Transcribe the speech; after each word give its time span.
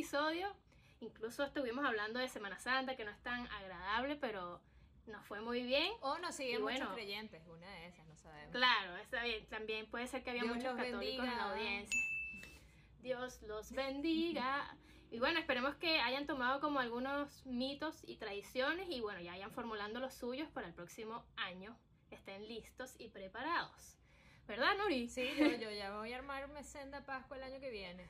episodio. 0.00 0.48
Incluso 1.00 1.44
estuvimos 1.44 1.84
hablando 1.84 2.18
de 2.20 2.28
Semana 2.28 2.58
Santa, 2.58 2.96
que 2.96 3.04
no 3.04 3.10
es 3.10 3.18
tan 3.22 3.46
agradable, 3.48 4.16
pero 4.16 4.58
nos 5.06 5.22
fue 5.26 5.42
muy 5.42 5.62
bien. 5.62 5.92
O 6.00 6.16
nos 6.18 6.34
siguen 6.36 6.56
Y 6.56 6.62
muchos 6.62 6.78
bueno. 6.78 6.94
creyentes, 6.94 7.42
una 7.46 7.68
de 7.70 7.86
esas, 7.88 8.06
no 8.06 8.16
sabemos. 8.16 8.50
Claro, 8.50 8.96
está 8.96 9.22
bien. 9.24 9.44
También 9.50 9.86
puede 9.90 10.06
ser 10.06 10.22
que 10.24 10.30
había 10.30 10.44
Dios 10.44 10.56
muchos 10.56 10.74
católicos 10.74 11.26
en 11.26 11.36
la 11.36 11.48
bendiga. 11.48 11.50
audiencia. 11.52 12.00
Dios 13.02 13.42
los 13.42 13.72
bendiga. 13.72 14.74
Y 15.10 15.18
bueno, 15.18 15.38
esperemos 15.38 15.74
que 15.74 16.00
hayan 16.00 16.26
tomado 16.26 16.60
como 16.60 16.78
algunos 16.80 17.44
mitos 17.44 18.02
y 18.06 18.16
tradiciones 18.16 18.88
y 18.88 19.02
bueno, 19.02 19.20
ya 19.20 19.32
vayan 19.32 19.50
formulando 19.50 20.00
los 20.00 20.14
suyos 20.14 20.48
para 20.48 20.66
el 20.66 20.72
próximo 20.72 21.24
año. 21.36 21.76
Estén 22.10 22.48
listos 22.48 22.94
y 22.98 23.08
preparados. 23.08 23.98
¿Verdad, 24.46 24.78
Nuri? 24.78 25.10
Sí, 25.10 25.28
yo, 25.38 25.46
yo 25.58 25.70
ya 25.70 25.94
voy 25.98 26.14
a 26.14 26.16
armarme 26.16 26.64
senda 26.64 27.04
Pascua 27.04 27.36
el 27.36 27.42
año 27.42 27.60
que 27.60 27.70
viene. 27.70 28.08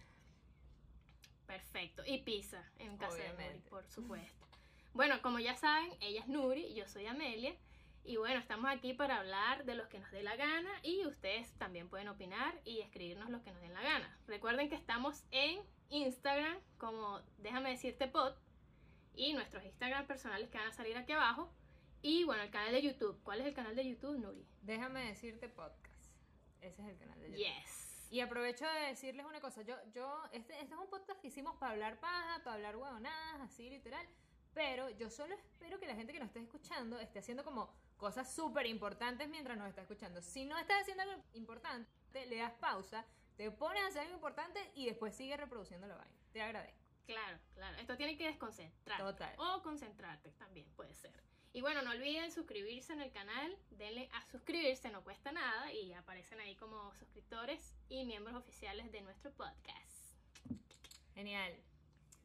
Perfecto. 1.50 2.02
Y 2.06 2.18
pizza 2.18 2.62
en 2.78 2.96
casa 2.96 3.16
de 3.16 3.32
Nuri, 3.32 3.60
por 3.68 3.86
supuesto. 3.88 4.46
Bueno, 4.92 5.20
como 5.22 5.38
ya 5.38 5.54
saben, 5.56 5.92
ella 6.00 6.20
es 6.20 6.28
Nuri 6.28 6.62
y 6.66 6.74
yo 6.74 6.86
soy 6.86 7.06
Amelia. 7.06 7.54
Y 8.02 8.16
bueno, 8.16 8.40
estamos 8.40 8.70
aquí 8.70 8.94
para 8.94 9.18
hablar 9.18 9.64
de 9.64 9.74
los 9.74 9.86
que 9.88 9.98
nos 9.98 10.10
dé 10.10 10.22
la 10.22 10.36
gana 10.36 10.70
y 10.82 11.04
ustedes 11.06 11.52
también 11.58 11.88
pueden 11.88 12.08
opinar 12.08 12.58
y 12.64 12.80
escribirnos 12.80 13.28
los 13.30 13.42
que 13.42 13.52
nos 13.52 13.60
den 13.60 13.74
la 13.74 13.82
gana. 13.82 14.18
Recuerden 14.26 14.68
que 14.68 14.74
estamos 14.74 15.24
en 15.30 15.60
Instagram 15.90 16.58
como 16.78 17.20
déjame 17.38 17.70
decirte 17.70 18.08
pod 18.08 18.32
y 19.14 19.34
nuestros 19.34 19.64
Instagram 19.64 20.06
personales 20.06 20.48
que 20.48 20.58
van 20.58 20.68
a 20.68 20.72
salir 20.72 20.96
aquí 20.96 21.12
abajo. 21.12 21.52
Y 22.02 22.24
bueno, 22.24 22.42
el 22.42 22.50
canal 22.50 22.72
de 22.72 22.82
YouTube. 22.82 23.20
¿Cuál 23.22 23.40
es 23.40 23.46
el 23.46 23.54
canal 23.54 23.76
de 23.76 23.86
YouTube, 23.86 24.18
Nuri? 24.18 24.46
Déjame 24.62 25.04
decirte 25.04 25.48
podcast. 25.48 26.14
Ese 26.62 26.82
es 26.82 26.88
el 26.88 26.96
canal 26.96 27.20
de 27.20 27.28
YouTube. 27.28 27.44
Yes. 27.44 27.79
Y 28.10 28.20
aprovecho 28.20 28.66
de 28.66 28.88
decirles 28.88 29.24
una 29.24 29.40
cosa. 29.40 29.62
Yo, 29.62 29.76
yo, 29.92 30.22
este, 30.32 30.52
este 30.60 30.74
es 30.74 30.80
un 30.80 30.88
podcast 30.88 31.20
que 31.20 31.28
hicimos 31.28 31.54
para 31.56 31.72
hablar 31.72 32.00
paja, 32.00 32.42
para 32.42 32.56
hablar 32.56 32.76
huevonadas, 32.76 33.40
así 33.40 33.70
literal. 33.70 34.04
Pero 34.52 34.90
yo 34.90 35.08
solo 35.10 35.32
espero 35.34 35.78
que 35.78 35.86
la 35.86 35.94
gente 35.94 36.12
que 36.12 36.18
nos 36.18 36.26
esté 36.26 36.40
escuchando 36.40 36.98
esté 36.98 37.20
haciendo 37.20 37.44
como 37.44 37.72
cosas 37.96 38.32
súper 38.34 38.66
importantes 38.66 39.28
mientras 39.28 39.56
nos 39.56 39.68
está 39.68 39.82
escuchando. 39.82 40.20
Si 40.22 40.44
no 40.44 40.58
estás 40.58 40.82
haciendo 40.82 41.04
algo 41.04 41.22
importante, 41.34 42.26
le 42.26 42.38
das 42.38 42.52
pausa, 42.54 43.06
te 43.36 43.48
pones 43.52 43.82
a 43.84 43.86
hacer 43.86 44.02
algo 44.02 44.14
importante 44.14 44.58
y 44.74 44.86
después 44.86 45.14
sigue 45.14 45.36
reproduciendo 45.36 45.86
la 45.86 45.94
vaina. 45.94 46.16
Te 46.32 46.42
agradezco. 46.42 46.79
Claro, 47.06 47.38
claro. 47.54 47.76
Esto 47.78 47.96
tiene 47.96 48.16
que 48.16 48.26
desconcentrarte. 48.26 49.02
Total. 49.04 49.34
O 49.38 49.62
concentrarte 49.62 50.30
también 50.32 50.70
puede 50.76 50.94
ser. 50.94 51.12
Y 51.52 51.60
bueno, 51.62 51.82
no 51.82 51.90
olviden 51.90 52.30
suscribirse 52.30 52.92
en 52.92 53.00
el 53.00 53.10
canal. 53.10 53.56
Denle 53.70 54.08
a 54.12 54.24
suscribirse, 54.30 54.88
no 54.90 55.02
cuesta 55.02 55.32
nada. 55.32 55.72
Y 55.72 55.92
aparecen 55.94 56.38
ahí 56.40 56.54
como 56.54 56.94
suscriptores 56.94 57.74
y 57.88 58.04
miembros 58.04 58.36
oficiales 58.36 58.92
de 58.92 59.00
nuestro 59.02 59.32
podcast. 59.32 60.14
Genial. 61.14 61.52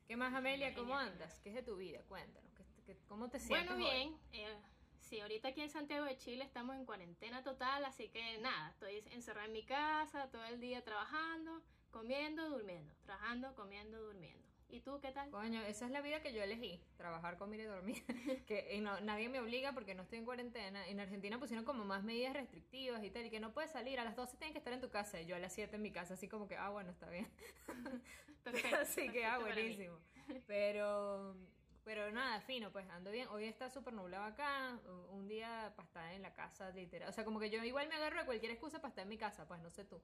¿Qué 0.08 0.16
más, 0.16 0.34
Amelia? 0.36 0.76
¿Cómo 0.76 0.96
andas? 0.96 1.40
¿Qué 1.40 1.50
es 1.50 1.56
de 1.56 1.64
tu 1.64 1.76
vida? 1.78 2.02
Cuéntanos. 2.08 2.52
¿qué- 2.56 2.66
qué- 2.86 2.98
¿Cómo 3.08 3.30
te 3.30 3.40
sientes? 3.40 3.68
Bueno, 3.76 3.84
bien. 3.84 4.16
eh, 4.34 4.56
sí, 5.02 5.20
ahorita 5.20 5.48
aquí 5.50 5.62
en 5.62 5.72
Santiago 5.72 6.06
de 6.06 6.16
Chile 6.18 6.44
estamos 6.44 6.76
en 6.76 6.86
cuarentena 6.86 7.42
total. 7.44 7.84
Así 7.86 8.10
que 8.10 8.38
nada, 8.38 8.70
estoy 8.70 9.04
encerrada 9.12 9.48
en 9.48 9.54
mi 9.54 9.64
casa 9.66 10.30
todo 10.30 10.44
el 10.46 10.60
día 10.60 10.84
trabajando, 10.84 11.64
comiendo, 11.90 12.48
durmiendo. 12.50 12.94
Trabajando, 13.06 13.56
comiendo, 13.56 14.00
durmiendo. 14.00 14.46
¿Y 14.68 14.82
tú 14.82 15.00
qué 15.00 15.12
tal? 15.12 15.30
Coño, 15.30 15.62
esa 15.62 15.86
es 15.86 15.92
la 15.92 16.02
vida 16.02 16.22
que 16.22 16.34
yo 16.34 16.42
elegí, 16.42 16.82
trabajar, 16.98 17.38
comer 17.38 17.62
y 17.62 17.64
dormir. 17.64 18.04
que 18.48 18.76
y 18.76 18.82
no, 18.82 19.00
nadie 19.02 19.30
me 19.30 19.40
obliga 19.40 19.74
porque 19.74 19.94
no 19.96 20.04
estoy 20.04 20.18
en 20.20 20.26
cuarentena. 20.26 20.86
En 20.88 21.00
Argentina 21.00 21.40
pusieron 21.40 21.66
como 21.66 21.86
más 21.86 22.04
medidas 22.04 22.34
restrictivas 22.34 23.04
y 23.04 23.12
tal, 23.12 23.26
y 23.26 23.30
que 23.30 23.40
no 23.40 23.54
puedes 23.54 23.72
salir, 23.72 24.00
a 24.00 24.04
las 24.04 24.16
12 24.16 24.38
tienes 24.38 24.54
que 24.54 24.58
estar 24.60 24.74
en 24.74 24.82
tu 24.82 24.90
casa, 24.90 25.22
y 25.22 25.26
yo 25.26 25.36
a 25.36 25.40
las 25.40 25.54
7 25.54 25.76
en 25.76 25.82
mi 25.82 25.92
casa, 25.92 26.16
así 26.16 26.28
como 26.28 26.48
que, 26.48 26.58
ah, 26.58 26.70
bueno, 26.70 26.92
está 26.92 27.10
bien. 27.10 27.28
Perfecto, 28.44 28.76
así 28.82 29.10
que, 29.10 29.26
ah, 29.26 29.40
buenísimo. 29.40 30.00
Pero, 30.48 31.36
pero 31.84 32.12
nada, 32.12 32.42
fino, 32.42 32.72
pues 32.72 32.90
ando 32.90 33.12
bien. 33.12 33.28
Hoy 33.30 33.46
está 33.46 33.70
súper 33.70 33.94
nublado 33.94 34.26
acá, 34.26 34.80
un 34.88 35.06
un 35.20 35.28
día 35.28 35.74
para 35.76 35.88
estar 35.88 36.14
en 36.14 36.22
la 36.22 36.34
casa, 36.34 36.70
literal. 36.72 37.10
O 37.10 37.12
sea, 37.14 37.24
como 37.24 37.40
que 37.40 37.50
yo 37.50 37.64
igual 37.64 37.88
me 37.88 37.96
agarro 37.96 38.20
de 38.20 38.26
cualquier 38.26 38.52
excusa 38.52 38.80
para 38.80 38.90
estar 38.90 39.04
en 39.04 39.10
mi 39.10 39.18
casa, 39.18 39.48
pues 39.48 39.60
no 39.62 39.70
sé 39.70 39.86
tú. 39.86 40.02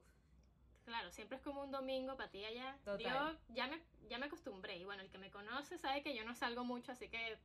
Claro, 0.84 1.10
siempre 1.12 1.36
es 1.36 1.42
como 1.42 1.62
un 1.62 1.70
domingo 1.70 2.16
para 2.16 2.30
ti 2.30 2.44
allá. 2.44 2.76
Total. 2.84 3.36
Yo 3.48 3.54
ya 3.54 3.66
me, 3.68 3.80
ya 4.08 4.18
me 4.18 4.26
acostumbré. 4.26 4.76
Y 4.76 4.84
bueno, 4.84 5.02
el 5.02 5.10
que 5.10 5.18
me 5.18 5.30
conoce 5.30 5.78
sabe 5.78 6.02
que 6.02 6.14
yo 6.14 6.24
no 6.24 6.34
salgo 6.34 6.64
mucho, 6.64 6.92
así 6.92 7.08
que 7.08 7.38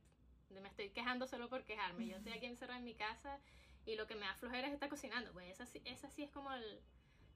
me 0.50 0.68
estoy 0.68 0.90
quejando 0.90 1.26
solo 1.26 1.48
por 1.48 1.64
quejarme. 1.64 2.06
Yo 2.08 2.16
estoy 2.16 2.32
aquí 2.32 2.46
encerrada 2.46 2.78
en 2.78 2.84
mi 2.84 2.94
casa 2.94 3.38
y 3.86 3.94
lo 3.96 4.06
que 4.06 4.14
me 4.16 4.26
da 4.26 4.34
flojera 4.34 4.66
es 4.66 4.74
estar 4.74 4.88
cocinando. 4.88 5.32
Pues 5.32 5.48
esa, 5.50 5.66
sí- 5.66 5.82
esa 5.84 6.10
sí 6.10 6.24
es 6.24 6.30
como 6.30 6.52
el- 6.52 6.80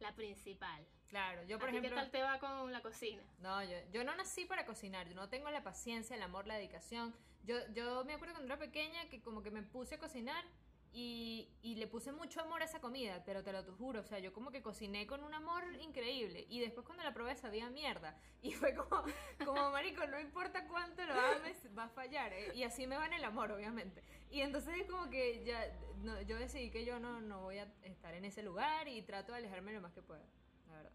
la 0.01 0.13
principal. 0.15 0.85
Claro, 1.09 1.45
yo 1.45 1.59
por 1.59 1.69
¿A 1.69 1.71
ti 1.73 1.77
ejemplo... 1.79 1.97
¿Qué 1.97 2.03
tal 2.03 2.11
te 2.11 2.23
va 2.23 2.39
con 2.41 2.73
la 2.73 2.81
cocina? 2.81 3.23
No, 3.39 3.63
yo, 3.63 3.77
yo 3.93 4.03
no 4.03 4.15
nací 4.17 4.45
para 4.47 4.65
cocinar, 4.67 5.09
yo 5.09 5.15
no 5.15 5.29
tengo 5.29 5.51
la 5.51 5.63
paciencia, 5.63 6.17
el 6.17 6.23
amor, 6.23 6.47
la 6.47 6.57
dedicación. 6.57 7.15
Yo, 7.45 7.57
yo 7.75 8.05
me 8.05 8.15
acuerdo 8.15 8.35
cuando 8.35 8.53
era 8.53 8.59
pequeña 8.59 9.09
que 9.09 9.21
como 9.21 9.43
que 9.43 9.51
me 9.51 9.63
puse 9.63 9.97
a 9.97 9.99
cocinar 9.99 10.45
y, 10.93 11.49
y 11.63 11.77
le 11.77 11.87
puse 11.87 12.13
mucho 12.13 12.41
amor 12.41 12.63
a 12.63 12.67
esa 12.67 12.81
comida, 12.81 13.23
pero 13.25 13.43
te 13.43 13.53
lo 13.53 13.63
juro, 13.77 14.01
o 14.01 14.05
sea, 14.05 14.19
yo 14.19 14.33
como 14.33 14.51
que 14.51 14.63
cociné 14.63 15.07
con 15.07 15.25
un 15.25 15.33
amor 15.33 15.65
increíble 15.81 16.47
y 16.49 16.61
después 16.61 16.85
cuando 16.85 17.03
la 17.03 17.15
probé 17.15 17.35
sabía 17.35 17.71
mierda 17.71 18.17
y 18.43 18.53
fue 18.53 18.75
como, 18.75 19.05
como 19.45 19.71
marico, 19.71 20.07
no 20.07 20.21
importa 20.21 20.67
cuánto 20.69 21.05
lo 21.05 21.15
ames, 21.15 21.57
va 21.77 21.85
a 21.85 21.89
fallar 21.89 22.33
¿eh? 22.33 22.53
y 22.55 22.65
así 22.65 22.87
me 22.87 22.97
va 22.97 23.07
en 23.07 23.15
el 23.15 23.25
amor, 23.25 23.53
obviamente. 23.53 24.03
Y 24.31 24.41
entonces 24.41 24.75
es 24.81 24.87
como 24.87 25.09
que 25.09 25.45
ya, 25.45 25.73
no, 26.03 26.21
yo 26.23 26.39
decidí 26.39 26.71
que 26.71 26.85
yo 26.85 26.99
no, 26.99 27.21
no 27.21 27.43
voy 27.43 27.59
a 27.59 27.69
estar 27.85 28.15
en 28.15 28.25
ese 28.25 28.43
lugar 28.43 28.89
y 28.89 29.03
trato 29.03 29.33
de 29.33 29.39
alejarme 29.39 29.73
lo 29.73 29.81
más 29.81 29.93
que 29.93 30.03
pueda, 30.03 30.25
la 30.69 30.77
verdad. 30.77 30.93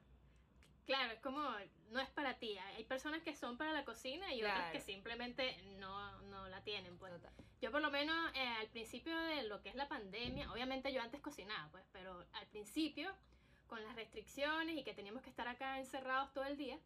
Claro, 0.87 1.11
es 1.13 1.19
como, 1.19 1.41
no 1.91 1.99
es 1.99 2.09
para 2.11 2.33
ti. 2.39 2.57
Hay 2.57 2.83
personas 2.85 3.21
que 3.21 3.35
son 3.35 3.57
para 3.57 3.73
la 3.73 3.83
cocina 3.83 4.33
y 4.33 4.39
otras 4.41 4.55
Claro. 4.57 4.71
que 4.71 4.79
simplemente 4.81 5.61
no, 5.79 6.21
no 6.23 6.47
la 6.47 6.63
tienen. 6.63 6.97
Pues. 6.97 7.11
Total. 7.13 7.33
Yo 7.61 7.71
por 7.71 7.81
lo 7.81 7.91
menos 7.91 8.15
eh, 8.33 8.47
al 8.61 8.67
principio 8.69 9.15
de 9.19 9.43
lo 9.43 9.61
que 9.61 9.69
es 9.69 9.75
la 9.75 9.89
pandemia, 9.89 10.49
obviamente 10.51 10.93
yo 10.93 11.01
antes 11.01 11.19
cocinaba, 11.21 11.69
pues, 11.71 11.83
pero 11.91 12.25
al 12.33 12.47
principio, 12.47 13.13
con 13.67 13.83
las 13.83 13.95
restricciones 13.97 14.77
y 14.77 14.83
que 14.83 14.93
teníamos 14.93 15.21
que 15.23 15.29
estar 15.29 15.47
acá 15.49 15.77
encerrados 15.77 16.31
todo 16.33 16.45
el 16.45 16.55
día, 16.55 16.79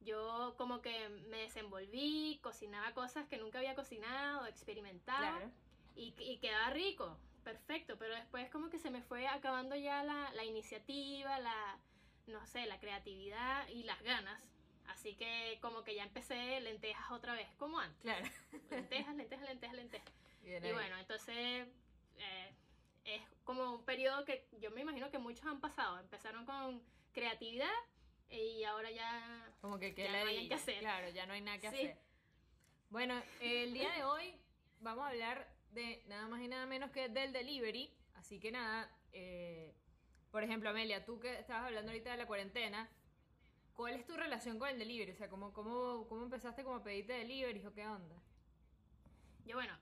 yo 0.00 0.54
como 0.56 0.80
que 0.80 1.10
me 1.28 1.38
desenvolví, 1.38 2.40
cocinaba 2.42 2.92
cosas 2.94 3.26
que 3.28 3.36
nunca 3.36 3.58
había 3.58 3.74
cocinado, 3.74 4.46
experimentaba 4.46 5.36
Claro. 5.38 5.50
y, 5.94 6.14
y 6.18 6.38
quedaba 6.38 6.70
rico, 6.70 7.18
perfecto, 7.44 7.98
pero 7.98 8.14
después 8.14 8.48
como 8.50 8.70
que 8.70 8.78
se 8.78 8.90
me 8.90 9.02
fue 9.02 9.28
acabando 9.28 9.76
ya 9.76 10.02
la, 10.04 10.32
la 10.32 10.44
iniciativa, 10.44 11.38
la, 11.38 11.78
no 12.26 12.44
sé, 12.46 12.66
la 12.66 12.78
creatividad 12.78 13.68
y 13.68 13.82
las 13.84 14.00
ganas. 14.02 14.42
Así 14.86 15.14
que 15.14 15.58
como 15.60 15.84
que 15.84 15.94
ya 15.94 16.02
empecé 16.02 16.60
lentejas 16.60 17.10
otra 17.10 17.34
vez, 17.34 17.48
como 17.56 17.78
antes. 17.78 18.00
Claro. 18.02 18.26
Lentejas, 18.70 19.14
lentejas, 19.14 19.48
lentejas, 19.48 19.76
lentejas. 19.76 20.12
Bien 20.42 20.64
Y 20.64 20.72
bueno, 20.72 20.98
entonces 20.98 21.68
eh, 22.18 22.54
es 23.04 23.22
como 23.44 23.74
un 23.74 23.84
periodo 23.84 24.24
que 24.24 24.46
yo 24.60 24.70
me 24.70 24.80
imagino 24.80 25.10
que 25.10 25.18
muchos 25.18 25.46
han 25.46 25.60
pasado. 25.60 25.98
Empezaron 25.98 26.44
con 26.44 26.82
creatividad 27.12 27.72
y 28.28 28.64
ahora 28.64 28.90
ya... 28.90 29.52
Como 29.60 29.78
que 29.78 29.94
qué 29.94 30.04
ya 30.04 30.10
no 30.24 30.28
hay 30.28 30.48
que 30.48 30.54
hacer. 30.54 30.78
Claro, 30.80 31.08
ya 31.10 31.26
no 31.26 31.32
hay 31.34 31.40
nada 31.40 31.58
que 31.58 31.70
Sí. 31.70 31.76
hacer. 31.76 31.98
Bueno, 32.90 33.22
el 33.40 33.72
día 33.72 33.90
de 33.92 34.04
hoy 34.04 34.34
vamos 34.80 35.04
a 35.04 35.08
hablar 35.08 35.48
de 35.70 36.02
nada 36.08 36.28
más 36.28 36.40
y 36.42 36.48
nada 36.48 36.66
menos 36.66 36.90
que 36.90 37.08
del 37.08 37.32
delivery. 37.32 37.90
Así 38.14 38.38
que 38.38 38.50
nada, 38.52 38.90
eh, 39.12 39.74
por 40.32 40.42
ejemplo, 40.42 40.70
Amelia, 40.70 41.04
tú 41.04 41.20
que 41.20 41.38
estabas 41.38 41.66
hablando 41.66 41.92
ahorita 41.92 42.10
de 42.10 42.16
la 42.16 42.26
cuarentena, 42.26 42.88
¿cuál 43.74 43.94
es 43.94 44.06
tu 44.06 44.16
relación 44.16 44.58
con 44.58 44.68
el 44.68 44.78
delivery? 44.78 45.12
O 45.12 45.14
sea, 45.14 45.28
¿cómo, 45.28 45.52
cómo, 45.52 46.08
cómo 46.08 46.24
empezaste 46.24 46.64
como 46.64 46.76
a 46.76 46.82
pedirte 46.82 47.12
delivery 47.12 47.64
o 47.66 47.72
qué 47.74 47.86
onda? 47.86 48.16
Yo 49.44 49.56
bueno, 49.56 49.78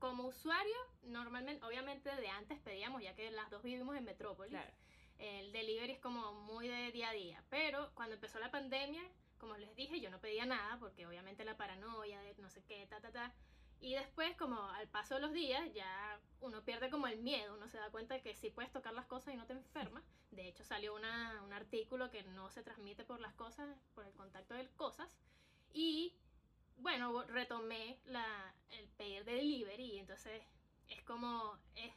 como 0.00 0.24
usuario, 0.24 0.74
normalmente, 1.04 1.64
obviamente 1.64 2.14
de 2.16 2.28
antes 2.28 2.58
pedíamos, 2.58 3.00
ya 3.00 3.14
que 3.14 3.30
las 3.30 3.48
dos 3.48 3.62
vivimos 3.62 3.96
en 3.96 4.04
Metrópolis. 4.04 4.50
Claro. 4.50 4.72
El 5.18 5.52
delivery 5.52 5.92
es 5.92 6.00
como 6.00 6.32
muy 6.32 6.66
de 6.66 6.90
día 6.90 7.10
a 7.10 7.12
día. 7.12 7.44
Pero 7.48 7.92
cuando 7.94 8.16
empezó 8.16 8.40
la 8.40 8.50
pandemia, 8.50 9.02
como 9.38 9.56
les 9.56 9.74
dije, 9.76 10.00
yo 10.00 10.10
no 10.10 10.20
pedía 10.20 10.46
nada 10.46 10.78
porque 10.80 11.06
obviamente 11.06 11.44
la 11.44 11.56
paranoia 11.56 12.20
de 12.20 12.34
no 12.38 12.50
sé 12.50 12.64
qué, 12.64 12.84
ta, 12.88 13.00
ta, 13.00 13.12
ta. 13.12 13.32
Y 13.82 13.96
después, 13.96 14.36
como 14.36 14.62
al 14.70 14.86
paso 14.86 15.16
de 15.16 15.20
los 15.20 15.32
días, 15.32 15.60
ya 15.74 16.20
uno 16.40 16.64
pierde 16.64 16.88
como 16.88 17.08
el 17.08 17.18
miedo, 17.18 17.54
uno 17.54 17.68
se 17.68 17.78
da 17.78 17.90
cuenta 17.90 18.14
de 18.14 18.22
que 18.22 18.36
sí 18.36 18.48
puedes 18.48 18.70
tocar 18.70 18.94
las 18.94 19.06
cosas 19.06 19.34
y 19.34 19.36
no 19.36 19.44
te 19.44 19.54
enfermas. 19.54 20.04
De 20.30 20.46
hecho, 20.46 20.62
salió 20.62 20.94
una, 20.94 21.42
un 21.42 21.52
artículo 21.52 22.08
que 22.08 22.22
no 22.22 22.48
se 22.48 22.62
transmite 22.62 23.04
por 23.04 23.18
las 23.18 23.34
cosas, 23.34 23.76
por 23.96 24.06
el 24.06 24.12
contacto 24.12 24.54
de 24.54 24.68
cosas. 24.76 25.18
Y 25.72 26.14
bueno, 26.76 27.24
retomé 27.24 27.98
la, 28.04 28.54
el 28.70 28.86
pedir 28.90 29.24
de 29.24 29.32
delivery 29.32 29.94
y 29.94 29.98
entonces 29.98 30.44
es 30.88 31.02
como, 31.02 31.58
es, 31.74 31.92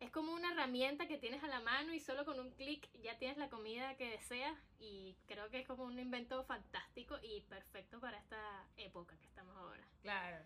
es 0.00 0.10
como 0.10 0.32
una 0.34 0.50
herramienta 0.50 1.06
que 1.06 1.18
tienes 1.18 1.44
a 1.44 1.48
la 1.48 1.60
mano 1.60 1.94
y 1.94 2.00
solo 2.00 2.24
con 2.24 2.40
un 2.40 2.50
clic 2.50 2.90
ya 3.02 3.16
tienes 3.18 3.38
la 3.38 3.48
comida 3.48 3.96
que 3.96 4.10
deseas 4.10 4.58
y 4.80 5.16
creo 5.28 5.48
que 5.48 5.60
es 5.60 5.66
como 5.68 5.84
un 5.84 5.96
invento 5.96 6.42
fantástico 6.42 7.18
y 7.22 7.42
perfecto 7.42 8.00
para 8.00 8.18
esta 8.18 8.66
época 8.78 9.16
que 9.16 9.26
estamos 9.26 9.56
ahora. 9.56 9.86
Claro. 10.02 10.44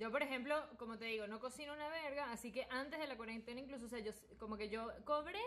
Yo, 0.00 0.10
por 0.10 0.22
ejemplo, 0.22 0.56
como 0.78 0.96
te 0.96 1.04
digo, 1.04 1.26
no 1.26 1.40
cocino 1.40 1.74
una 1.74 1.90
verga, 1.90 2.32
así 2.32 2.50
que 2.50 2.66
antes 2.70 2.98
de 2.98 3.06
la 3.06 3.18
cuarentena 3.18 3.60
incluso, 3.60 3.84
o 3.84 3.88
sea, 3.90 3.98
yo 3.98 4.12
como 4.38 4.56
que 4.56 4.70
yo 4.70 4.90
cobré 5.04 5.42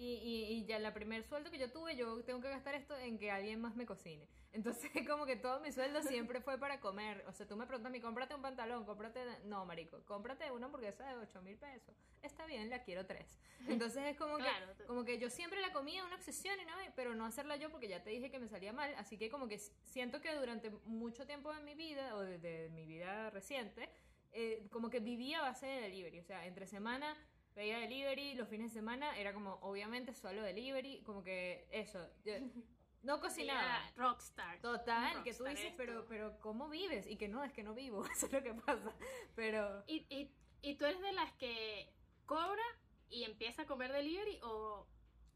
y, 0.00 0.14
y, 0.14 0.44
y 0.54 0.64
ya 0.64 0.78
la 0.78 0.94
primer 0.94 1.22
sueldo 1.24 1.50
que 1.50 1.58
yo 1.58 1.70
tuve, 1.70 1.94
yo 1.94 2.24
tengo 2.24 2.40
que 2.40 2.48
gastar 2.48 2.74
esto 2.74 2.96
en 2.96 3.18
que 3.18 3.30
alguien 3.30 3.60
más 3.60 3.76
me 3.76 3.84
cocine. 3.84 4.26
Entonces, 4.52 4.90
como 5.06 5.26
que 5.26 5.36
todo 5.36 5.60
mi 5.60 5.72
sueldo 5.72 6.02
siempre 6.02 6.40
fue 6.40 6.56
para 6.58 6.80
comer. 6.80 7.22
O 7.28 7.32
sea, 7.32 7.46
tú 7.46 7.54
me 7.54 7.66
preguntas 7.66 7.90
a 7.90 7.92
mí, 7.92 8.00
cómprate 8.00 8.34
un 8.34 8.40
pantalón, 8.40 8.86
cómprate... 8.86 9.20
No, 9.44 9.66
marico, 9.66 10.02
cómprate 10.06 10.50
una 10.52 10.66
hamburguesa 10.66 11.06
de 11.06 11.16
8 11.16 11.42
mil 11.42 11.58
pesos. 11.58 11.94
Está 12.22 12.46
bien, 12.46 12.70
la 12.70 12.82
quiero 12.82 13.04
tres. 13.04 13.38
Entonces 13.68 14.02
es 14.06 14.16
como 14.16 14.38
Claro, 14.38 14.74
que 14.74 14.84
como 14.84 15.04
que 15.04 15.18
yo 15.18 15.28
siempre 15.28 15.60
la 15.60 15.70
comía 15.70 16.02
una 16.02 16.16
obsesión, 16.16 16.58
y 16.58 16.64
no, 16.64 16.72
pero 16.96 17.14
no 17.14 17.26
hacerla 17.26 17.56
yo 17.56 17.70
porque 17.70 17.86
ya 17.86 18.02
te 18.02 18.08
dije 18.08 18.30
que 18.30 18.38
me 18.38 18.48
salía 18.48 18.72
mal. 18.72 18.94
Así 18.96 19.18
que 19.18 19.28
como 19.28 19.48
que 19.48 19.58
siento 19.58 20.22
que 20.22 20.34
durante 20.34 20.70
mucho 20.86 21.26
tiempo 21.26 21.52
de 21.52 21.60
mi 21.60 21.74
vida, 21.74 22.16
o 22.16 22.20
de, 22.20 22.38
de 22.38 22.70
mi 22.70 22.86
vida 22.86 23.28
reciente, 23.28 23.90
eh, 24.32 24.66
como 24.70 24.88
que 24.88 25.00
vivía 25.00 25.40
a 25.40 25.42
base 25.42 25.66
de 25.66 25.80
delivery. 25.82 26.20
O 26.20 26.24
sea, 26.24 26.46
entre 26.46 26.66
semana 26.66 27.18
veía 27.60 27.78
delivery, 27.78 28.34
los 28.34 28.48
fines 28.48 28.72
de 28.72 28.80
semana 28.80 29.16
era 29.18 29.34
como, 29.34 29.58
obviamente, 29.60 30.14
solo 30.14 30.42
delivery, 30.42 31.02
como 31.02 31.22
que 31.22 31.66
eso. 31.70 32.08
yo 32.24 32.32
no 33.02 33.20
cocinaba. 33.20 33.80
Rockstar. 33.96 34.60
Total, 34.60 35.18
Un 35.18 35.24
que 35.24 35.34
tú 35.34 35.44
rockstar 35.44 35.50
dices, 35.50 35.64
eres 35.66 35.74
pero, 35.76 36.06
pero 36.08 36.40
¿cómo 36.40 36.68
vives? 36.70 37.06
Y 37.06 37.16
que 37.16 37.28
no, 37.28 37.44
es 37.44 37.52
que 37.52 37.62
no 37.62 37.74
vivo, 37.74 38.04
eso 38.12 38.26
es 38.26 38.32
lo 38.32 38.42
que 38.42 38.54
pasa. 38.54 38.94
Pero 39.36 39.84
¿Y, 39.86 40.06
y, 40.08 40.30
y 40.62 40.74
tú 40.76 40.86
eres 40.86 41.00
de 41.02 41.12
las 41.12 41.32
que 41.34 41.92
cobra 42.24 42.62
y 43.10 43.24
empieza 43.24 43.62
a 43.62 43.66
comer 43.66 43.92
delivery 43.92 44.40
o 44.42 44.86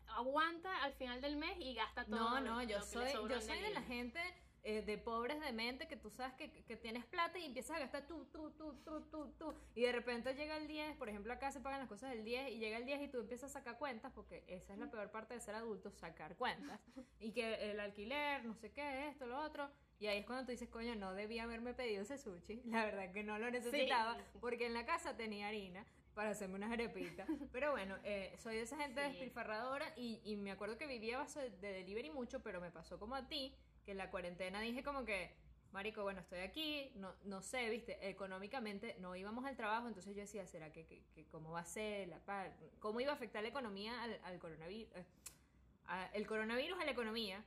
aguanta 0.06 0.82
al 0.82 0.94
final 0.94 1.20
del 1.20 1.36
mes 1.36 1.56
y 1.58 1.74
gasta 1.74 2.04
todo 2.04 2.16
no, 2.16 2.40
no, 2.40 2.62
yo 2.62 2.80
soy, 2.82 3.12
yo 3.12 3.40
soy 3.40 3.60
de 3.60 3.70
la 3.70 3.82
gente 3.82 4.20
eh, 4.64 4.82
de 4.82 4.96
pobres 4.98 5.38
de 5.40 5.52
mente 5.52 5.86
que 5.86 5.96
tú 5.96 6.10
sabes 6.10 6.34
que, 6.34 6.50
que 6.64 6.76
tienes 6.76 7.04
plata 7.04 7.38
y 7.38 7.44
empiezas 7.44 7.76
a 7.76 7.80
gastar 7.80 8.06
tú, 8.06 8.24
tú, 8.32 8.50
tú, 8.52 8.74
tú, 8.84 9.00
tú, 9.10 9.32
tú. 9.38 9.54
Y 9.74 9.82
de 9.82 9.92
repente 9.92 10.34
llega 10.34 10.56
el 10.56 10.66
10, 10.66 10.96
por 10.96 11.08
ejemplo, 11.08 11.32
acá 11.32 11.52
se 11.52 11.60
pagan 11.60 11.80
las 11.80 11.88
cosas 11.88 12.10
del 12.10 12.24
10 12.24 12.50
y 12.52 12.58
llega 12.58 12.78
el 12.78 12.86
10 12.86 13.02
y 13.02 13.08
tú 13.08 13.20
empiezas 13.20 13.50
a 13.50 13.58
sacar 13.60 13.78
cuentas, 13.78 14.10
porque 14.14 14.42
esa 14.46 14.72
es 14.72 14.78
la 14.78 14.90
peor 14.90 15.10
parte 15.10 15.34
de 15.34 15.40
ser 15.40 15.54
adulto, 15.54 15.90
sacar 15.90 16.36
cuentas. 16.36 16.80
Y 17.20 17.32
que 17.32 17.70
el 17.70 17.78
alquiler, 17.78 18.44
no 18.44 18.54
sé 18.54 18.72
qué, 18.72 19.08
esto, 19.08 19.26
lo 19.26 19.38
otro. 19.40 19.70
Y 20.00 20.06
ahí 20.06 20.18
es 20.20 20.26
cuando 20.26 20.44
tú 20.46 20.50
dices, 20.52 20.68
coño, 20.70 20.94
no 20.96 21.12
debía 21.14 21.44
haberme 21.44 21.72
pedido 21.74 22.02
ese 22.02 22.18
sushi. 22.18 22.62
La 22.64 22.84
verdad 22.86 23.12
que 23.12 23.22
no 23.22 23.38
lo 23.38 23.50
necesitaba, 23.50 24.16
porque 24.40 24.66
en 24.66 24.74
la 24.74 24.84
casa 24.86 25.16
tenía 25.16 25.48
harina 25.48 25.84
para 26.14 26.30
hacerme 26.30 26.54
unas 26.56 26.72
arepitas. 26.72 27.28
Pero 27.52 27.72
bueno, 27.72 27.96
eh, 28.04 28.34
soy 28.38 28.56
de 28.56 28.62
esa 28.62 28.76
gente 28.76 29.00
Sí. 29.02 29.08
despilfarradora 29.08 29.92
y, 29.96 30.20
y 30.24 30.36
me 30.36 30.52
acuerdo 30.52 30.78
que 30.78 30.86
vivía 30.86 31.16
a 31.16 31.20
base 31.20 31.50
de 31.50 31.72
delivery 31.72 32.10
mucho, 32.10 32.40
pero 32.42 32.60
me 32.60 32.70
pasó 32.70 32.98
como 32.98 33.14
a 33.14 33.26
ti, 33.28 33.54
que 33.84 33.92
en 33.92 33.98
la 33.98 34.10
cuarentena 34.10 34.60
dije 34.60 34.82
como 34.82 35.04
que, 35.04 35.32
marico, 35.72 36.02
bueno, 36.02 36.20
estoy 36.20 36.40
aquí, 36.40 36.90
no, 36.96 37.14
no 37.24 37.42
sé, 37.42 37.68
viste, 37.70 38.08
económicamente 38.08 38.96
no 39.00 39.14
íbamos 39.16 39.44
al 39.44 39.56
trabajo, 39.56 39.88
entonces 39.88 40.14
yo 40.14 40.22
decía, 40.22 40.46
¿será 40.46 40.70
que, 40.72 40.86
que- 40.86 41.02
que 41.14 41.24
cómo 41.26 41.50
va 41.52 41.60
a 41.60 41.64
ser, 41.64 42.08
la, 42.08 42.18
pa- 42.20 42.52
cómo 42.80 43.00
iba 43.00 43.12
a 43.12 43.14
afectar 43.14 43.42
la 43.42 43.48
economía 43.48 44.02
al, 44.02 44.20
al 44.24 44.38
coronavirus? 44.38 44.94
eh, 44.96 45.04
a- 45.86 46.06
el 46.14 46.26
coronavirus 46.26 46.80
a 46.80 46.84
la 46.84 46.90
economía. 46.92 47.44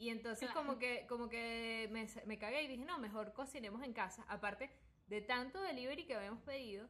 Y 0.00 0.10
entonces 0.10 0.48
Claro. 0.50 0.66
como 0.66 0.78
que, 0.78 1.06
como 1.08 1.28
que 1.28 1.88
me, 1.90 2.06
me 2.26 2.38
cagué 2.38 2.62
y 2.62 2.68
dije, 2.68 2.84
no, 2.84 2.98
mejor 2.98 3.32
cocinemos 3.32 3.82
en 3.82 3.92
casa. 3.92 4.24
Aparte 4.28 4.70
de 5.08 5.22
tanto 5.22 5.60
delivery 5.62 6.04
que 6.04 6.14
habíamos 6.14 6.40
pedido, 6.42 6.86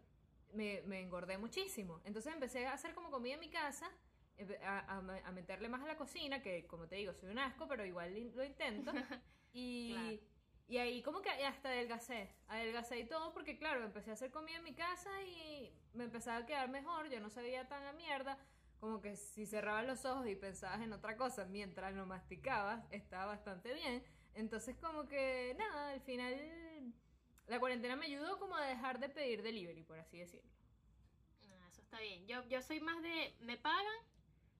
me, 0.52 0.82
me 0.86 1.00
engordé 1.00 1.38
muchísimo. 1.38 2.00
Entonces 2.04 2.34
empecé 2.34 2.66
a 2.66 2.72
hacer 2.74 2.94
como 2.94 3.10
comida 3.10 3.34
en 3.34 3.40
mi 3.40 3.48
casa, 3.48 3.90
a, 4.64 4.78
a- 4.80 5.28
a 5.28 5.32
meterle 5.32 5.68
más 5.68 5.82
a 5.82 5.86
la 5.86 5.96
cocina, 5.96 6.42
que 6.42 6.66
como 6.66 6.86
te 6.88 6.96
digo, 6.96 7.12
soy 7.14 7.30
un 7.30 7.38
asco, 7.38 7.66
pero 7.68 7.84
igual 7.84 8.12
lo 8.34 8.44
intento. 8.44 8.92
Y, 9.54 9.92
Claro. 9.94 10.18
y 10.68 10.76
ahí 10.76 11.02
como 11.02 11.22
que 11.22 11.30
hasta 11.30 11.70
adelgacé, 11.70 12.34
adelgacé 12.48 12.98
y 12.98 13.06
todo, 13.06 13.32
porque 13.32 13.58
claro, 13.58 13.82
empecé 13.82 14.10
a 14.10 14.12
hacer 14.12 14.30
comida 14.30 14.58
en 14.58 14.64
mi 14.64 14.74
casa 14.74 15.10
y 15.22 15.72
me 15.94 16.04
empezaba 16.04 16.36
a 16.38 16.46
quedar 16.46 16.68
mejor, 16.68 17.08
yo 17.08 17.18
no 17.18 17.30
sabía 17.30 17.66
tan 17.66 17.82
a 17.86 17.92
mierda. 17.94 18.38
Como 18.78 19.00
que 19.00 19.16
si 19.16 19.46
cerrabas 19.46 19.86
los 19.86 20.04
ojos 20.04 20.26
y 20.28 20.36
pensabas 20.36 20.82
en 20.82 20.92
otra 20.92 21.16
cosa 21.16 21.46
mientras 21.46 21.94
lo 21.94 22.06
masticabas, 22.06 22.84
estaba 22.92 23.24
bastante 23.26 23.72
bien. 23.72 24.04
Entonces 24.34 24.76
como 24.76 25.08
que 25.08 25.56
nada, 25.58 25.92
al 25.92 26.00
final 26.02 26.92
la 27.46 27.58
cuarentena 27.58 27.96
me 27.96 28.04
ayudó 28.06 28.38
como 28.38 28.54
a 28.54 28.66
dejar 28.66 29.00
de 29.00 29.08
pedir 29.08 29.42
delivery, 29.42 29.82
por 29.82 29.98
así 29.98 30.18
decirlo. 30.18 30.50
Ah, 31.50 31.66
eso 31.72 31.80
está 31.80 31.98
bien. 32.00 32.26
Yo, 32.28 32.46
yo 32.48 32.60
soy 32.62 32.80
más 32.80 33.02
de, 33.02 33.34
me 33.40 33.56
pagan, 33.56 33.96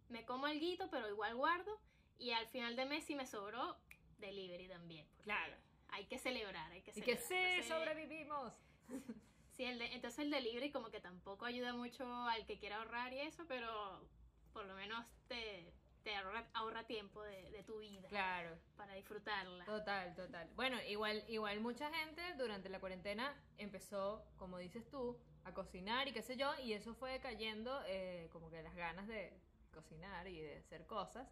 me 0.09 0.25
como 0.25 0.47
alguito, 0.47 0.89
pero 0.91 1.09
igual 1.09 1.35
guardo. 1.37 1.79
Y 2.19 2.31
al 2.33 2.47
final 2.49 2.77
de 2.77 2.85
mes, 2.85 3.05
si 3.05 3.15
me 3.15 3.27
sobró, 3.27 3.77
delivery 4.19 4.69
también. 4.69 5.07
Claro. 5.23 5.55
Hay 5.91 6.07
que 6.07 6.19
celebrar, 6.19 6.71
hay 6.73 6.83
que 6.83 6.91
Y 6.91 7.03
que 7.03 7.17
celebrar. 7.17 7.29
sí, 7.29 7.35
Entonces, 7.35 7.69
sobrevivimos. 7.69 8.53
Sí, 9.57 9.65
el 9.65 9.81
de- 9.81 9.93
entonces 9.93 10.21
el 10.21 10.31
delivery 10.31 10.71
como 10.71 10.89
que 10.89 11.01
tampoco 11.01 11.45
ayuda 11.45 11.73
mucho 11.73 12.05
al 12.29 12.47
que 12.47 12.61
quiera 12.61 12.77
ahorrar 12.77 13.13
y 13.13 13.19
eso, 13.19 13.45
pero 13.49 14.09
por 14.53 14.65
lo 14.67 14.75
menos 14.77 15.05
te, 15.27 15.73
te 16.05 16.15
ahorra, 16.15 16.49
ahorra 16.55 16.87
tiempo 16.87 17.25
de, 17.25 17.51
de 17.51 17.65
tu 17.65 17.79
vida 17.81 18.07
Claro. 18.09 18.57
para 18.77 18.95
disfrutarla. 18.95 19.65
Total, 19.65 20.15
total. 20.15 20.49
Bueno, 20.55 20.81
igual, 20.85 21.25
igual 21.27 21.59
mucha 21.59 21.93
gente 21.93 22.23
durante 22.35 22.69
la 22.69 22.79
cuarentena 22.79 23.35
empezó, 23.57 24.25
como 24.37 24.59
dices 24.59 24.89
tú, 24.91 25.19
a 25.43 25.53
cocinar 25.53 26.07
y 26.07 26.13
qué 26.13 26.23
sé 26.23 26.37
yo, 26.37 26.53
y 26.63 26.75
eso 26.75 26.95
fue 26.95 27.19
cayendo 27.19 27.83
eh, 27.89 28.29
como 28.33 28.51
que 28.51 28.63
las 28.63 28.77
ganas 28.77 29.09
de 29.09 29.33
cocinar 29.71 30.27
y 30.29 30.41
de 30.41 30.59
hacer 30.59 30.87
cosas, 30.87 31.29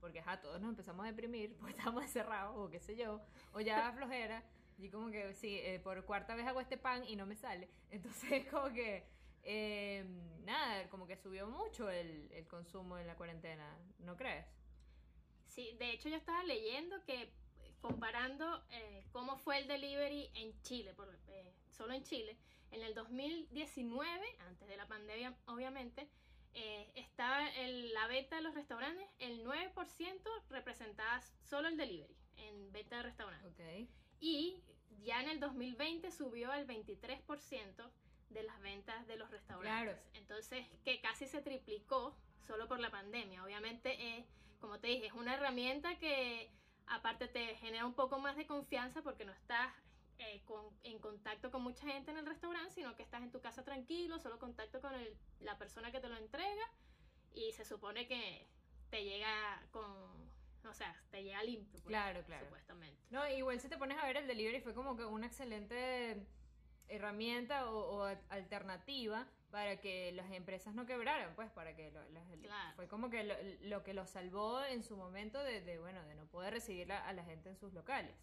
porque 0.00 0.20
ajá, 0.20 0.40
todos 0.40 0.60
nos 0.60 0.70
empezamos 0.70 1.04
a 1.04 1.08
deprimir, 1.08 1.56
porque 1.58 1.72
estábamos 1.72 2.02
encerrados, 2.04 2.56
o 2.56 2.70
qué 2.70 2.80
sé 2.80 2.96
yo, 2.96 3.20
o 3.52 3.60
ya 3.60 3.92
flojera, 3.96 4.42
y 4.78 4.90
como 4.90 5.10
que 5.10 5.34
sí, 5.34 5.58
eh, 5.58 5.80
por 5.80 6.04
cuarta 6.04 6.34
vez 6.36 6.46
hago 6.46 6.60
este 6.60 6.78
pan 6.78 7.04
y 7.04 7.16
no 7.16 7.26
me 7.26 7.36
sale, 7.36 7.68
entonces 7.90 8.46
como 8.50 8.72
que... 8.72 9.04
eh, 9.42 10.04
nada, 10.44 10.88
como 10.90 11.06
que 11.06 11.16
subió 11.16 11.46
mucho 11.48 11.90
el, 11.90 12.30
el 12.32 12.46
consumo 12.46 12.98
en 12.98 13.06
la 13.06 13.16
cuarentena, 13.16 13.78
¿no 14.00 14.16
crees? 14.16 14.46
Sí, 15.46 15.74
de 15.78 15.90
hecho 15.92 16.08
yo 16.08 16.16
estaba 16.16 16.42
leyendo 16.44 17.02
que 17.04 17.22
eh, 17.22 17.74
comparando 17.80 18.62
eh, 18.70 19.04
cómo 19.12 19.36
fue 19.38 19.58
el 19.58 19.66
delivery 19.68 20.30
en 20.34 20.60
Chile, 20.62 20.94
por, 20.94 21.08
eh, 21.28 21.52
solo 21.70 21.92
en 21.94 22.02
Chile, 22.04 22.36
en 22.70 22.82
el 22.82 22.94
2019, 22.94 24.26
antes 24.40 24.68
de 24.68 24.76
la 24.76 24.86
pandemia 24.86 25.36
obviamente, 25.46 26.08
eh, 26.60 26.90
estaba 26.96 27.48
en 27.54 27.92
la 27.94 28.08
venta 28.08 28.36
de 28.36 28.42
los 28.42 28.54
restaurantes, 28.54 29.06
el 29.20 29.44
9% 29.44 29.72
representaba 30.50 31.20
solo 31.48 31.68
el 31.68 31.76
delivery 31.76 32.16
en 32.36 32.72
venta 32.72 32.96
de 32.96 33.02
restaurantes. 33.04 33.88
Y 34.20 34.60
ya 35.04 35.22
en 35.22 35.28
el 35.28 35.40
2020 35.40 36.10
subió 36.10 36.50
al 36.50 36.66
23% 36.66 37.90
de 38.30 38.42
las 38.42 38.60
ventas 38.60 39.06
de 39.06 39.16
los 39.16 39.30
restaurantes. 39.30 39.94
Claro. 39.94 39.98
Entonces, 40.14 40.66
que 40.84 41.00
casi 41.00 41.26
se 41.26 41.40
triplicó 41.42 42.16
solo 42.40 42.66
por 42.66 42.80
la 42.80 42.90
pandemia. 42.90 43.44
Obviamente, 43.44 43.92
eh, 43.92 44.26
como 44.60 44.80
te 44.80 44.88
dije, 44.88 45.06
es 45.06 45.12
una 45.12 45.34
herramienta 45.34 45.96
que 45.98 46.50
aparte 46.88 47.28
te 47.28 47.54
genera 47.56 47.86
un 47.86 47.94
poco 47.94 48.18
más 48.18 48.36
de 48.36 48.46
confianza 48.46 49.02
porque 49.02 49.24
no 49.24 49.32
estás 49.32 49.72
eh, 50.18 50.42
con- 50.44 50.76
en 50.82 50.98
contacto 50.98 51.50
con 51.50 51.62
mucha 51.62 51.86
gente 51.86 52.10
en 52.10 52.18
el 52.18 52.26
restaurante, 52.26 52.72
sino 52.72 52.94
que 52.96 53.02
estás 53.02 53.22
en 53.22 53.30
tu 53.30 53.40
casa 53.40 53.62
tranquilo, 53.64 54.18
solo 54.18 54.38
contacto 54.38 54.80
con 54.80 54.94
el- 54.94 55.16
la 55.40 55.56
persona 55.58 55.92
que 55.92 56.00
te 56.00 56.08
lo 56.08 56.16
entrega 56.16 56.64
y 57.34 57.52
se 57.52 57.64
supone 57.64 58.06
que 58.08 58.46
te 58.90 59.04
llega 59.04 59.62
con, 59.70 59.84
o 60.64 60.74
sea, 60.74 60.94
te 61.10 61.22
llega 61.22 61.42
limpio, 61.44 61.70
pues, 61.72 61.84
Claro, 61.84 62.24
claro. 62.24 62.46
supuestamente. 62.46 63.00
No, 63.10 63.28
igual 63.28 63.60
si 63.60 63.68
te 63.68 63.76
pones 63.78 63.98
a 63.98 64.06
ver 64.06 64.16
el 64.16 64.26
delivery 64.26 64.60
fue 64.60 64.74
como 64.74 64.96
que 64.96 65.04
una 65.04 65.26
excelente 65.26 66.26
herramienta 66.88 67.70
o, 67.70 68.02
alternativa 68.30 69.26
para 69.50 69.78
que 69.80 70.10
las 70.12 70.30
empresas 70.32 70.74
no 70.74 70.84
quebraran, 70.86 71.34
pues, 71.36 71.50
para 71.50 71.76
que 71.76 71.90
lo- 71.90 72.08
las- 72.10 72.24
Claro. 72.40 72.76
fue 72.76 72.88
como 72.88 73.08
que 73.10 73.24
lo, 73.24 73.34
lo 73.62 73.82
que 73.82 73.94
lo 73.94 74.06
salvó 74.06 74.64
en 74.64 74.82
su 74.82 74.96
momento 74.96 75.42
de, 75.42 75.60
de, 75.60 75.78
bueno, 75.78 76.02
de 76.04 76.14
no 76.14 76.26
poder 76.26 76.54
recibir 76.54 76.90
a, 76.92 77.06
a 77.06 77.12
la 77.12 77.24
gente 77.24 77.50
en 77.50 77.56
sus 77.56 77.72
locales. 77.72 78.14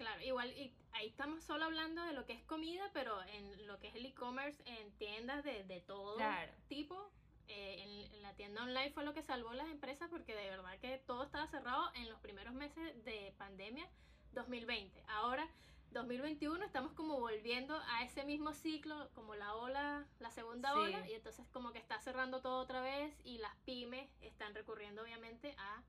Claro, 0.00 0.22
igual 0.22 0.50
y 0.56 0.72
ahí 0.92 1.08
estamos 1.08 1.44
solo 1.44 1.66
hablando 1.66 2.02
de 2.04 2.14
lo 2.14 2.24
que 2.24 2.32
es 2.32 2.42
comida, 2.44 2.90
pero 2.94 3.22
en 3.22 3.66
lo 3.66 3.78
que 3.80 3.88
es 3.88 3.94
el 3.96 4.06
e-commerce, 4.06 4.62
en 4.64 4.90
tiendas 4.96 5.44
de, 5.44 5.62
de 5.64 5.82
todo 5.82 6.16
Claro. 6.16 6.50
tipo, 6.68 7.12
eh, 7.48 7.82
en, 7.82 8.14
en 8.14 8.22
la 8.22 8.32
tienda 8.32 8.62
online 8.62 8.92
fue 8.92 9.04
lo 9.04 9.12
que 9.12 9.22
salvó 9.22 9.52
las 9.52 9.68
empresas 9.68 10.08
porque 10.08 10.34
de 10.34 10.48
verdad 10.48 10.78
que 10.78 10.96
todo 11.06 11.24
estaba 11.24 11.46
cerrado 11.48 11.92
en 11.96 12.08
los 12.08 12.18
primeros 12.20 12.54
meses 12.54 13.04
de 13.04 13.34
pandemia 13.36 13.86
2020. 14.32 15.04
Ahora, 15.08 15.46
2021, 15.90 16.64
estamos 16.64 16.94
como 16.94 17.18
volviendo 17.20 17.78
a 17.88 18.02
ese 18.02 18.24
mismo 18.24 18.54
ciclo, 18.54 19.10
como 19.14 19.34
la 19.34 19.54
ola, 19.54 20.06
la 20.18 20.30
segunda 20.30 20.72
Sí. 20.72 20.78
ola, 20.78 21.08
y 21.10 21.12
entonces 21.12 21.46
como 21.50 21.72
que 21.72 21.78
está 21.78 22.00
cerrando 22.00 22.40
todo 22.40 22.62
otra 22.62 22.80
vez 22.80 23.14
y 23.22 23.36
las 23.36 23.54
pymes 23.66 24.08
están 24.22 24.54
recurriendo 24.54 25.02
obviamente 25.02 25.54
a 25.58 25.82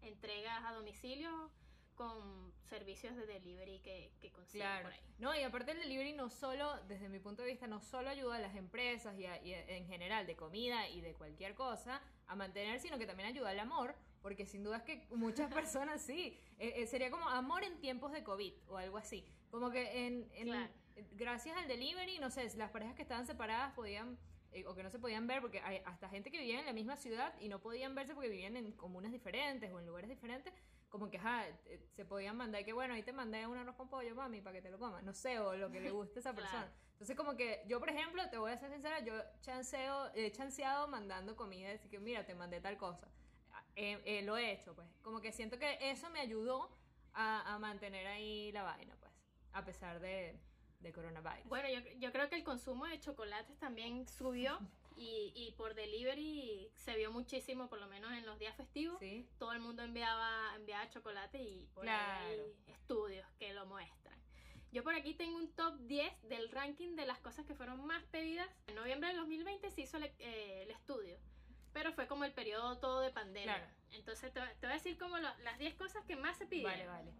entregas 0.00 0.64
a 0.64 0.72
domicilio 0.72 1.50
con 1.98 2.52
servicios 2.70 3.14
de 3.16 3.26
delivery 3.26 3.80
que, 3.80 4.12
que 4.20 4.30
consiguen 4.30 4.66
Claro. 4.66 4.84
por 4.84 4.92
ahí. 4.92 5.00
No, 5.18 5.34
y 5.36 5.42
aparte 5.42 5.72
el 5.72 5.80
delivery 5.80 6.12
no 6.12 6.30
solo, 6.30 6.76
desde 6.86 7.08
mi 7.08 7.18
punto 7.18 7.42
de 7.42 7.48
vista, 7.48 7.66
no 7.66 7.80
solo 7.80 8.08
ayuda 8.08 8.36
a 8.36 8.38
las 8.38 8.54
empresas 8.54 9.18
y, 9.18 9.26
a- 9.26 9.42
y 9.42 9.52
en 9.52 9.86
general 9.86 10.26
de 10.26 10.36
comida 10.36 10.88
y 10.88 11.00
de 11.00 11.14
cualquier 11.14 11.54
cosa 11.54 12.00
a 12.28 12.36
mantener, 12.36 12.78
sino 12.80 12.98
que 12.98 13.06
también 13.06 13.28
ayuda 13.28 13.50
al 13.50 13.58
amor, 13.58 13.94
porque 14.22 14.46
sin 14.46 14.62
duda 14.62 14.78
es 14.78 14.82
que 14.84 15.06
muchas 15.10 15.52
personas 15.54 16.00
sí, 16.00 16.38
eh, 16.58 16.72
eh, 16.76 16.86
sería 16.86 17.10
como 17.10 17.28
amor 17.28 17.64
en 17.64 17.78
tiempos 17.80 18.12
de 18.12 18.22
COVID 18.22 18.54
o 18.68 18.76
algo 18.78 18.96
así. 18.96 19.24
Como 19.50 19.70
que 19.70 20.06
en, 20.06 20.30
en- 20.34 20.46
Claro. 20.48 20.72
gracias 21.12 21.56
al 21.56 21.66
delivery, 21.68 22.18
no 22.20 22.30
sé, 22.30 22.48
las 22.56 22.70
parejas 22.70 22.94
que 22.94 23.02
estaban 23.02 23.26
separadas 23.26 23.74
podían 23.74 24.16
eh, 24.52 24.64
o 24.66 24.74
que 24.74 24.82
no 24.82 24.88
se 24.90 24.98
podían 24.98 25.26
ver, 25.26 25.40
porque 25.42 25.60
hay 25.60 25.82
hasta 25.84 26.08
gente 26.08 26.30
que 26.30 26.38
vivía 26.38 26.60
en 26.60 26.66
la 26.66 26.72
misma 26.72 26.96
ciudad 26.96 27.34
y 27.40 27.48
no 27.50 27.60
podían 27.60 27.94
verse 27.94 28.14
porque 28.14 28.28
vivían 28.30 28.56
en 28.56 28.72
comunas 28.72 29.12
diferentes 29.12 29.70
o 29.72 29.78
en 29.78 29.86
lugares 29.86 30.08
diferentes, 30.08 30.54
como 30.88 31.10
que 31.10 31.18
ajá, 31.18 31.46
eh, 31.66 31.86
se 31.94 32.04
podían 32.04 32.36
mandar 32.36 32.64
que 32.64 32.72
bueno, 32.72 32.94
ahí 32.94 33.02
te 33.02 33.12
mandé 33.12 33.46
un 33.46 33.56
arroz 33.56 33.76
con 33.76 33.88
pollo, 33.88 34.14
mami, 34.14 34.40
para 34.40 34.54
que 34.54 34.62
te 34.62 34.70
lo 34.70 34.78
comas, 34.78 35.02
no 35.02 35.12
sé, 35.12 35.38
o 35.38 35.54
lo 35.56 35.70
que 35.70 35.80
le 35.80 35.90
guste 35.90 36.18
a 36.18 36.20
esa 36.20 36.32
Claro. 36.34 36.46
persona. 36.48 36.72
Entonces 36.92 37.16
como 37.16 37.36
que 37.36 37.62
yo, 37.66 37.78
por 37.78 37.90
ejemplo, 37.90 38.22
te 38.30 38.38
voy 38.38 38.50
a 38.50 38.58
ser 38.58 38.72
sincera, 38.72 39.00
yo 39.00 39.14
chanceo, 39.40 40.10
he 40.14 40.32
chanceado 40.32 40.88
mandando 40.88 41.36
comida, 41.36 41.68
decir 41.68 41.90
que 41.90 42.00
mira, 42.00 42.24
te 42.26 42.34
mandé 42.34 42.60
tal 42.60 42.76
cosa. 42.76 43.08
Eh, 43.76 44.00
eh, 44.04 44.22
lo 44.22 44.36
he 44.36 44.50
hecho, 44.50 44.74
pues. 44.74 44.88
Como 45.02 45.20
que 45.20 45.30
siento 45.30 45.58
que 45.58 45.78
eso 45.90 46.10
me 46.10 46.18
ayudó 46.20 46.76
a, 47.12 47.54
a 47.54 47.58
mantener 47.60 48.06
ahí 48.08 48.50
la 48.50 48.64
vaina, 48.64 48.96
pues. 48.98 49.12
A 49.52 49.64
pesar 49.64 50.00
de, 50.00 50.36
de 50.80 50.92
coronavirus. 50.92 51.48
Bueno, 51.48 51.68
yo, 51.68 51.80
yo 51.98 52.10
creo 52.10 52.28
que 52.28 52.34
el 52.36 52.42
consumo 52.44 52.86
de 52.86 52.98
chocolates 52.98 53.56
también 53.58 54.08
subió 54.08 54.58
y, 54.98 55.32
y 55.34 55.52
por 55.52 55.74
delivery 55.74 56.70
se 56.74 56.96
vio 56.96 57.10
muchísimo, 57.12 57.68
por 57.68 57.78
lo 57.80 57.86
menos 57.86 58.12
en 58.12 58.26
los 58.26 58.38
días 58.38 58.56
festivos. 58.56 58.98
Sí. 59.00 59.26
Todo 59.38 59.52
el 59.52 59.60
mundo 59.60 59.82
enviaba, 59.82 60.54
enviaba 60.56 60.88
chocolate 60.90 61.38
y 61.42 61.66
por 61.74 61.88
ahí 61.88 62.30
hay 62.30 62.36
Claro. 62.36 62.52
estudios 62.66 63.26
que 63.38 63.52
lo 63.54 63.64
muestran. 63.66 64.18
Yo 64.72 64.82
por 64.84 64.94
aquí 64.94 65.14
tengo 65.14 65.36
un 65.38 65.50
top 65.52 65.78
10 65.86 66.12
del 66.28 66.50
ranking 66.50 66.94
de 66.96 67.06
las 67.06 67.18
cosas 67.20 67.46
que 67.46 67.54
fueron 67.54 67.84
más 67.86 68.02
pedidas. 68.06 68.48
En 68.66 68.74
noviembre 68.74 69.08
del 69.08 69.16
2020 69.18 69.70
se 69.70 69.80
hizo 69.80 69.96
el, 69.96 70.04
eh, 70.18 70.62
el 70.64 70.70
estudio, 70.70 71.16
pero 71.72 71.92
fue 71.92 72.06
como 72.06 72.24
el 72.24 72.32
periodo 72.32 72.78
todo 72.78 73.00
de 73.00 73.10
pandemia. 73.10 73.54
Claro. 73.56 73.70
Entonces 73.92 74.32
te, 74.32 74.40
te 74.40 74.66
voy 74.66 74.70
a 74.72 74.74
decir 74.74 74.98
como 74.98 75.16
lo- 75.18 75.36
las 75.38 75.58
10 75.58 75.74
cosas 75.76 76.04
que 76.04 76.16
más 76.16 76.36
se 76.36 76.44
pidieron. 76.46 76.86
Vale, 76.86 76.86
vale. 76.86 77.12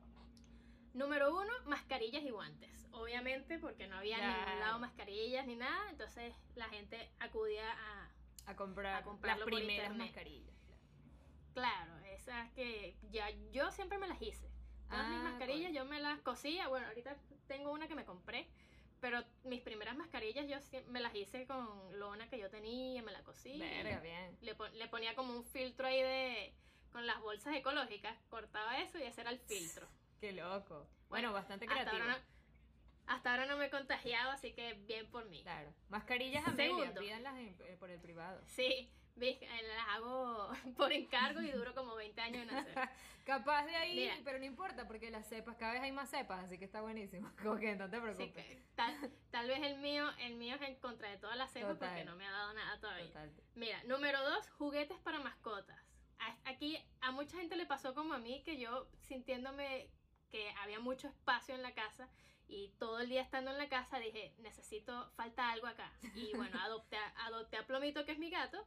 Número 0.95 1.33
uno, 1.35 1.53
mascarillas 1.67 2.23
y 2.23 2.31
guantes. 2.31 2.89
Obviamente, 2.93 3.59
porque 3.59 3.87
no 3.87 3.97
había 3.99 4.17
ningún 4.19 4.61
lado 4.61 4.79
mascarillas 4.81 5.47
ni 5.47 5.57
nada, 5.57 5.91
entonces 5.91 6.35
la 6.55 6.69
gente 6.69 7.11
acudía 7.21 7.71
a. 7.73 8.11
A 8.47 8.57
comprar 8.57 9.03
A 9.35 9.37
las 9.37 9.45
primeras 9.45 9.95
mascarillas. 9.95 10.55
claro. 11.53 11.93
Claro, 11.95 12.05
esas 12.07 12.51
que 12.53 12.97
ya 13.11 13.29
yo 13.53 13.71
siempre 13.73 13.99
me 13.99 14.09
las 14.09 14.21
hice. 14.23 14.49
Todas 14.89 15.09
mis 15.11 15.19
Ah, 15.19 15.23
mascarillas 15.25 15.73
yo 15.73 15.85
me 15.85 16.01
las 16.01 16.21
cosía. 16.21 16.67
Bueno, 16.69 16.87
ahorita 16.87 17.15
tengo 17.47 17.73
una 17.73 17.89
que 17.89 17.95
me 17.95 18.05
compré, 18.07 18.49
pero 19.01 19.23
mis 19.45 19.61
primeras 19.61 19.97
mascarillas 19.97 20.47
yo 20.49 20.57
me 20.89 21.01
las 21.01 21.15
hice 21.15 21.47
con 21.47 21.99
lona 21.99 22.29
que 22.31 22.39
yo 22.39 22.49
tenía, 22.49 23.03
me 23.03 23.13
la 23.13 23.23
cosí. 23.23 23.59
Verga, 23.59 24.01
bien. 24.01 24.39
Le, 24.41 24.55
pon- 24.55 24.77
le 24.79 24.89
ponía 24.89 25.15
como 25.15 25.35
un 25.35 25.45
filtro 25.45 25.87
ahí 25.87 26.01
de. 26.03 26.55
con 26.91 27.07
las 27.07 27.21
bolsas 27.21 27.55
ecológicas, 27.55 28.17
cortaba 28.31 28.79
eso 28.81 28.99
y 28.99 29.03
ese 29.03 29.21
era 29.21 29.31
el 29.31 29.39
filtro. 29.41 29.87
Qué 30.21 30.33
loco. 30.33 30.87
Bueno, 31.09 31.33
bastante 31.33 31.65
Hasta 31.67 31.75
creativo. 31.83 32.03
ahora, 32.03 32.21
hasta 33.07 33.31
ahora 33.31 33.47
no 33.47 33.57
me 33.57 33.67
he 33.67 33.71
contagiado, 33.71 34.31
así 34.31 34.53
que 34.53 34.75
bien 34.75 35.11
por 35.11 35.25
mí. 35.29 35.43
Claro. 35.43 35.73
Mascarillas 35.89 36.47
Amelia, 36.47 36.77
Segundo. 36.79 37.01
pídanlas 37.01 37.35
eh, 37.37 37.77
por 37.79 37.91
el 37.91 38.01
privado. 38.01 38.43
Sí, 38.47 38.91
eh, 39.21 39.63
las 39.77 39.89
hago 39.97 40.51
por 40.77 40.93
encargo 40.93 41.41
y 41.41 41.51
duro 41.51 41.75
como 41.75 41.95
20 41.95 42.21
años 42.21 42.43
en 42.43 42.51
hacer. 42.51 42.75
Capaz 43.25 43.67
de 43.67 43.77
ahí, 43.77 43.95
Mira. 43.95 44.15
pero 44.25 44.39
no 44.39 44.45
importa, 44.47 44.87
porque 44.89 45.11
las 45.11 45.27
cepas, 45.29 45.55
cada 45.57 45.75
vez 45.75 45.83
hay 45.83 45.93
más 45.93 46.09
cepas, 46.09 46.45
así 46.45 46.57
que 46.59 46.65
está 46.65 46.81
buenísimo. 46.81 47.31
Como 47.43 47.57
que 47.57 47.77
no 47.77 47.89
te 47.91 48.01
preocupes. 48.01 48.33
que 48.33 48.63
tal, 48.75 48.95
tal 49.31 49.49
vez 49.49 49.63
el 49.63 49.79
mío, 49.81 50.09
el 50.21 50.35
mío 50.37 50.55
es 50.57 50.63
en 50.63 50.77
contra 50.77 51.11
de 51.11 51.19
todas 51.19 51.37
las 51.37 51.51
cepas 51.53 51.75
Total. 51.75 51.91
porque 51.91 52.05
no 52.07 52.17
me 52.17 52.27
ha 52.27 52.31
dado 52.31 52.55
nada 52.55 52.81
todavía. 52.81 53.07
Total. 53.09 53.31
Mira, 53.55 53.83
número 53.85 54.23
dos, 54.31 54.49
juguetes 54.51 54.99
para 55.01 55.19
mascotas. 55.21 55.79
A- 56.21 56.37
Aquí 56.47 56.83
a 57.03 57.11
mucha 57.13 57.37
gente 57.37 57.55
le 57.57 57.67
pasó 57.67 57.95
como 57.95 58.15
a 58.15 58.19
mí 58.19 58.43
que 58.45 58.59
yo 58.59 58.89
sintiéndome 59.03 59.89
que 60.31 60.51
había 60.63 60.81
mucho 60.81 61.09
espacio 61.09 61.55
en 61.55 61.63
la 61.63 61.75
casa 61.75 62.09
y 62.49 62.69
todo 62.79 63.01
el 63.01 63.09
día 63.09 63.23
estando 63.23 63.51
en 63.51 63.59
la 63.59 63.69
casa 63.69 63.99
dije, 63.99 64.33
necesito, 64.39 65.11
falta 65.17 65.51
algo 65.51 65.67
acá. 65.67 65.93
Y 66.15 66.33
bueno, 66.37 66.59
adopté, 66.63 66.97
a- 66.97 67.27
adopté 67.27 67.57
a 67.59 67.67
Plomito 67.67 68.05
que 68.05 68.13
es 68.13 68.19
mi 68.19 68.31
gato 68.31 68.65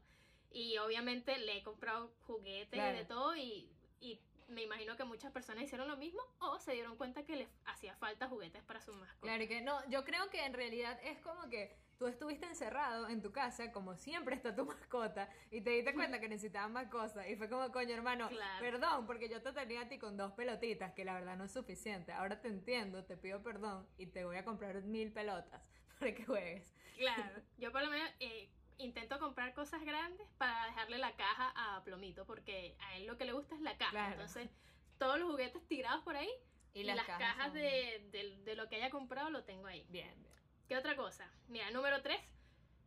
y 0.51 0.77
obviamente 0.77 1.37
le 1.39 1.57
he 1.57 1.63
comprado 1.63 2.13
juguetes 2.27 2.69
Claro. 2.73 2.95
y 2.95 2.99
de 2.99 3.05
todo 3.05 3.35
y, 3.35 3.71
y 3.99 4.19
me 4.49 4.63
imagino 4.63 4.97
que 4.97 5.03
muchas 5.05 5.31
personas 5.31 5.63
hicieron 5.63 5.87
lo 5.87 5.95
mismo 5.97 6.21
o 6.39 6.59
se 6.59 6.73
dieron 6.73 6.97
cuenta 6.97 7.23
que 7.23 7.37
les 7.37 7.47
hacía 7.65 7.95
falta 7.95 8.27
juguetes 8.27 8.61
para 8.63 8.81
sus 8.81 8.95
mascotas. 8.95 9.21
Claro 9.21 9.47
que 9.47 9.61
no, 9.61 9.89
yo 9.89 10.03
creo 10.03 10.29
que 10.29 10.45
en 10.45 10.53
realidad 10.53 10.99
es 11.03 11.17
como 11.19 11.49
que 11.49 11.73
tú 12.01 12.07
estuviste 12.07 12.47
encerrado 12.47 13.07
en 13.09 13.21
tu 13.21 13.31
casa, 13.31 13.71
como 13.71 13.95
siempre 13.95 14.33
está 14.35 14.55
tu 14.55 14.65
mascota, 14.65 15.29
y 15.51 15.61
te 15.61 15.69
diste 15.69 15.93
cuenta 15.93 16.19
que 16.19 16.27
necesitaban 16.27 16.73
más 16.73 16.87
cosas. 16.87 17.27
Y 17.29 17.35
fue 17.35 17.47
como, 17.47 17.71
coño, 17.71 17.93
hermano, 17.93 18.27
Claro. 18.27 18.59
perdón, 18.59 19.05
porque 19.05 19.29
yo 19.29 19.39
te 19.43 19.53
tenía 19.53 19.81
a 19.81 19.87
ti 19.87 19.99
con 19.99 20.17
dos 20.17 20.31
pelotitas, 20.31 20.93
que 20.93 21.05
la 21.05 21.13
verdad 21.13 21.37
no 21.37 21.43
es 21.43 21.51
suficiente. 21.51 22.11
Ahora 22.11 22.41
te 22.41 22.47
entiendo, 22.47 23.03
te 23.05 23.17
pido 23.17 23.43
perdón 23.43 23.87
y 23.99 24.07
te 24.07 24.25
voy 24.25 24.37
a 24.37 24.43
comprar 24.43 24.81
mil 24.81 25.11
pelotas 25.13 25.61
para 25.99 26.15
que 26.15 26.25
juegues. 26.25 26.73
Claro, 26.97 27.39
yo 27.59 27.71
por 27.71 27.83
lo 27.83 27.91
menos 27.91 28.09
eh, 28.19 28.49
intento 28.79 29.19
comprar 29.19 29.53
cosas 29.53 29.81
grandes 29.83 30.27
para 30.39 30.65
dejarle 30.65 30.97
la 30.97 31.15
caja 31.15 31.53
a 31.55 31.83
Plomito, 31.83 32.25
porque 32.25 32.75
a 32.79 32.95
él 32.97 33.05
lo 33.05 33.15
que 33.19 33.25
le 33.25 33.33
gusta 33.33 33.53
es 33.53 33.61
la 33.61 33.77
caja. 33.77 33.91
Claro. 33.91 34.13
Entonces, 34.13 34.49
todos 34.97 35.19
los 35.19 35.29
juguetes 35.29 35.63
tirados 35.67 36.03
por 36.03 36.15
ahí 36.15 36.31
y, 36.73 36.83
las, 36.83 37.05
cajas, 37.05 37.53
de, 37.53 38.07
de- 38.11 38.41
de 38.43 38.55
lo 38.55 38.67
que 38.69 38.77
haya 38.77 38.89
comprado 38.89 39.29
lo 39.29 39.43
tengo 39.43 39.67
ahí. 39.67 39.85
Bien, 39.89 40.09
bien. 40.19 40.31
¿Qué 40.71 40.77
otra 40.77 40.95
cosa? 40.95 41.29
Mira, 41.49 41.69
número 41.71 42.01
3, 42.01 42.17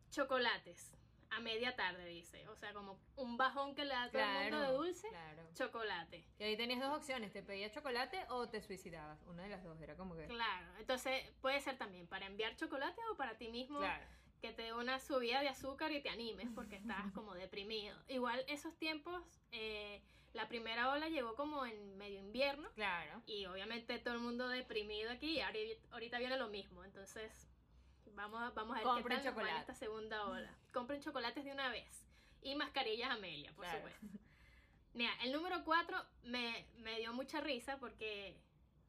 chocolates. 0.09 0.91
A 1.29 1.39
media 1.39 1.75
tarde, 1.75 2.03
dice. 2.07 2.47
O 2.47 2.55
sea, 2.55 2.73
como 2.73 2.99
un 3.15 3.37
bajón 3.37 3.75
que 3.75 3.85
le 3.85 3.91
da 3.93 4.03
a 4.05 4.09
todo 4.11 4.23
el 4.23 4.41
mundo 4.41 4.59
de 4.61 4.71
dulce, 4.75 5.07
Claro. 5.09 5.43
chocolate. 5.53 6.25
Y 6.39 6.43
ahí 6.45 6.57
tenías 6.57 6.79
dos 6.79 6.97
opciones, 6.97 7.31
te 7.31 7.43
pedías 7.43 7.71
chocolate 7.71 8.25
o 8.29 8.49
te 8.49 8.59
suicidabas. 8.63 9.21
Una 9.27 9.43
de 9.43 9.49
las 9.49 9.63
dos, 9.63 9.79
era 9.81 9.95
como 9.95 10.15
que... 10.15 10.25
Claro, 10.25 10.67
entonces 10.79 11.29
puede 11.41 11.61
ser 11.61 11.77
también 11.77 12.07
para 12.07 12.25
enviar 12.25 12.55
chocolate 12.55 12.99
o 13.11 13.17
para 13.17 13.37
ti 13.37 13.49
mismo 13.49 13.77
Claro. 13.77 14.03
que 14.41 14.51
te 14.51 14.63
dé 14.63 14.73
una 14.73 14.99
subida 14.99 15.41
de 15.41 15.49
azúcar 15.49 15.91
y 15.91 16.01
te 16.01 16.09
animes 16.09 16.47
porque 16.55 16.77
estás 16.77 17.11
como 17.13 17.35
deprimido. 17.35 17.95
Igual 18.07 18.43
esos 18.47 18.75
tiempos, 18.79 19.21
eh, 19.51 20.01
la 20.33 20.47
primera 20.47 20.89
ola 20.91 21.07
llegó 21.07 21.35
como 21.35 21.67
en 21.67 21.97
medio 21.97 22.17
invierno 22.19 22.67
Claro. 22.73 23.21
y 23.27 23.45
obviamente 23.45 23.99
todo 23.99 24.15
el 24.15 24.21
mundo 24.21 24.47
deprimido 24.49 25.11
aquí 25.11 25.37
y 25.37 25.39
ahori- 25.41 25.77
ahorita 25.91 26.17
viene 26.17 26.37
lo 26.37 26.47
mismo. 26.47 26.83
Entonces 26.83 27.47
vamos 28.15 28.41
a, 28.41 28.49
vamos 28.51 28.75
a 28.75 28.79
ver 28.79 28.83
Compren 28.83 29.17
qué 29.19 29.23
tal 29.25 29.33
chocolate. 29.33 29.59
esta 29.61 29.73
segunda 29.75 30.25
ola. 30.25 30.53
Compren 30.73 31.01
chocolates 31.01 31.43
de 31.43 31.51
una 31.51 31.69
vez 31.69 32.05
y 32.41 32.55
mascarillas 32.55 33.11
Amelia, 33.11 33.51
por 33.53 33.65
Claro. 33.65 33.79
supuesto. 33.79 34.07
Mira, 34.93 35.11
el 35.23 35.31
número 35.33 35.63
4 35.65 35.97
me, 36.23 36.65
me 36.77 36.99
dio 36.99 37.11
mucha 37.13 37.41
risa 37.41 37.77
porque 37.77 38.37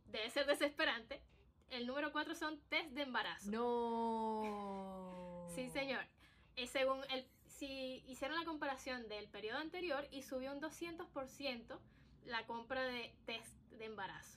debe 0.07 0.31
ser 0.31 0.47
desesperante. 0.47 1.21
El 1.69 1.87
número 1.87 2.13
4 2.13 2.35
son 2.37 2.61
test 2.69 2.91
de 2.91 3.03
embarazo. 3.03 3.51
No. 3.51 5.49
Sí, 5.55 5.69
señor. 5.71 6.05
Eh, 6.55 6.67
según 6.69 7.03
el, 7.11 7.27
si 7.47 8.05
hicieron 8.07 8.39
la 8.39 8.45
comparación 8.45 9.09
del 9.09 9.29
periodo 9.29 9.59
anterior 9.59 10.07
y 10.13 10.23
subió 10.23 10.53
un 10.53 10.61
200% 10.61 11.79
la 12.27 12.47
compra 12.47 12.83
de 12.85 13.15
test 13.25 13.53
de 13.71 13.87
embarazo. 13.87 14.36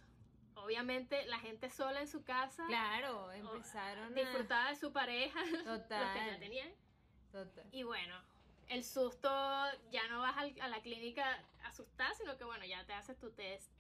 Obviamente 0.64 1.26
la 1.26 1.40
gente 1.40 1.70
sola 1.70 2.02
en 2.02 2.08
su 2.08 2.24
casa 2.24 2.66
Claro, 2.68 3.32
empezaron 3.32 4.06
a... 4.14 4.16
disfrutaba 4.16 4.70
de 4.70 4.76
su 4.76 4.92
pareja, 4.92 5.40
los 5.46 5.52
que 5.82 5.90
ya 5.90 6.14
Total. 6.14 6.40
tenían. 6.40 6.70
Total. 7.32 7.66
Y 7.72 7.84
bueno, 7.84 8.16
el 8.68 8.84
susto 8.84 9.30
ya 9.92 10.08
no 10.10 10.20
vas 10.20 10.38
al- 10.38 10.60
a 10.62 10.68
la 10.68 10.82
clínica 10.82 11.44
asustada, 11.64 12.14
sino 12.16 12.38
que 12.38 12.44
bueno, 12.44 12.66
ya 12.66 12.86
te 12.86 12.94
haces 12.94 13.18
tu 13.20 13.32
test 13.32 13.72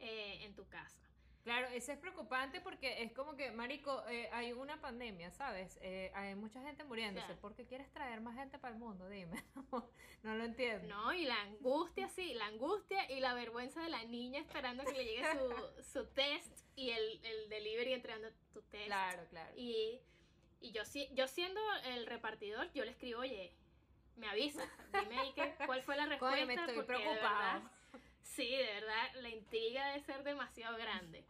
eh, 0.00 0.44
en 0.44 0.54
tu 0.54 0.66
casa. 0.68 0.98
Claro, 1.44 1.66
eso 1.68 1.90
es 1.90 1.98
preocupante 1.98 2.60
porque 2.60 3.02
es 3.02 3.12
como 3.12 3.34
que, 3.34 3.50
marico, 3.50 4.04
eh, 4.08 4.28
hay 4.32 4.52
una 4.52 4.80
pandemia, 4.80 5.32
¿sabes? 5.32 5.76
Eh, 5.82 6.12
hay 6.14 6.36
mucha 6.36 6.62
gente 6.62 6.84
muriéndose. 6.84 7.26
Claro. 7.26 7.40
¿Por 7.40 7.54
qué 7.56 7.66
quieres 7.66 7.90
traer 7.92 8.20
más 8.20 8.36
gente 8.36 8.58
para 8.58 8.74
el 8.74 8.78
mundo? 8.78 9.08
Dime. 9.08 9.42
no 10.22 10.34
lo 10.36 10.44
entiendo. 10.44 10.86
No, 10.86 11.12
y 11.12 11.24
la 11.24 11.40
angustia, 11.42 12.08
sí, 12.08 12.34
la 12.34 12.46
angustia 12.46 13.10
y 13.10 13.18
la 13.18 13.34
vergüenza 13.34 13.82
de 13.82 13.88
la 13.90 14.04
niña 14.04 14.40
esperando 14.40 14.84
que 14.84 14.92
le 14.92 15.04
llegue 15.04 15.24
su, 15.32 15.82
su 15.92 16.06
test 16.10 16.60
y 16.76 16.90
el, 16.90 17.20
el 17.24 17.48
delivery 17.48 17.92
entregando 17.94 18.28
tu 18.52 18.62
test. 18.62 18.86
Claro, 18.86 19.26
claro. 19.28 19.52
Y, 19.56 20.00
y 20.60 20.70
yo, 20.70 20.82
yo 21.12 21.26
siendo 21.26 21.60
el 21.86 22.06
repartidor, 22.06 22.72
yo 22.72 22.84
le 22.84 22.92
escribo, 22.92 23.18
oye, 23.20 23.52
me 24.16 24.28
avisa, 24.28 24.62
dime 24.92 25.18
ahí 25.18 25.32
que, 25.32 25.54
cuál 25.66 25.82
fue 25.82 25.96
la 25.96 26.06
respuesta. 26.06 26.36
Coño, 26.36 26.46
me 26.46 26.54
estoy 26.54 26.76
verdad- 26.76 27.62
sí, 28.34 28.48
de 28.56 28.64
verdad, 28.64 29.14
la 29.20 29.28
intriga 29.28 29.86
debe 29.88 30.00
ser 30.04 30.22
demasiado 30.24 30.76
grande. 30.76 31.24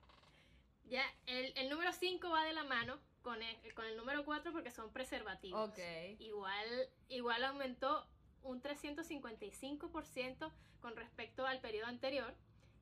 Ya, 0.87 1.05
el, 1.27 1.53
el 1.57 1.69
número 1.71 1.93
5 1.93 2.29
va 2.31 2.45
de 2.45 2.53
la 2.53 2.65
mano 2.65 2.99
con 3.23 3.41
el, 3.43 3.75
con 3.75 3.85
el 3.87 3.97
número 3.97 4.25
4 4.25 4.53
porque 4.53 4.71
son 4.71 4.93
preservativos. 4.93 5.71
Ok. 5.71 5.79
Igual, 6.19 6.89
igual 7.09 7.45
aumentó 7.45 8.07
un 8.43 8.61
355% 8.61 10.53
con 10.81 10.97
respecto 10.97 11.47
al 11.47 11.61
periodo 11.61 11.87
anterior, 11.87 12.35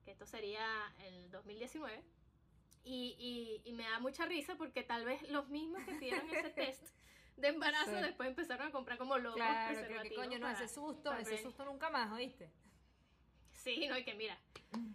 que 0.04 0.10
esto 0.12 0.26
sería 0.26 0.64
el 1.04 1.30
2019. 1.30 2.02
Y, 2.82 3.14
y, 3.18 3.68
y 3.68 3.72
me 3.74 3.84
da 3.84 3.98
mucha 4.00 4.24
risa 4.24 4.54
porque 4.56 4.82
tal 4.82 5.04
vez 5.04 5.22
los 5.30 5.48
mismos 5.48 5.82
que 5.84 5.94
pidieron 5.96 6.28
ese 6.30 6.48
test 6.50 6.82
de 7.36 7.48
embarazo 7.48 7.90
Sí. 7.96 8.02
después 8.02 8.28
empezaron 8.30 8.68
a 8.68 8.72
comprar 8.72 8.96
como 8.98 9.18
locos 9.18 9.36
Claro, 9.36 9.68
creo 9.68 9.80
que 9.82 9.86
preservativos 9.88 10.24
coño, 10.24 10.38
no, 10.38 10.46
para- 10.46 10.64
ese 10.64 10.74
susto, 10.74 11.12
ese 11.14 11.42
susto 11.42 11.64
nunca 11.66 11.90
más, 11.90 12.10
¿oíste? 12.12 12.50
Sí, 13.62 13.86
no, 13.88 13.96
y 13.98 14.04
que 14.04 14.14
mira, 14.14 14.38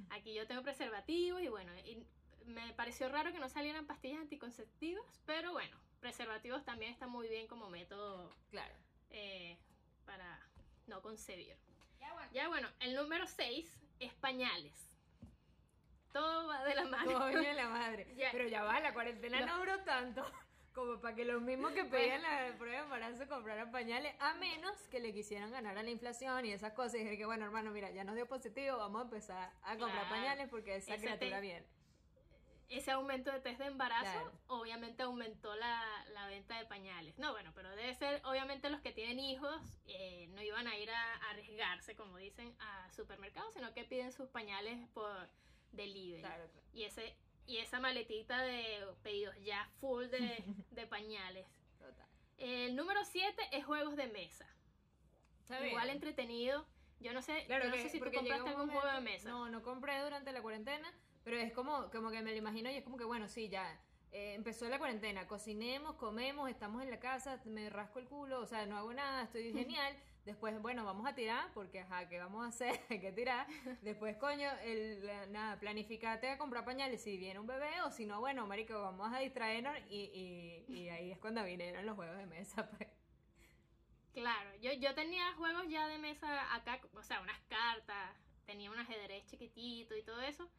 aquí 0.09 0.33
yo 0.33 0.47
tengo 0.47 0.63
preservativos 0.63 1.41
y 1.41 1.47
bueno, 1.49 1.71
y 1.85 2.03
me 2.45 2.73
pareció 2.73 3.09
raro 3.09 3.31
que 3.31 3.39
no 3.39 3.47
salieran 3.49 3.85
pastillas 3.85 4.19
anticonceptivas, 4.21 5.05
pero 5.25 5.51
bueno, 5.51 5.77
preservativos 5.99 6.63
también 6.65 6.91
está 6.91 7.05
muy 7.07 7.27
bien 7.27 7.47
como 7.47 7.69
método 7.69 8.31
Claro. 8.49 8.73
eh, 9.11 9.57
para 10.05 10.39
no 10.87 11.01
concebir. 11.01 11.55
Ya 11.99 12.13
bueno. 12.13 12.29
Ya 12.33 12.47
bueno, 12.47 12.69
el 12.79 12.95
número 12.95 13.27
6 13.27 13.71
es 13.99 14.13
pañales. 14.15 14.89
Todo 16.11 16.47
va 16.47 16.63
de 16.63 16.75
la 16.75 16.85
mano. 16.85 17.19
Coño 17.19 17.39
de 17.41 17.53
la 17.53 17.67
madre. 17.69 18.07
Ya. 18.17 18.29
Pero 18.31 18.47
ya 18.47 18.63
va, 18.63 18.79
la 18.79 18.93
cuarentena 18.93 19.41
No. 19.41 19.47
no 19.47 19.57
duró 19.59 19.79
tanto 19.83 20.25
como 20.75 20.99
para 20.99 21.15
que 21.15 21.23
los 21.25 21.41
mismos 21.41 21.71
que 21.71 21.85
pedían 21.85 22.21
la 22.21 22.53
prueba 22.57 22.77
de 22.77 22.83
embarazo 22.83 23.27
compraran 23.27 23.71
pañales, 23.71 24.13
a 24.19 24.33
menos 24.35 24.75
que 24.91 24.99
le 24.99 25.13
quisieran 25.13 25.49
ganar 25.51 25.77
a 25.77 25.83
la 25.83 25.89
inflación 25.89 26.45
y 26.45 26.51
esas 26.51 26.73
cosas. 26.73 26.95
Y 26.95 26.97
dijeron 26.99 27.17
que, 27.17 27.25
bueno, 27.25 27.45
hermano, 27.45 27.71
mira, 27.71 27.89
ya 27.91 28.03
nos 28.03 28.15
dio 28.15 28.27
positivo, 28.27 28.77
vamos 28.77 29.01
a 29.01 29.05
empezar 29.05 29.51
a 29.63 29.77
comprar 29.77 30.05
Claro. 30.05 30.09
pañales 30.09 30.49
porque 30.49 30.75
esa 30.75 30.93
Ese 30.95 31.03
criatura 31.05 31.37
te- 31.37 31.41
viene. 31.41 31.65
Ese 32.67 32.91
aumento 32.91 33.31
de 33.31 33.39
test 33.41 33.59
de 33.59 33.67
embarazo 33.67 34.11
Claro. 34.11 34.31
obviamente 34.47 35.03
aumentó 35.03 35.55
la, 35.55 35.83
la 36.13 36.27
venta 36.27 36.57
de 36.57 36.65
pañales. 36.65 37.15
No, 37.19 37.31
bueno, 37.31 37.51
pero 37.55 37.69
debe 37.75 37.93
ser, 37.93 38.21
obviamente 38.25 38.69
los 38.71 38.81
que 38.81 38.91
tienen 38.91 39.19
hijos 39.19 39.61
eh, 39.85 40.27
no 40.31 40.41
iban 40.41 40.67
a 40.67 40.75
ir 40.75 40.89
a, 40.89 41.13
a 41.13 41.29
arriesgarse, 41.29 41.95
como 41.95 42.17
dicen, 42.17 42.55
a 42.59 42.91
supermercados, 42.91 43.53
sino 43.53 43.71
que 43.73 43.83
piden 43.83 44.11
sus 44.11 44.27
pañales 44.29 44.79
por 44.95 45.29
delivery. 45.73 46.21
Claro, 46.21 46.49
claro. 46.49 46.67
Y 46.73 46.83
ese 46.85 47.15
y 47.47 47.57
esa 47.57 47.79
maletita 47.79 48.41
de 48.41 48.85
pedidos 49.03 49.35
ya 49.43 49.69
full 49.79 50.05
de, 50.07 50.43
de 50.71 50.87
pañales. 50.87 51.45
Total. 51.79 52.07
El 52.37 52.75
número 52.75 53.03
7 53.05 53.41
es 53.51 53.65
juegos 53.65 53.95
de 53.95 54.07
mesa. 54.07 54.47
Está 55.41 55.59
bien. 55.59 55.71
Igual 55.71 55.89
entretenido. 55.89 56.65
Yo 56.99 57.13
no 57.13 57.21
sé, 57.21 57.43
Claro 57.45 57.65
yo 57.65 57.69
no 57.71 57.75
que- 57.75 57.83
sé 57.83 57.89
si 57.89 57.99
tú 57.99 58.05
compraste 58.05 58.49
algún 58.49 58.69
juego 58.69 58.85
de 58.87 58.93
momento- 58.93 59.01
mesa. 59.11 59.29
No, 59.29 59.49
no 59.49 59.61
compré 59.61 59.99
durante 60.01 60.31
la 60.31 60.41
cuarentena, 60.41 60.91
pero 61.23 61.37
es 61.37 61.51
como, 61.53 61.89
como 61.91 62.09
que 62.09 62.21
me 62.21 62.31
lo 62.31 62.37
imagino 62.37 62.69
y 62.71 62.75
es 62.75 62.83
como 62.83 62.97
que, 62.97 63.03
bueno, 63.03 63.27
sí, 63.27 63.49
ya. 63.49 63.79
eh, 64.11 64.33
empezó 64.33 64.69
la 64.69 64.77
cuarentena, 64.79 65.27
cocinemos, 65.27 65.95
comemos, 65.95 66.49
estamos 66.49 66.81
en 66.81 66.89
la 66.89 66.99
casa, 67.01 67.41
me 67.43 67.69
rasco 67.69 67.99
el 67.99 68.07
culo, 68.07 68.39
o 68.39 68.45
sea, 68.47 68.65
no 68.65 68.77
hago 68.77 68.93
nada, 68.93 69.23
estoy 69.23 69.51
genial. 69.53 69.93
Después, 70.25 70.59
bueno, 70.59 70.83
vamos 70.83 71.05
a 71.07 71.13
tirar, 71.13 71.51
porque, 71.53 71.81
ajá, 71.81 72.09
¿qué 72.09 72.17
vamos 72.17 72.43
a 72.43 72.47
hacer? 72.49 72.79
Hay 72.89 72.99
que 72.99 73.11
tirar. 73.11 73.45
Después, 73.81 74.17
coño, 74.17 74.49
el, 74.63 75.07
nada, 75.31 75.59
planificate 75.59 76.29
a 76.29 76.37
comprar 76.39 76.65
pañales 76.65 77.03
si 77.03 77.15
viene 77.17 77.39
un 77.39 77.45
bebé, 77.45 77.81
o 77.83 77.91
si 77.91 78.07
no, 78.07 78.19
bueno, 78.19 78.47
marico, 78.47 78.81
vamos 78.81 79.13
a 79.13 79.19
distraernos 79.19 79.77
y, 79.87 80.65
y, 80.67 80.73
y 80.73 80.89
ahí 80.89 81.11
es 81.11 81.19
cuando 81.19 81.43
vinieron 81.43 81.85
los 81.85 81.95
juegos 81.95 82.17
de 82.17 82.25
mesa, 82.25 82.67
pues. 82.77 82.89
Claro, 84.13 84.49
yo, 84.61 84.71
yo 84.73 84.95
tenía 84.95 85.33
juegos 85.33 85.67
ya 85.67 85.87
de 85.87 85.99
mesa 85.99 86.55
acá, 86.55 86.79
o 86.95 87.03
sea, 87.03 87.21
unas 87.21 87.39
cartas, 87.41 88.15
tenía 88.45 88.71
un 88.71 88.79
ajedrez 88.79 89.25
chiquitito 89.25 89.95
y 89.95 90.03
todo 90.03 90.21
eso, 90.21 90.49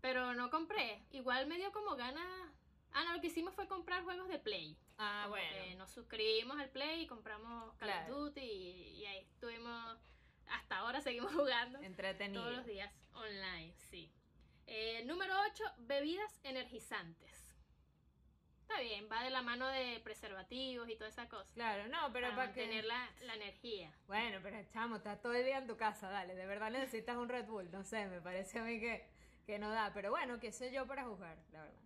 pero 0.00 0.34
no 0.34 0.50
compré. 0.50 1.02
Igual 1.10 1.46
me 1.46 1.56
dio 1.56 1.72
como 1.72 1.96
ganas. 1.96 2.52
Ah, 2.92 3.04
no, 3.04 3.14
lo 3.14 3.20
que 3.20 3.28
hicimos 3.28 3.54
fue 3.54 3.68
comprar 3.68 4.02
juegos 4.02 4.28
de 4.28 4.38
Play. 4.38 4.76
Ah, 4.98 5.22
Como 5.28 5.36
que 5.36 5.74
nos 5.76 5.90
suscribimos 5.90 6.58
al 6.58 6.70
Play 6.70 7.02
y 7.02 7.06
compramos 7.06 7.74
Call 7.76 7.88
Claro. 7.88 8.16
of 8.16 8.20
Duty 8.34 8.40
y, 8.40 8.96
y 9.00 9.06
ahí 9.06 9.18
estuvimos. 9.18 9.98
Hasta 10.48 10.78
ahora 10.78 11.00
seguimos 11.00 11.32
jugando 11.34 11.78
Entretenido. 11.80 12.42
todos 12.42 12.56
los 12.56 12.66
días 12.66 12.92
online, 13.14 13.72
sí. 13.90 14.12
Eh, 14.66 15.04
número 15.04 15.34
8, 15.52 15.64
bebidas 15.78 16.40
energizantes. 16.44 17.54
Está 18.62 18.80
bien, 18.82 19.08
va 19.10 19.24
de 19.24 19.30
la 19.30 19.42
mano 19.42 19.66
de 19.66 20.00
preservativos 20.04 20.88
y 20.88 20.94
toda 20.96 21.08
esa 21.10 21.28
cosa. 21.28 21.52
Claro, 21.54 21.88
no, 21.88 22.12
pero 22.12 22.26
para 22.28 22.36
para 22.36 22.52
que... 22.52 22.60
mantener 22.60 22.84
la, 22.84 23.10
la 23.22 23.34
energía. 23.34 23.92
Bueno, 24.06 24.38
pero 24.42 24.56
chamo, 24.72 24.96
estás 24.96 25.20
todo 25.20 25.32
el 25.34 25.44
día 25.44 25.58
en 25.58 25.66
tu 25.66 25.76
casa, 25.76 26.08
dale, 26.08 26.34
de 26.36 26.46
verdad 26.46 26.70
necesitas 26.70 27.16
un 27.16 27.28
Red 27.28 27.46
Bull, 27.46 27.68
no 27.72 27.82
sé, 27.82 28.06
me 28.06 28.20
parece 28.20 28.60
a 28.60 28.62
mí 28.62 28.78
que, 28.78 29.08
que 29.44 29.58
no 29.58 29.70
da, 29.70 29.92
pero 29.92 30.10
bueno, 30.10 30.38
qué 30.38 30.52
sé 30.52 30.70
yo 30.72 30.86
para 30.86 31.04
jugar, 31.04 31.36
la 31.52 31.62
verdad. 31.62 31.80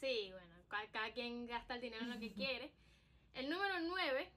Sí, 0.00 0.30
bueno, 0.32 0.54
ca- 0.68 0.86
cada 0.92 1.12
quien 1.12 1.46
gasta 1.46 1.74
el 1.74 1.80
dinero 1.80 2.02
en 2.04 2.10
lo 2.10 2.18
que 2.18 2.32
quiere. 2.32 2.72
El 3.34 3.48
número 3.50 3.80
9 3.80 4.30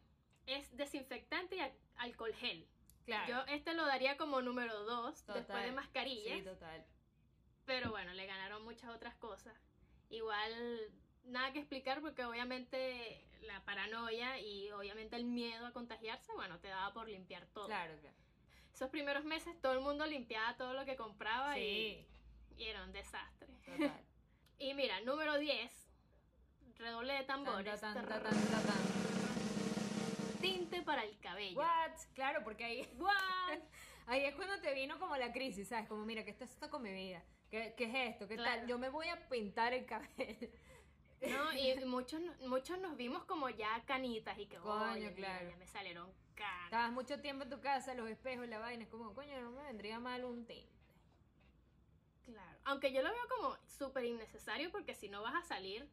es 0.47 0.75
desinfectante 0.75 1.55
y 1.55 1.59
al- 1.59 1.73
alcohol 1.97 2.33
gel. 2.35 2.67
Claro. 3.05 3.27
Yo 3.27 3.53
este 3.53 3.73
lo 3.73 3.85
daría 3.85 4.17
como 4.17 4.41
número 4.41 4.83
2 4.83 5.19
Total. 5.25 5.35
después 5.41 5.63
de 5.63 5.71
mascarillas. 5.71 6.37
Sí, 6.39 6.43
total. 6.45 6.85
Pero 7.65 7.89
bueno, 7.91 8.13
le 8.13 8.25
ganaron 8.25 8.63
muchas 8.63 8.89
otras 8.89 9.15
cosas. 9.15 9.53
Igual, 10.09 10.91
nada 11.23 11.51
que 11.53 11.59
explicar 11.59 12.01
porque 12.01 12.25
obviamente 12.25 13.25
la 13.41 13.63
paranoia 13.65 14.39
y 14.39 14.69
obviamente 14.71 15.15
el 15.15 15.23
miedo 15.25 15.65
a 15.65 15.71
contagiarse, 15.73 16.31
bueno, 16.33 16.59
te 16.59 16.67
daba 16.67 16.93
por 16.93 17.07
limpiar 17.07 17.45
todo. 17.47 17.67
Claro, 17.67 17.97
claro. 17.99 18.15
Esos 18.73 18.89
primeros 18.89 19.25
meses 19.25 19.59
todo 19.61 19.73
el 19.73 19.81
mundo 19.81 20.05
limpiaba 20.05 20.55
todo 20.57 20.73
lo 20.73 20.85
que 20.85 20.95
compraba 20.95 21.55
Sí, 21.55 22.05
y, 22.57 22.61
y 22.63 22.67
era 22.67 22.83
un 22.83 22.91
desastre. 22.91 23.47
total. 23.65 24.05
Y 24.61 24.75
mira, 24.75 25.01
número 25.01 25.39
10, 25.39 25.71
redoble 26.77 27.13
de 27.13 27.23
tambores. 27.23 27.81
Tan, 27.81 27.95
tan, 27.95 28.07
tan. 28.07 28.33
Tinte 30.39 30.83
para 30.83 31.03
el 31.03 31.17
cabello. 31.19 31.57
What? 31.59 31.91
Claro, 32.13 32.43
porque 32.43 32.65
ahí, 32.65 32.87
What? 32.99 33.59
ahí 34.07 34.23
es 34.25 34.35
cuando 34.35 34.59
te 34.61 34.73
vino 34.75 34.99
como 34.99 35.17
la 35.17 35.31
crisis, 35.33 35.67
¿sabes? 35.67 35.87
Como, 35.89 36.05
mira, 36.05 36.23
¿qué 36.23 36.29
está 36.29 36.45
esto 36.45 36.69
con 36.69 36.83
mi 36.83 36.93
vida? 36.93 37.23
¿Qué, 37.49 37.73
qué 37.75 37.85
es 37.85 38.13
esto? 38.13 38.27
¿Qué 38.27 38.35
Claro. 38.35 38.59
tal? 38.59 38.67
Yo 38.67 38.77
me 38.77 38.89
voy 38.89 39.07
a 39.07 39.27
pintar 39.29 39.73
el 39.73 39.85
cabello. 39.85 40.49
No, 41.21 41.53
y 41.53 41.75
muchos, 41.85 42.19
muchos 42.47 42.79
nos 42.79 42.97
vimos 42.97 43.23
como 43.25 43.47
ya 43.47 43.79
canitas 43.85 44.35
y 44.39 44.47
que, 44.47 44.57
Coño, 44.57 44.93
oye, 44.93 45.11
mira, 45.11 45.27
claro. 45.37 45.49
ya 45.51 45.55
me 45.57 45.67
salieron 45.67 46.11
canas. 46.33 46.63
Estabas 46.65 46.91
mucho 46.93 47.21
tiempo 47.21 47.43
en 47.43 47.51
tu 47.51 47.61
casa, 47.61 47.93
los 47.93 48.09
espejos, 48.09 48.47
la 48.47 48.57
vaina, 48.57 48.85
es 48.85 48.89
como, 48.89 49.13
coño, 49.13 49.39
no 49.39 49.51
me 49.51 49.61
vendría 49.65 49.99
mal 49.99 50.25
un 50.25 50.47
tinte. 50.47 50.80
Aunque 52.65 52.91
yo 52.93 53.01
lo 53.01 53.09
veo 53.09 53.27
como 53.37 53.57
súper 53.65 54.05
innecesario 54.05 54.71
porque 54.71 54.93
si 54.93 55.09
no 55.09 55.21
vas 55.21 55.35
a 55.35 55.43
salir, 55.43 55.87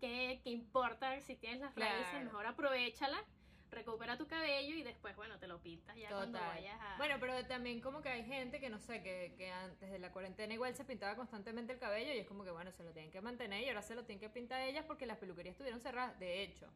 ¿qué, 0.00 0.40
qué 0.42 0.50
importa 0.50 1.20
si 1.20 1.36
tienes 1.36 1.60
las 1.60 1.74
raíces? 1.74 2.24
Mejor 2.24 2.46
aprovechala, 2.46 3.24
recupera 3.70 4.18
tu 4.18 4.26
cabello 4.26 4.74
y 4.74 4.82
después, 4.82 5.14
bueno, 5.14 5.38
te 5.38 5.46
lo 5.46 5.60
pintas 5.62 5.96
ya 5.96 6.08
cuando 6.08 6.38
Total. 6.38 6.56
vayas 6.56 6.80
a... 6.80 6.96
Bueno, 6.98 7.16
pero 7.20 7.46
también 7.46 7.80
como 7.80 8.02
que 8.02 8.08
hay 8.08 8.24
gente 8.24 8.58
que 8.60 8.68
no 8.68 8.80
sé, 8.80 9.02
que, 9.02 9.34
que 9.36 9.50
antes 9.52 9.90
de 9.90 9.98
la 10.00 10.10
cuarentena 10.10 10.52
igual 10.52 10.74
se 10.74 10.84
pintaba 10.84 11.14
constantemente 11.14 11.72
el 11.72 11.78
cabello 11.78 12.12
y 12.12 12.18
es 12.18 12.26
como 12.26 12.44
que 12.44 12.50
bueno, 12.50 12.72
se 12.72 12.82
lo 12.82 12.92
tienen 12.92 13.12
que 13.12 13.20
mantener 13.20 13.62
y 13.62 13.68
ahora 13.68 13.82
se 13.82 13.94
lo 13.94 14.04
tienen 14.04 14.20
que 14.20 14.30
pintar 14.30 14.60
ellas 14.62 14.84
porque 14.86 15.06
las 15.06 15.18
peluquerías 15.18 15.52
estuvieron 15.52 15.80
cerradas. 15.80 16.18
De 16.18 16.42
hecho, 16.42 16.66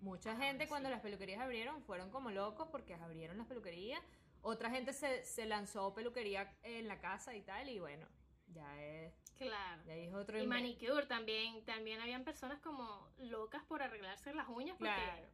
mucha 0.00 0.32
Ah, 0.32 0.36
gente 0.36 0.68
cuando 0.68 0.88
las 0.90 1.00
peluquerías 1.00 1.40
abrieron 1.40 1.82
fueron 1.82 2.10
como 2.10 2.30
locos 2.30 2.68
porque 2.70 2.94
abrieron 2.94 3.38
las 3.38 3.48
peluquerías. 3.48 4.00
Otra 4.42 4.70
gente 4.70 4.92
se, 4.92 5.24
se 5.24 5.46
lanzó 5.46 5.92
peluquería 5.94 6.54
en 6.62 6.86
la 6.86 7.00
casa 7.00 7.34
y 7.34 7.42
tal 7.42 7.68
y 7.70 7.80
bueno, 7.80 8.06
ya 8.54 8.82
es, 8.82 9.12
Claro. 9.36 9.82
ya 9.84 9.94
es 9.94 10.14
otro 10.14 10.40
Y 10.40 10.46
manicure 10.46 11.06
también, 11.06 11.64
también 11.64 12.00
habían 12.00 12.24
personas 12.24 12.60
como 12.60 13.08
locas 13.18 13.62
por 13.64 13.82
arreglarse 13.82 14.32
las 14.34 14.48
uñas 14.48 14.76
porque 14.78 14.94
Claro. 14.94 15.28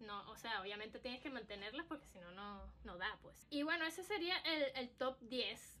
no, 0.00 0.30
o 0.30 0.36
sea, 0.36 0.60
obviamente 0.62 0.98
tienes 0.98 1.20
que 1.20 1.30
mantenerlas 1.30 1.86
porque 1.86 2.06
si 2.06 2.18
no, 2.18 2.30
no, 2.32 2.72
no 2.84 2.96
da, 2.98 3.18
pues. 3.22 3.46
Y 3.50 3.62
bueno, 3.62 3.84
ese 3.84 4.02
sería 4.02 4.36
el, 4.38 4.64
el 4.76 4.90
top 4.96 5.18
10. 5.20 5.78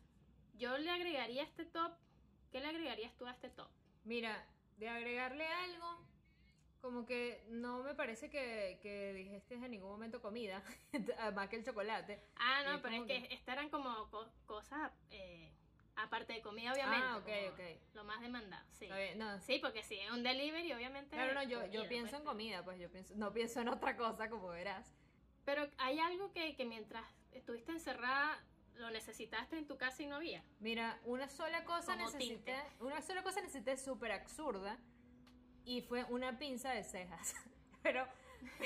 Yo 0.54 0.76
le 0.78 0.90
agregaría 0.90 1.42
este 1.42 1.64
top, 1.64 1.92
¿qué 2.50 2.60
le 2.60 2.66
agregarías 2.66 3.14
tú 3.16 3.26
a 3.26 3.32
este 3.32 3.50
top? 3.50 3.68
Mira, 4.04 4.46
de 4.76 4.88
agregarle 4.88 5.46
algo, 5.46 6.06
como 6.80 7.04
que 7.04 7.44
no 7.48 7.82
me 7.82 7.94
parece 7.94 8.30
que, 8.30 8.78
que 8.82 9.12
dijiste 9.14 9.54
en 9.54 9.70
ningún 9.70 9.90
momento 9.90 10.20
comida, 10.22 10.62
más 11.34 11.48
que 11.48 11.56
el 11.56 11.64
chocolate. 11.64 12.22
Ah, 12.36 12.62
no, 12.64 12.80
pero 12.82 12.96
es 12.96 13.02
que, 13.02 13.22
que- 13.28 13.34
estas 13.34 13.54
eran 13.54 13.68
como 13.70 14.08
co- 14.10 14.30
cosas, 14.46 14.92
eh, 15.10 15.52
aparte 15.96 16.34
de 16.34 16.42
comida, 16.42 16.72
obviamente. 16.72 17.06
Ah, 17.06 17.16
ok, 17.16 17.52
ok. 17.52 17.94
Lo 17.94 18.04
más 18.04 18.20
demandado, 18.20 18.64
sí. 18.72 18.86
Bien, 18.86 19.18
no, 19.18 19.40
Sí, 19.40 19.58
porque 19.58 19.82
si 19.82 19.98
es 19.98 20.10
un 20.10 20.22
delivery, 20.22 20.72
obviamente. 20.72 21.16
Claro, 21.16 21.34
no, 21.34 21.42
yo, 21.42 21.60
comida, 21.60 21.72
yo 21.72 21.88
pienso 21.88 22.10
pues, 22.10 22.20
en 22.20 22.26
comida, 22.26 22.64
pues 22.64 22.78
yo 22.78 22.90
pienso, 22.90 23.14
no 23.16 23.32
pienso 23.32 23.60
en 23.60 23.68
otra 23.68 23.96
cosa, 23.96 24.28
como 24.28 24.48
verás. 24.48 24.94
Pero 25.44 25.68
hay 25.78 25.98
algo 25.98 26.32
que, 26.32 26.56
que 26.56 26.64
mientras 26.64 27.04
estuviste 27.32 27.72
encerrada, 27.72 28.38
lo 28.74 28.90
necesitaste 28.90 29.56
en 29.56 29.66
tu 29.66 29.76
casa 29.78 30.02
y 30.02 30.06
no 30.06 30.16
había. 30.16 30.42
Mira, 30.60 31.00
una 31.04 31.28
sola 31.28 31.64
cosa 31.64 31.92
Como 31.92 32.06
necesité, 32.06 32.54
tinte. 32.54 32.84
una 32.84 33.00
sola 33.00 33.22
cosa 33.22 33.40
necesité 33.40 33.76
súper 33.76 34.12
absurda 34.12 34.78
y 35.64 35.82
fue 35.82 36.04
una 36.04 36.38
pinza 36.38 36.72
de 36.72 36.84
cejas. 36.84 37.34
pero, 37.82 38.06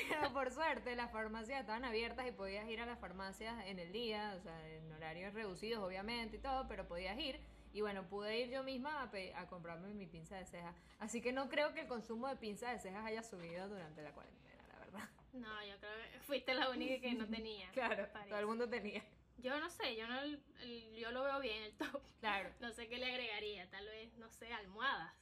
pero 0.08 0.32
por 0.32 0.50
suerte 0.50 0.94
las 0.96 1.10
farmacias 1.10 1.60
estaban 1.60 1.84
abiertas 1.84 2.26
y 2.26 2.32
podías 2.32 2.68
ir 2.68 2.80
a 2.80 2.86
las 2.86 2.98
farmacias 2.98 3.54
en 3.66 3.78
el 3.78 3.92
día, 3.92 4.34
o 4.38 4.40
sea, 4.42 4.68
en 4.68 4.90
horarios 4.92 5.32
reducidos 5.34 5.82
obviamente 5.82 6.36
y 6.36 6.40
todo, 6.40 6.66
pero 6.68 6.86
podías 6.86 7.18
ir. 7.18 7.40
Y 7.72 7.82
bueno, 7.82 8.02
pude 8.08 8.36
ir 8.40 8.50
yo 8.50 8.64
misma 8.64 9.02
a, 9.02 9.40
a 9.40 9.46
comprarme 9.48 9.94
mi 9.94 10.06
pinza 10.06 10.36
de 10.36 10.44
cejas. 10.44 10.74
Así 10.98 11.20
que 11.22 11.32
no 11.32 11.48
creo 11.48 11.72
que 11.72 11.82
el 11.82 11.86
consumo 11.88 12.26
de 12.28 12.34
pinza 12.36 12.70
de 12.72 12.78
cejas 12.80 13.04
haya 13.06 13.22
subido 13.22 13.68
durante 13.68 14.02
la 14.02 14.10
cuarentena, 14.12 14.62
la 14.72 14.78
verdad. 14.80 15.08
No, 15.34 15.64
yo 15.64 15.78
creo 15.78 15.92
que 16.12 16.18
fuiste 16.20 16.52
la 16.54 16.68
única 16.70 17.00
que 17.00 17.14
no 17.14 17.26
tenía. 17.28 17.70
Claro, 17.72 18.08
todo 18.28 18.38
el 18.38 18.46
mundo 18.46 18.68
tenía. 18.68 19.04
Yo 19.38 19.58
no 19.60 19.70
sé, 19.70 19.94
yo 19.96 20.06
no 20.08 20.18
el- 20.20 20.42
el- 20.60 20.96
yo 20.96 21.12
lo 21.12 21.22
veo 21.22 21.38
bien 21.40 21.62
el 21.62 21.72
top. 21.76 22.02
Claro. 22.18 22.50
No 22.60 22.72
sé 22.72 22.88
qué 22.88 22.98
le 22.98 23.06
agregaría, 23.06 23.70
tal 23.70 23.86
vez, 23.86 24.12
no 24.18 24.28
sé, 24.30 24.52
almohadas 24.52 25.14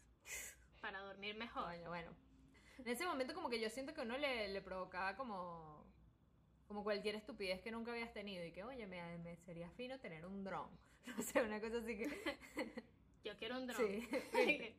para 0.81 1.01
dormir 1.01 1.37
mejor. 1.37 1.65
Coño, 1.65 1.89
bueno. 1.91 2.11
En 2.85 2.89
ese 2.89 3.05
momento 3.07 3.35
como 3.35 3.51
que 3.51 3.61
yo 3.61 3.69
siento 3.71 3.93
que 3.93 4.03
uno 4.03 4.17
le, 4.17 4.49
le 4.49 4.63
provocaba 4.63 5.17
como 5.17 5.79
como 6.69 6.85
cualquier 6.85 7.15
estupidez 7.15 7.63
que 7.63 7.71
nunca 7.71 7.93
habías 7.93 8.13
tenido 8.13 8.45
y 8.45 8.53
que, 8.53 8.63
oye, 8.63 8.87
me, 8.87 9.17
me 9.19 9.37
sería 9.39 9.71
fino 9.71 9.99
tener 9.99 10.25
un 10.27 10.45
dron. 10.45 10.69
No 11.17 11.23
sé, 11.23 11.43
una 11.43 11.59
cosa 11.59 11.79
así 11.79 11.97
que... 11.97 12.07
Yo 13.25 13.35
quiero 13.39 13.57
un 13.57 13.67
dron. 13.67 13.79
Sí, 13.79 14.77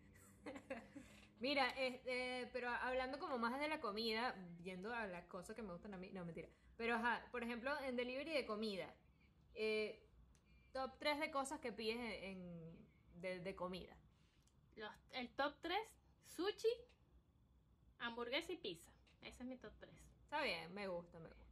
Mira, 1.39 1.69
este, 1.71 2.47
pero 2.53 2.69
hablando 2.69 3.17
como 3.17 3.39
más 3.39 3.59
de 3.59 3.67
la 3.67 3.79
comida, 3.79 4.35
viendo 4.59 4.93
a 4.93 5.07
las 5.07 5.25
cosas 5.25 5.55
que 5.55 5.63
me 5.63 5.71
gustan 5.71 5.93
a 5.93 5.97
mí, 5.97 6.11
no, 6.11 6.23
mentira. 6.25 6.47
Pero, 6.77 6.95
ajá, 6.95 7.25
por 7.31 7.43
ejemplo, 7.43 7.71
en 7.81 7.95
delivery 7.95 8.33
de 8.33 8.45
comida, 8.45 8.93
eh, 9.55 10.05
top 10.71 10.91
3 10.99 11.19
de 11.19 11.31
cosas 11.31 11.59
que 11.59 11.71
pides 11.71 11.97
en, 11.97 12.77
de, 13.15 13.39
de 13.39 13.55
comida. 13.55 13.95
Los, 14.75 14.91
el 15.13 15.29
top 15.29 15.55
3, 15.61 15.77
sushi, 16.27 16.67
hamburguesa 17.99 18.51
y 18.51 18.57
pizza. 18.57 18.91
Ese 19.21 19.43
es 19.43 19.49
mi 19.49 19.57
top 19.57 19.73
3. 19.79 19.93
Está 20.23 20.41
bien, 20.41 20.73
me 20.73 20.87
gusta, 20.87 21.19
me 21.19 21.27
gusta. 21.27 21.43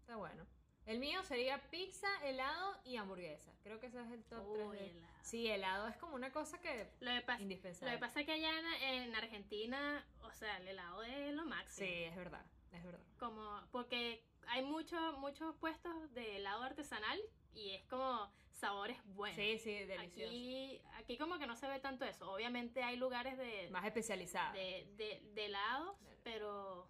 Está 0.00 0.16
bueno. 0.16 0.46
El 0.86 1.00
mío 1.00 1.22
sería 1.24 1.60
pizza, 1.70 2.06
helado 2.22 2.76
y 2.84 2.96
hamburguesa. 2.96 3.52
Creo 3.64 3.80
que 3.80 3.86
ese 3.86 4.00
es 4.00 4.10
el 4.12 4.22
top 4.24 4.46
Uy, 4.46 4.76
3. 4.76 4.80
De... 4.80 4.98
helado. 4.98 5.14
Sí, 5.22 5.48
helado 5.48 5.88
es 5.88 5.96
como 5.96 6.14
una 6.14 6.32
cosa 6.32 6.60
que... 6.60 6.88
Lo 7.00 7.10
pasa, 7.26 7.38
lo 7.38 7.42
Indispensable. 7.42 7.94
que 7.94 8.00
pasa 8.00 8.20
es 8.20 8.26
que 8.26 8.32
allá 8.32 8.50
en, 8.58 8.66
en 8.82 9.14
Argentina, 9.16 10.06
o 10.22 10.32
sea, 10.32 10.58
el 10.58 10.68
helado 10.68 11.02
es 11.02 11.34
lo 11.34 11.44
máximo. 11.44 11.88
Sí, 11.88 12.04
es 12.04 12.14
verdad, 12.14 12.46
es 12.72 12.84
verdad. 12.84 13.04
Como, 13.18 13.60
porque 13.72 14.22
hay 14.46 14.62
muchos 14.64 15.18
muchos 15.18 15.56
puestos 15.56 16.12
de 16.14 16.36
helado 16.36 16.62
artesanal 16.62 17.20
y 17.52 17.70
es 17.72 17.84
como 17.86 18.30
sabores 18.56 18.98
buenos. 19.14 19.36
Sí, 19.36 19.58
sí, 19.58 19.72
delicioso. 19.84 20.28
Aquí, 20.30 20.80
aquí 20.96 21.18
como 21.18 21.38
que 21.38 21.46
no 21.46 21.56
se 21.56 21.66
ve 21.68 21.78
tanto 21.80 22.04
eso. 22.04 22.30
Obviamente 22.30 22.82
hay 22.82 22.96
lugares 22.96 23.36
de, 23.38 23.68
Más 23.70 23.84
especializado. 23.84 24.52
de, 24.54 24.88
de, 24.96 25.22
de 25.34 25.44
helados, 25.46 25.96
Claro. 25.98 26.16
pero 26.24 26.88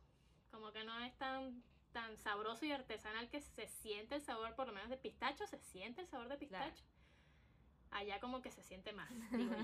como 0.50 0.72
que 0.72 0.84
no 0.84 0.98
es 1.04 1.14
tan 1.18 1.62
tan 1.92 2.16
sabroso 2.18 2.66
y 2.66 2.72
artesanal 2.72 3.30
que 3.30 3.40
se 3.40 3.68
siente 3.68 4.16
el 4.16 4.20
sabor, 4.20 4.54
por 4.54 4.66
lo 4.66 4.72
menos 4.74 4.90
de 4.90 4.98
pistacho, 4.98 5.46
se 5.46 5.58
siente 5.58 6.02
el 6.02 6.06
sabor 6.08 6.28
de 6.28 6.36
Claro. 6.46 6.66
pistacho. 6.66 6.86
Allá 7.90 8.20
como 8.20 8.42
que 8.42 8.50
se 8.50 8.62
siente 8.62 8.92
más. 8.92 9.08
digo 9.32 9.54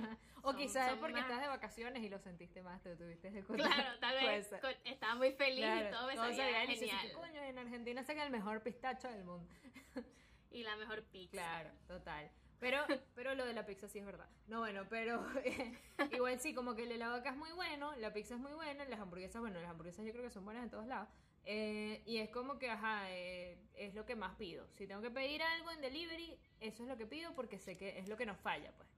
o 0.43 0.55
quizás 0.55 0.93
es 0.93 0.99
porque 0.99 1.13
más- 1.15 1.25
estás 1.25 1.43
de 1.43 1.49
vacaciones 1.49 2.03
y 2.03 2.09
lo 2.09 2.19
sentiste 2.19 2.63
más, 2.63 2.83
te 2.83 2.89
lo 2.91 2.97
tuviste 2.97 3.31
de 3.31 3.43
Claro, 3.45 3.99
tal 4.01 4.15
vez 4.15 4.51
estaba 4.85 5.15
muy 5.17 5.33
feliz 5.33 5.59
Claro, 5.65 5.89
y 5.89 5.93
todo 5.93 6.07
me 6.07 6.15
todo 6.15 6.25
sabía 6.25 6.67
genial. 6.67 7.13
Coño, 7.13 7.43
en 7.43 7.59
Argentina 7.59 8.03
sacan 8.03 8.25
el 8.27 8.31
mejor 8.33 8.63
pistacho 8.63 9.09
del 9.09 9.25
mundo. 9.25 9.47
Y 10.53 10.63
la 10.63 10.77
mejor 10.77 11.03
pizza. 11.05 11.33
Claro, 11.33 11.71
total. 11.87 12.31
Pero, 12.61 12.79
pero 13.15 13.35
lo 13.35 13.45
de 13.45 13.53
la 13.55 13.67
pizza 13.67 13.89
sí 13.89 13.99
es 13.99 14.07
verdad. 14.07 14.29
No, 14.47 14.61
bueno, 14.61 14.87
pero 14.89 15.27
igual 16.13 16.39
sí, 16.41 16.55
como 16.55 16.75
que 16.75 16.85
el 16.85 16.93
helado 16.93 17.15
acá 17.17 17.31
es 17.31 17.37
muy 17.37 17.53
bueno, 17.53 17.95
la 17.97 18.13
pizza 18.13 18.35
es 18.35 18.41
muy 18.41 18.53
buena, 18.53 18.85
las 18.85 19.01
hamburguesas, 19.01 19.41
bueno, 19.41 19.61
las 19.61 19.71
hamburguesas 19.71 20.05
yo 20.07 20.13
creo 20.13 20.25
que 20.25 20.31
son 20.31 20.45
buenas 20.45 20.63
en 20.63 20.71
todos 20.71 20.87
lados. 20.87 21.09
Eh, 21.45 22.03
y 22.07 22.19
es 22.19 22.31
como 22.31 22.59
que, 22.59 22.71
ajá, 22.71 23.11
eh, 23.11 23.59
es 23.75 23.95
lo 23.95 24.07
que 24.07 24.15
más 24.15 24.37
pido. 24.37 24.67
Si 24.77 24.87
tengo 24.87 25.03
que 25.03 25.11
pedir 25.11 25.43
algo 25.43 25.73
en 25.73 25.81
delivery, 25.81 26.39
eso 26.61 26.85
es 26.85 26.89
lo 26.89 26.97
que 26.97 27.07
pido 27.07 27.35
porque 27.35 27.59
sé 27.59 27.77
que 27.77 27.99
es 27.99 28.09
lo 28.09 28.17
que 28.17 28.27
nos 28.27 28.39
falla, 28.39 28.73
pues. 28.77 28.89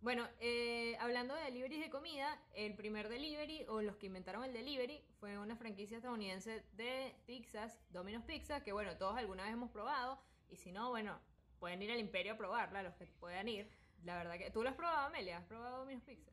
Bueno, 0.00 0.28
eh, 0.38 0.96
hablando 1.00 1.34
de 1.34 1.42
deliveries 1.42 1.80
de 1.80 1.90
comida, 1.90 2.40
el 2.54 2.74
primer 2.74 3.08
delivery, 3.08 3.64
o 3.68 3.82
los 3.82 3.96
que 3.96 4.06
inventaron 4.06 4.44
el 4.44 4.52
delivery, 4.52 5.02
fue 5.18 5.38
una 5.38 5.56
franquicia 5.56 5.96
estadounidense 5.96 6.62
de 6.74 7.16
pizzas, 7.26 7.80
Domino's 7.90 8.22
Pizza, 8.24 8.62
que 8.62 8.72
bueno, 8.72 8.96
todos 8.96 9.16
alguna 9.16 9.42
vez 9.42 9.52
hemos 9.54 9.70
probado, 9.70 10.20
y 10.50 10.56
si 10.56 10.72
no, 10.72 10.90
bueno, 10.90 11.18
pueden 11.58 11.82
ir 11.82 11.90
al 11.90 11.98
Imperio 11.98 12.34
a 12.34 12.36
probarla, 12.36 12.82
los 12.82 12.94
que 12.94 13.06
puedan 13.06 13.48
ir. 13.48 13.68
La 14.04 14.16
verdad 14.16 14.38
que... 14.38 14.50
¿Tú 14.50 14.62
lo 14.62 14.68
has 14.68 14.76
probado, 14.76 15.06
Amelia? 15.06 15.38
¿Has 15.38 15.44
probado 15.44 15.78
Domino's 15.78 16.04
Pizza? 16.04 16.30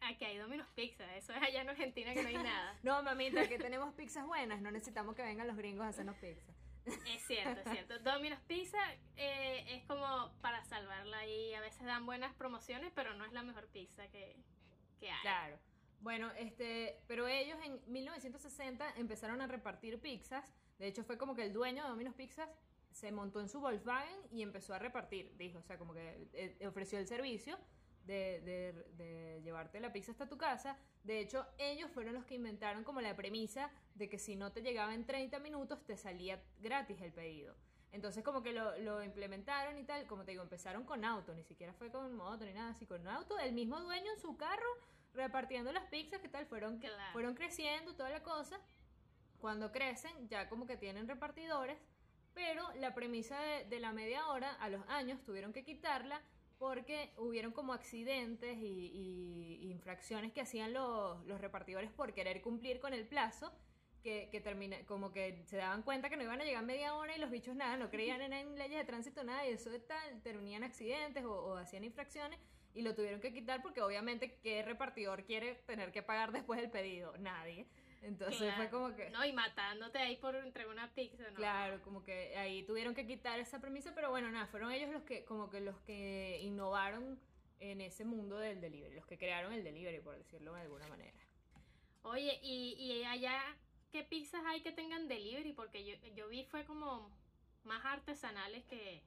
Aquí 0.00 0.24
hay 0.24 0.36
Domino's 0.36 0.68
Pizza, 0.74 1.16
eso 1.16 1.32
es 1.32 1.42
allá 1.42 1.62
en 1.62 1.70
Argentina 1.70 2.12
que 2.12 2.22
no 2.22 2.28
hay 2.28 2.36
nada. 2.36 2.78
No, 2.82 3.02
mamita, 3.02 3.48
que 3.48 3.58
tenemos 3.58 3.94
pizzas 3.94 4.26
buenas, 4.26 4.60
no 4.60 4.70
necesitamos 4.70 5.16
que 5.16 5.22
vengan 5.22 5.46
los 5.46 5.56
gringos 5.56 5.86
a 5.86 5.88
hacernos 5.88 6.16
pizza. 6.16 6.52
Es 6.84 7.26
cierto, 7.26 7.62
es 7.62 7.70
cierto. 7.70 7.98
Domino's 8.00 8.40
Pizza 8.46 8.78
eh, 9.16 9.64
es 9.68 9.84
como 9.84 10.30
para 10.42 10.62
salvarla 10.64 11.26
y 11.26 11.54
a 11.54 11.60
veces 11.62 11.82
dan 11.84 12.04
buenas 12.04 12.34
promociones, 12.34 12.92
pero 12.94 13.14
no 13.14 13.24
es 13.24 13.32
la 13.32 13.42
mejor 13.42 13.66
pizza 13.68 14.06
que, 14.08 14.36
que 15.00 15.10
hay. 15.10 15.20
Claro. 15.22 15.58
Bueno, 16.00 16.30
este, 16.32 17.00
pero 17.06 17.26
ellos 17.26 17.58
en 17.64 17.80
1960 17.90 18.96
empezaron 18.96 19.40
a 19.40 19.46
repartir 19.46 19.98
pizzas. 19.98 20.54
De 20.78 20.86
hecho, 20.86 21.02
fue 21.04 21.16
como 21.16 21.34
que 21.34 21.42
el 21.42 21.54
dueño 21.54 21.82
de 21.82 21.88
Domino's 21.88 22.14
Pizzas 22.14 22.50
se 22.94 23.10
montó 23.12 23.40
en 23.40 23.48
su 23.48 23.60
Volkswagen 23.60 24.16
y 24.30 24.42
empezó 24.42 24.72
a 24.72 24.78
repartir. 24.78 25.36
Dijo, 25.36 25.58
o 25.58 25.62
sea, 25.62 25.76
como 25.78 25.92
que 25.92 26.28
eh, 26.32 26.66
ofreció 26.66 26.98
el 26.98 27.06
servicio 27.06 27.58
de, 28.06 28.40
de- 28.42 28.84
de 28.96 29.42
llevarte 29.42 29.80
la 29.80 29.92
pizza 29.92 30.12
hasta 30.12 30.28
tu 30.28 30.38
casa. 30.38 30.78
De 31.02 31.18
hecho, 31.20 31.44
ellos 31.58 31.90
fueron 31.90 32.14
los 32.14 32.24
que 32.24 32.34
inventaron 32.36 32.84
como 32.84 33.00
la 33.00 33.16
premisa 33.16 33.70
de 33.94 34.08
que 34.08 34.18
si 34.18 34.36
no 34.36 34.52
te 34.52 34.62
llegaba 34.62 34.94
en 34.94 35.04
30 35.04 35.38
minutos, 35.40 35.84
te 35.84 35.96
salía 35.96 36.40
gratis 36.60 37.00
el 37.00 37.12
pedido. 37.12 37.54
Entonces 37.92 38.22
como 38.24 38.42
que 38.42 38.52
lo, 38.52 38.76
lo 38.78 39.02
implementaron 39.02 39.76
y 39.78 39.84
tal, 39.84 40.06
como 40.06 40.24
te 40.24 40.30
digo, 40.32 40.42
empezaron 40.42 40.84
con 40.84 41.04
auto, 41.04 41.34
ni 41.34 41.44
siquiera 41.44 41.72
fue 41.74 41.90
con 41.90 42.14
moto 42.16 42.44
ni 42.44 42.52
nada 42.52 42.70
así, 42.70 42.86
con 42.86 43.06
auto, 43.08 43.38
el 43.38 43.52
mismo 43.52 43.80
dueño 43.80 44.10
en 44.12 44.18
su 44.20 44.36
carro 44.36 44.66
repartiendo 45.14 45.72
las 45.72 45.84
pizzas, 45.86 46.20
¿qué 46.20 46.28
tal? 46.28 46.44
Fueron, 46.46 46.78
Claro. 46.78 47.12
fueron 47.12 47.34
creciendo 47.34 47.94
toda 47.94 48.10
la 48.10 48.22
cosa. 48.22 48.58
Cuando 49.40 49.70
crecen, 49.70 50.28
ya 50.28 50.48
como 50.48 50.66
que 50.66 50.76
tienen 50.76 51.06
repartidores, 51.06 51.78
pero 52.34 52.68
la 52.74 52.94
premisa 52.94 53.40
de, 53.40 53.80
la 53.80 53.92
media 53.92 54.28
hora, 54.28 54.52
a 54.54 54.68
los 54.68 54.86
años 54.88 55.22
tuvieron 55.24 55.52
que 55.52 55.64
quitarla 55.64 56.20
porque 56.58 57.12
hubieron 57.16 57.52
como 57.52 57.72
accidentes 57.72 58.56
y, 58.58 59.68
infracciones 59.70 60.32
que 60.32 60.40
hacían 60.40 60.72
los, 60.72 61.24
los 61.26 61.40
repartidores 61.40 61.90
por 61.90 62.12
querer 62.14 62.42
cumplir 62.42 62.80
con 62.80 62.92
el 62.92 63.06
plazo. 63.06 63.52
Que, 64.02 64.28
que 64.30 64.38
termina, 64.38 64.76
como 64.84 65.12
que 65.12 65.42
se 65.46 65.56
daban 65.56 65.82
cuenta 65.82 66.10
que 66.10 66.18
no 66.18 66.24
iban 66.24 66.38
a 66.38 66.44
llegar 66.44 66.62
media 66.62 66.94
hora 66.94 67.16
y 67.16 67.18
los 67.18 67.30
bichos 67.30 67.56
nada, 67.56 67.78
no 67.78 67.88
creían 67.88 68.20
en, 68.20 68.34
en 68.34 68.58
leyes 68.58 68.76
de 68.76 68.84
tránsito, 68.84 69.24
nada, 69.24 69.48
y 69.48 69.52
eso 69.54 69.70
de 69.70 69.78
tal, 69.78 70.20
tenían 70.20 70.62
accidentes 70.62 71.24
o, 71.24 71.32
o 71.32 71.56
hacían 71.56 71.84
infracciones 71.84 72.38
y 72.74 72.82
lo 72.82 72.94
tuvieron 72.94 73.20
que 73.20 73.32
quitar 73.32 73.62
porque 73.62 73.80
obviamente 73.80 74.38
qué 74.42 74.62
repartidor 74.62 75.24
quiere 75.24 75.54
tener 75.66 75.92
que 75.92 76.02
pagar 76.02 76.32
después 76.32 76.60
del 76.60 76.70
pedido, 76.70 77.16
nadie. 77.18 77.66
Entonces 78.04 78.54
fue 78.54 78.68
como 78.68 78.94
que... 78.94 79.08
No, 79.10 79.24
y 79.24 79.32
matándote 79.32 79.98
ahí 79.98 80.16
por 80.16 80.36
entregar 80.36 80.70
una 80.70 80.92
pizza, 80.92 81.22
¿no? 81.30 81.36
Claro, 81.36 81.80
como 81.82 82.04
que 82.04 82.36
ahí 82.36 82.62
tuvieron 82.64 82.94
que 82.94 83.06
quitar 83.06 83.40
esa 83.40 83.60
premisa, 83.60 83.94
pero 83.94 84.10
bueno, 84.10 84.30
nada, 84.30 84.46
fueron 84.46 84.70
ellos 84.72 84.90
los 84.90 85.02
que, 85.04 85.24
como 85.24 85.48
que 85.48 85.60
los 85.60 85.78
que 85.80 86.38
innovaron 86.42 87.18
en 87.60 87.80
ese 87.80 88.04
mundo 88.04 88.38
del 88.38 88.60
delivery, 88.60 88.94
los 88.94 89.06
que 89.06 89.16
crearon 89.16 89.52
el 89.54 89.64
delivery, 89.64 90.00
por 90.00 90.18
decirlo 90.18 90.52
de 90.52 90.60
alguna 90.60 90.86
manera. 90.88 91.16
Oye, 92.02 92.38
y, 92.42 92.74
y 92.78 93.04
allá, 93.04 93.40
¿qué 93.90 94.04
pizzas 94.04 94.44
hay 94.44 94.60
que 94.60 94.72
tengan 94.72 95.08
delivery? 95.08 95.54
Porque 95.54 95.84
yo, 95.86 95.94
yo 96.14 96.28
vi 96.28 96.44
fue 96.44 96.66
como 96.66 97.10
más 97.64 97.82
artesanales 97.86 98.64
que, 98.64 99.02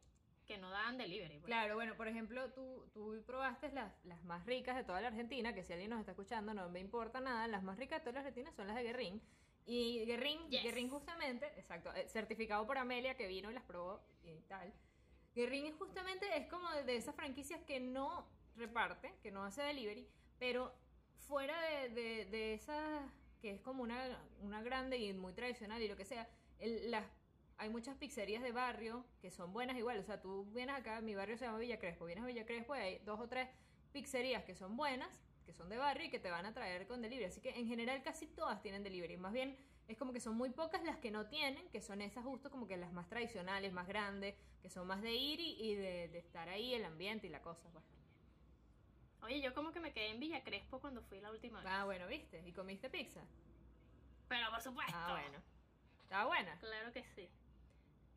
que 0.48 0.58
no 0.58 0.70
daban 0.72 0.98
delivery. 0.98 1.36
pues. 1.40 1.46
Claro, 1.46 1.76
bueno, 1.76 1.96
por 1.96 2.08
ejemplo, 2.08 2.50
tú, 2.54 2.90
tú 2.94 3.22
probaste 3.26 3.70
las, 3.74 3.94
las 4.06 4.24
más 4.24 4.46
ricas 4.46 4.76
de 4.76 4.84
toda 4.84 5.02
la 5.02 5.10
Argentina, 5.10 5.54
que 5.54 5.64
si 5.64 5.74
alguien 5.74 5.90
nos 5.92 6.00
está 6.00 6.12
escuchando 6.14 6.54
no 6.54 6.70
me 6.70 6.80
importa 6.80 7.20
nada, 7.20 7.48
las 7.48 7.64
más 7.64 7.78
ricas 7.78 8.00
de 8.00 8.04
toda 8.04 8.14
la 8.14 8.20
Argentina 8.22 8.52
son 8.54 8.68
las 8.68 8.76
de 8.78 8.84
Guerrín. 8.84 9.22
Y 9.66 10.06
Guerrín, 10.06 10.40
Yes. 10.50 10.64
Guerrín 10.64 10.90
justamente, 10.90 11.46
exacto, 11.58 11.94
eh, 11.94 12.08
certificado 12.08 12.66
por 12.66 12.78
Amelia 12.78 13.16
que 13.18 13.28
vino 13.28 13.52
y 13.52 13.54
las 13.54 13.64
probó 13.64 14.02
y 14.24 14.40
tal. 14.48 14.74
Guerrín 15.36 15.78
justamente 15.78 16.26
es 16.38 16.48
como 16.48 16.72
de 16.72 16.96
esas 16.96 17.14
franquicias 17.16 17.62
que 17.64 17.80
no 17.80 18.26
reparte, 18.56 19.14
que 19.22 19.30
no 19.32 19.44
hace 19.44 19.62
delivery, 19.64 20.08
pero 20.40 20.74
fuera 21.28 21.62
de, 21.62 21.90
de, 21.90 22.26
de 22.26 22.54
esas 22.54 23.02
que 23.42 23.52
es 23.52 23.62
como 23.62 23.84
una, 23.84 24.18
una 24.42 24.62
grande 24.64 24.98
y 24.98 25.14
muy 25.14 25.34
tradicional 25.34 25.82
y 25.82 25.88
lo 25.90 25.96
que 25.98 26.06
sea, 26.06 26.28
el- 26.60 26.90
las, 26.90 27.06
hay 27.58 27.70
muchas 27.70 27.96
pizzerías 27.98 28.44
de 28.44 28.52
barrio 28.52 29.06
que 29.22 29.32
son 29.32 29.54
buenas 29.54 29.78
igual, 29.78 30.00
o 30.00 30.04
sea, 30.04 30.22
tú 30.22 30.46
vienes 30.54 30.76
acá, 30.76 31.02
mi 31.02 31.16
barrio 31.16 31.38
se 31.38 31.46
llama 31.46 31.58
Villa 31.58 31.80
Crespo, 31.80 32.06
vienes 32.06 32.24
a 32.24 32.28
Villa 32.28 32.46
Crespo 32.46 32.76
y 32.76 32.80
hay 32.80 33.00
dos 33.00 33.20
o 33.20 33.28
tres 33.28 33.50
pizzerías 33.92 34.44
que 34.44 34.56
son 34.56 34.78
buenas, 34.78 35.24
que 35.46 35.54
son 35.54 35.70
de 35.70 35.78
barrio 35.78 36.08
y 36.08 36.10
que 36.10 36.20
te 36.20 36.30
van 36.30 36.46
a 36.46 36.54
traer 36.54 36.88
con 36.88 37.02
delivery, 37.02 37.26
así 37.26 37.42
que 37.42 37.50
en 37.50 37.68
general 37.68 38.02
casi 38.04 38.28
todas 38.28 38.62
tienen 38.62 38.84
delivery, 38.84 39.18
más 39.18 39.34
bien 39.34 39.58
es 39.88 39.98
como 39.98 40.12
que 40.12 40.20
son 40.20 40.36
muy 40.36 40.50
pocas 40.50 40.84
las 40.84 40.98
que 40.98 41.12
no 41.12 41.28
tienen, 41.28 41.70
que 41.70 41.82
son 41.82 42.02
esas 42.02 42.24
justo 42.24 42.52
como 42.52 42.68
que 42.68 42.76
las 42.78 42.92
más 42.92 43.08
tradicionales, 43.08 43.72
más 43.72 43.88
grandes, 43.88 44.36
que 44.62 44.70
son 44.70 44.86
más 44.86 45.02
de 45.02 45.14
ir 45.14 45.40
y, 45.40 45.56
y 45.62 45.76
de, 45.76 46.10
de 46.10 46.20
estar 46.20 46.50
ahí, 46.50 46.74
el 46.74 46.84
ambiente 46.84 47.28
y 47.28 47.30
la 47.30 47.42
cosa, 47.42 47.70
pues. 47.72 47.86
Oye, 49.22 49.42
yo 49.42 49.54
como 49.54 49.72
que 49.72 49.80
me 49.80 49.94
quedé 49.94 50.10
en 50.10 50.20
Villa 50.20 50.44
Crespo 50.44 50.80
cuando 50.80 51.02
fui 51.02 51.20
la 51.22 51.32
última 51.32 51.60
vez. 51.60 51.68
Ah, 51.72 51.86
bueno, 51.86 52.08
¿viste? 52.08 52.42
¿Y 52.46 52.52
comiste 52.52 52.90
pizza? 52.90 53.22
Pero 54.28 54.50
por 54.52 54.62
supuesto. 54.62 54.94
Ah, 54.96 55.18
bueno. 55.20 55.42
¿Estaba 56.04 56.26
buena? 56.26 56.58
Claro 56.60 56.94
que 56.94 57.04
sí. 57.04 57.30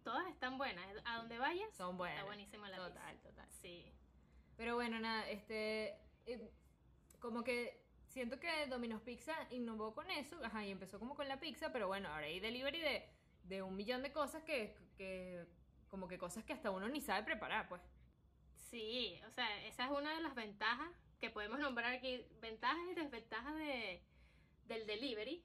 Todas 0.05 0.27
están 0.29 0.57
buenas. 0.59 0.87
A 1.05 1.19
donde 1.19 1.39
vayas, 1.39 1.73
Son 1.75 1.97
buenas. 1.97 2.17
está 2.19 2.27
buenísima 2.27 2.69
la 2.69 2.77
Total, 2.79 3.15
pizza. 3.17 3.29
total. 3.29 3.49
Sí. 3.51 3.93
Pero 4.57 4.75
bueno, 4.75 4.99
nada, 4.99 5.29
este. 5.29 5.97
eh, 6.27 6.51
como 7.21 7.45
que 7.45 7.83
siento 8.09 8.41
que 8.41 8.67
Domino's 8.67 9.03
Pizza 9.03 9.35
innovó 9.51 9.95
con 9.95 10.11
eso, 10.11 10.43
ajá, 10.45 10.65
y 10.67 10.71
empezó 10.71 10.99
como 10.99 11.15
con 11.15 11.29
la 11.29 11.39
pizza, 11.39 11.71
pero 11.73 11.87
bueno, 11.87 12.09
ahora 12.09 12.27
hay 12.27 12.41
delivery 12.41 12.81
de, 12.81 13.09
de 13.45 13.63
un 13.63 13.77
millón 13.77 14.03
de 14.03 14.13
cosas 14.13 14.43
que, 14.45 14.75
que. 14.97 15.47
como 15.89 16.09
que 16.09 16.19
cosas 16.19 16.45
que 16.45 16.53
hasta 16.53 16.71
uno 16.71 16.89
ni 16.89 17.01
sabe 17.01 17.25
preparar, 17.25 17.69
pues. 17.69 17.83
Sí, 18.71 19.21
o 19.27 19.31
sea, 19.31 19.65
esa 19.67 19.85
es 19.87 19.91
una 19.91 20.15
de 20.15 20.23
las 20.23 20.35
ventajas 20.35 20.91
que 21.21 21.31
podemos 21.31 21.59
nombrar 21.59 21.93
aquí. 21.95 22.25
Ventajas 22.41 22.85
y 22.91 22.95
desventajas 22.95 23.55
de, 23.57 24.03
del 24.67 24.87
delivery. 24.87 25.45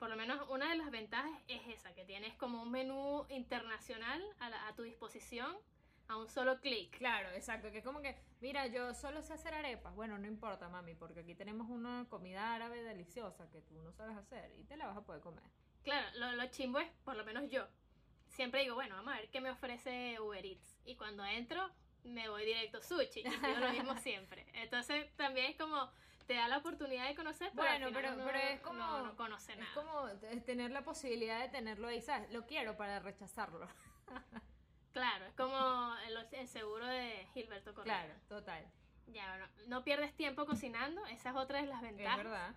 Por 0.00 0.08
lo 0.10 0.16
menos 0.16 0.48
una 0.48 0.70
de 0.70 0.76
las 0.76 0.90
ventajas 0.90 1.30
es 1.46 1.60
esa, 1.68 1.94
que 1.94 2.04
tienes 2.04 2.34
como 2.34 2.62
un 2.62 2.72
menú 2.72 3.24
internacional 3.28 4.20
a, 4.40 4.48
la- 4.50 4.66
a 4.66 4.74
tu 4.74 4.82
disposición. 4.82 5.56
a 6.08 6.16
un 6.16 6.26
solo 6.28 6.58
clic. 6.60 6.98
Claro, 6.98 7.28
exacto, 7.36 7.70
que 7.70 7.78
es 7.78 7.84
como 7.84 8.00
que, 8.00 8.16
mira, 8.40 8.66
yo 8.66 8.92
solo 8.94 9.22
sé 9.22 9.34
hacer 9.34 9.54
arepas. 9.54 9.94
Bueno, 9.94 10.18
no 10.18 10.26
importa, 10.26 10.68
mami, 10.68 10.94
porque 10.96 11.20
aquí 11.20 11.36
tenemos 11.36 11.70
una 11.70 12.04
comida 12.10 12.52
árabe 12.52 12.82
deliciosa 12.82 13.48
que 13.52 13.60
tú 13.60 13.80
no 13.80 13.92
sabes 13.92 14.16
hacer 14.16 14.52
y 14.58 14.64
te 14.64 14.76
la 14.76 14.88
vas 14.88 14.96
a 14.96 15.02
poder 15.02 15.20
comer. 15.22 15.44
Claro, 15.84 16.08
lo, 16.18 16.32
lo 16.32 16.46
chimbo 16.46 16.80
es, 16.80 16.90
por 17.04 17.14
lo 17.14 17.24
menos 17.24 17.48
yo, 17.48 17.64
siempre 18.26 18.62
digo, 18.62 18.74
bueno, 18.74 18.96
vamos 18.96 19.14
a 19.14 19.18
ver 19.18 19.30
qué 19.30 19.40
me 19.40 19.50
ofrece 19.52 20.18
Uber 20.18 20.44
Eats. 20.44 20.80
Y 20.84 20.96
cuando 20.96 21.24
entro, 21.24 21.70
me 22.02 22.28
voy 22.28 22.44
directo 22.44 22.82
sushi. 22.82 23.20
Y 23.20 23.30
pido 23.30 23.60
lo 23.60 23.70
mismo 23.70 23.96
siempre. 24.02 24.46
Entonces, 24.54 25.14
también 25.16 25.46
es 25.52 25.56
como 25.56 25.92
te 26.30 26.36
da 26.36 26.46
la 26.46 26.58
oportunidad 26.58 27.08
de 27.08 27.16
conocer, 27.16 27.50
pero 27.56 27.66
Bueno, 27.68 27.86
al 27.86 27.92
final 27.92 28.02
pero, 28.02 28.14
uno 28.14 28.24
pero 28.24 28.38
es 28.38 28.60
como. 28.60 28.78
no, 28.78 29.02
no 29.06 29.16
conoce 29.16 29.52
es 29.54 29.58
nada. 29.58 29.74
como 29.74 30.08
t- 30.20 30.40
tener 30.42 30.70
la 30.70 30.82
posibilidad 30.82 31.40
de 31.40 31.48
tenerlo 31.48 31.88
ahí, 31.88 32.00
¿sabes? 32.00 32.30
Lo 32.30 32.46
quiero 32.46 32.76
para 32.76 33.00
rechazarlo. 33.00 33.66
Claro, 34.92 35.24
es 35.26 35.34
como 35.34 35.94
el, 36.06 36.16
el 36.32 36.48
seguro 36.48 36.84
de 36.86 37.26
Gilberto 37.34 37.74
Correa. 37.74 38.04
Claro, 38.06 38.20
total. 38.28 38.64
Ya, 39.06 39.28
bueno, 39.28 39.46
no 39.68 39.84
pierdes 39.84 40.14
tiempo 40.16 40.46
cocinando, 40.46 41.04
esa 41.06 41.30
es 41.30 41.36
otra 41.36 41.60
de 41.62 41.66
las 41.68 41.82
Es 41.82 41.88
ventajas. 41.90 42.16
verdad. 42.16 42.54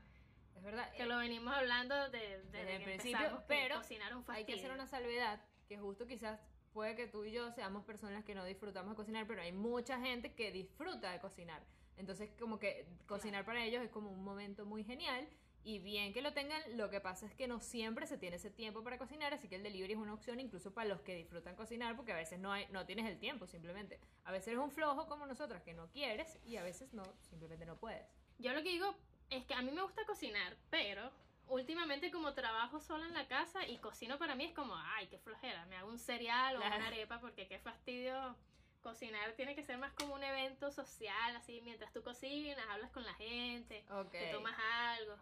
Es 0.56 0.64
verdad. 0.64 0.92
Que 0.94 1.06
lo 1.06 1.18
venimos 1.18 1.54
hablando 1.54 1.96
de, 2.10 2.20
desde 2.20 2.44
Desde 2.52 2.72
el 2.76 2.80
que 2.80 2.86
principio, 2.86 3.38
que 3.38 3.44
pero 3.48 3.76
cocinar 3.78 4.10
es 4.12 4.16
un 4.18 4.26
Hay 4.30 4.46
que 4.46 4.54
hacer 4.56 4.72
una 4.72 4.88
salvedad, 4.88 5.42
que 5.68 5.78
justo 5.78 6.06
quizás 6.08 6.40
puede 6.74 6.96
que 6.96 7.08
tú 7.08 7.24
y 7.24 7.32
yo 7.32 7.52
seamos 7.52 7.86
personas 7.86 8.24
que 8.26 8.36
no 8.36 8.44
disfrutamos 8.46 8.92
de 8.92 8.96
cocinar, 8.96 9.28
pero 9.28 9.42
hay 9.42 9.52
mucha 9.52 10.00
gente 10.00 10.34
que 10.34 10.52
disfruta 10.52 11.12
de 11.12 11.20
cocinar. 11.20 11.62
Entonces, 11.98 12.30
como 12.40 12.60
que 12.60 12.86
cocinar 13.06 13.46
para 13.46 13.64
ellos 13.64 13.84
es 13.84 13.90
como 13.92 14.12
un 14.12 14.24
momento 14.24 14.66
muy 14.66 14.84
genial 14.84 15.28
y 15.64 15.80
bien 15.80 16.12
que 16.12 16.22
lo 16.22 16.34
tengan, 16.34 16.62
lo 16.76 16.90
que 16.90 17.00
pasa 17.00 17.26
es 17.26 17.34
que 17.34 17.48
no 17.48 17.62
siempre 17.62 18.06
se 18.06 18.18
tiene 18.18 18.36
ese 18.36 18.50
tiempo 18.50 18.84
para 18.84 18.98
cocinar, 18.98 19.34
así 19.34 19.48
que 19.48 19.56
el 19.56 19.64
delivery 19.64 19.94
es 19.94 20.00
una 20.00 20.14
opción 20.14 20.40
incluso 20.40 20.74
para 20.74 20.90
los 20.90 21.02
que 21.02 21.16
disfrutan 21.16 21.56
cocinar, 21.56 21.96
porque 21.96 22.12
a 22.12 22.18
veces 22.18 22.40
no, 22.40 22.52
hay, 22.52 22.68
no 22.72 22.86
tienes 22.86 23.06
el 23.06 23.18
tiempo 23.18 23.48
simplemente. 23.48 24.00
A 24.26 24.32
veces 24.32 24.50
eres 24.50 24.60
un 24.60 24.72
flojo 24.72 25.08
como 25.08 25.26
nosotras 25.26 25.62
que 25.62 25.74
no 25.74 25.90
quieres 25.92 26.38
y 26.46 26.58
a 26.58 26.64
veces 26.64 26.94
no, 26.94 27.04
simplemente 27.22 27.66
no 27.66 27.78
puedes. 27.78 28.06
Yo 28.40 28.52
lo 28.52 28.62
que 28.62 28.70
digo 28.70 28.94
es 29.30 29.46
que 29.46 29.54
a 29.54 29.62
mí 29.62 29.72
me 29.72 29.82
gusta 29.82 30.06
cocinar, 30.06 30.58
pero 30.70 31.12
últimamente 31.48 32.12
como 32.12 32.34
trabajo 32.34 32.80
sola 32.80 33.06
en 33.06 33.14
la 33.14 33.28
casa 33.28 33.66
y 33.68 33.78
cocino 33.78 34.18
para 34.18 34.36
mí 34.36 34.46
es 34.46 34.54
como, 34.54 34.76
ay, 34.76 35.08
qué 35.08 35.20
flojera, 35.20 35.66
me 35.68 35.76
hago 35.76 35.90
un 35.90 36.00
cereal 36.00 36.56
o 36.56 36.60
Claro. 36.60 36.76
una 36.78 36.88
arepa 36.88 37.20
porque 37.20 37.48
qué 37.48 37.60
fastidio. 37.60 38.36
Cocinar 38.82 39.32
tiene 39.38 39.56
que 39.56 39.64
ser 39.64 39.78
más 39.78 39.94
como 39.94 40.14
un 40.14 40.24
evento 40.24 40.70
social, 40.70 41.36
así 41.38 41.62
mientras 41.62 41.94
tú 41.94 42.04
cocinas, 42.04 42.66
hablas 42.70 42.92
con 42.92 43.04
la 43.06 43.14
gente, 43.14 43.86
Ok. 43.90 44.12
te 44.12 44.28
tomas 44.32 44.58
algo. 44.60 45.16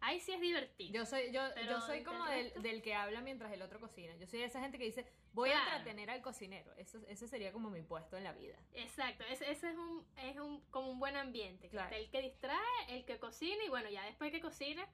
Ahí 0.00 0.20
sí 0.20 0.32
es 0.32 0.40
divertido. 0.40 0.92
Yo 0.92 1.06
soy, 1.06 1.30
yo, 1.32 1.42
soy 1.82 2.02
como 2.02 2.24
del, 2.26 2.52
del 2.62 2.82
que 2.82 2.94
habla 2.94 3.20
mientras 3.20 3.52
el 3.52 3.60
otro 3.62 3.80
cocina. 3.80 4.14
Yo 4.16 4.26
soy 4.26 4.40
de 4.40 4.46
esa 4.46 4.60
gente 4.60 4.78
que 4.78 4.84
dice, 4.84 5.06
voy 5.32 5.50
a 5.50 5.64
entretener 5.64 6.10
al 6.10 6.20
cocinero. 6.22 6.72
Eso, 6.76 6.98
ese 7.08 7.26
sería 7.28 7.52
como 7.52 7.70
mi 7.70 7.82
puesto 7.82 8.16
en 8.16 8.24
la 8.24 8.32
vida. 8.32 8.56
Exacto, 8.74 9.24
ese, 9.24 9.50
ese 9.50 9.70
es 9.70 9.76
un, 9.76 10.06
es 10.18 10.36
un 10.38 10.60
como 10.70 10.90
un 10.90 10.98
buen 10.98 11.16
ambiente, 11.16 11.68
que 11.68 11.72
Claro. 11.76 11.86
está 11.86 11.96
el 11.96 12.10
que 12.10 12.20
distrae, 12.22 12.58
el 12.88 13.04
que 13.06 13.18
cocina 13.18 13.64
y 13.64 13.68
bueno, 13.70 13.88
ya 13.90 14.02
después 14.04 14.30
que 14.30 14.40
cocina 14.40 14.86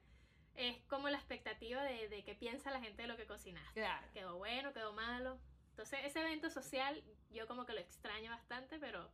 es 0.55 0.77
como 0.83 1.09
la 1.09 1.17
expectativa 1.17 1.83
de, 1.83 2.09
de 2.09 2.23
qué 2.23 2.35
piensa 2.35 2.71
la 2.71 2.81
gente 2.81 3.03
de 3.03 3.07
lo 3.07 3.17
que 3.17 3.25
cocinaste. 3.25 3.79
Claro. 3.79 4.07
Quedó 4.13 4.37
bueno, 4.37 4.73
quedó 4.73 4.93
malo. 4.93 5.39
Entonces 5.71 5.99
ese 6.03 6.21
evento 6.21 6.49
social 6.49 7.03
yo 7.31 7.47
como 7.47 7.65
que 7.65 7.73
lo 7.73 7.79
extraño 7.79 8.31
bastante, 8.31 8.77
pero 8.79 9.09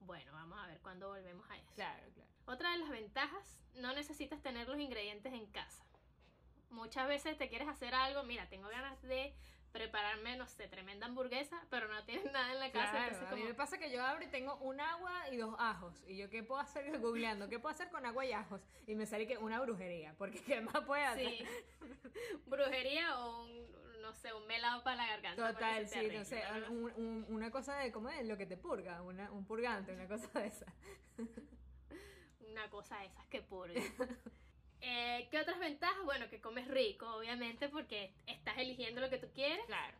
bueno, 0.00 0.32
vamos 0.32 0.58
a 0.58 0.66
ver 0.66 0.80
cuándo 0.80 1.08
volvemos 1.08 1.48
a 1.50 1.56
eso. 1.56 1.72
Claro, 1.74 2.02
claro. 2.14 2.30
Otra 2.46 2.72
de 2.72 2.78
las 2.78 2.90
ventajas, 2.90 3.58
no 3.74 3.92
necesitas 3.94 4.42
tener 4.42 4.68
los 4.68 4.80
ingredientes 4.80 5.32
en 5.32 5.46
casa. 5.46 5.84
Muchas 6.70 7.06
veces 7.06 7.36
te 7.38 7.48
quieres 7.48 7.68
hacer 7.68 7.94
algo, 7.94 8.22
mira, 8.24 8.48
tengo 8.48 8.68
ganas 8.68 9.00
de 9.02 9.34
prepararme, 9.72 10.36
no 10.36 10.46
sé, 10.46 10.68
tremenda 10.68 11.06
hamburguesa, 11.06 11.60
pero 11.70 11.88
no 11.88 12.04
tienes 12.04 12.24
nada 12.32 12.52
en 12.52 12.60
la 12.60 12.70
casa, 12.70 12.90
Claro, 12.90 13.04
entonces 13.04 13.28
a 13.28 13.34
mí 13.34 13.40
como... 13.40 13.52
me 13.52 13.54
pasa 13.54 13.78
que 13.78 13.90
yo 13.90 14.04
abro 14.04 14.24
y 14.24 14.28
tengo 14.28 14.56
un 14.56 14.80
agua 14.80 15.28
y 15.30 15.36
dos 15.36 15.54
ajos. 15.58 16.02
Y 16.06 16.16
yo, 16.16 16.30
¿qué 16.30 16.42
puedo 16.42 16.60
hacer 16.60 16.84
googleando? 17.00 17.48
¿Qué 17.48 17.58
puedo 17.58 17.74
hacer 17.74 17.90
con 17.90 18.06
agua 18.06 18.24
y 18.24 18.32
ajos? 18.32 18.60
Y 18.86 18.94
me 18.94 19.06
sale 19.06 19.26
que 19.26 19.38
una 19.38 19.60
brujería, 19.60 20.14
porque 20.18 20.40
¿qué 20.42 20.60
más 20.60 20.84
puede 20.84 21.04
hacer? 21.04 21.28
Sí. 21.28 21.46
Brujería 22.46 23.18
o 23.18 23.44
un, 23.44 24.02
no 24.02 24.12
sé, 24.14 24.32
un 24.32 24.46
melado 24.46 24.82
para 24.82 24.96
la 24.96 25.06
garganta. 25.08 25.52
Total, 25.52 25.88
sí, 25.88 26.08
no 26.12 26.24
sé, 26.24 26.42
una 27.28 27.50
cosa 27.50 27.76
de, 27.76 27.90
¿cómo 27.90 28.10
es? 28.10 28.26
Lo 28.26 28.36
que 28.36 28.46
te 28.46 28.56
purga, 28.56 29.02
una, 29.02 29.30
un 29.32 29.44
purgante, 29.44 29.92
una 29.92 30.06
cosa 30.06 30.40
de 30.40 30.46
esa. 30.48 30.66
Una 32.50 32.68
cosa 32.68 32.98
de 32.98 33.06
esas 33.06 33.26
que 33.28 33.40
purga. 33.40 33.80
Eh, 34.82 35.28
¿Qué 35.30 35.40
otras 35.40 35.58
ventajas? 35.60 36.04
Bueno, 36.04 36.28
que 36.28 36.40
comes 36.40 36.66
rico, 36.68 37.06
obviamente, 37.14 37.68
porque 37.68 38.12
estás 38.26 38.58
eligiendo 38.58 39.00
lo 39.00 39.08
que 39.08 39.18
tú 39.18 39.28
quieres. 39.32 39.64
Claro. 39.66 39.96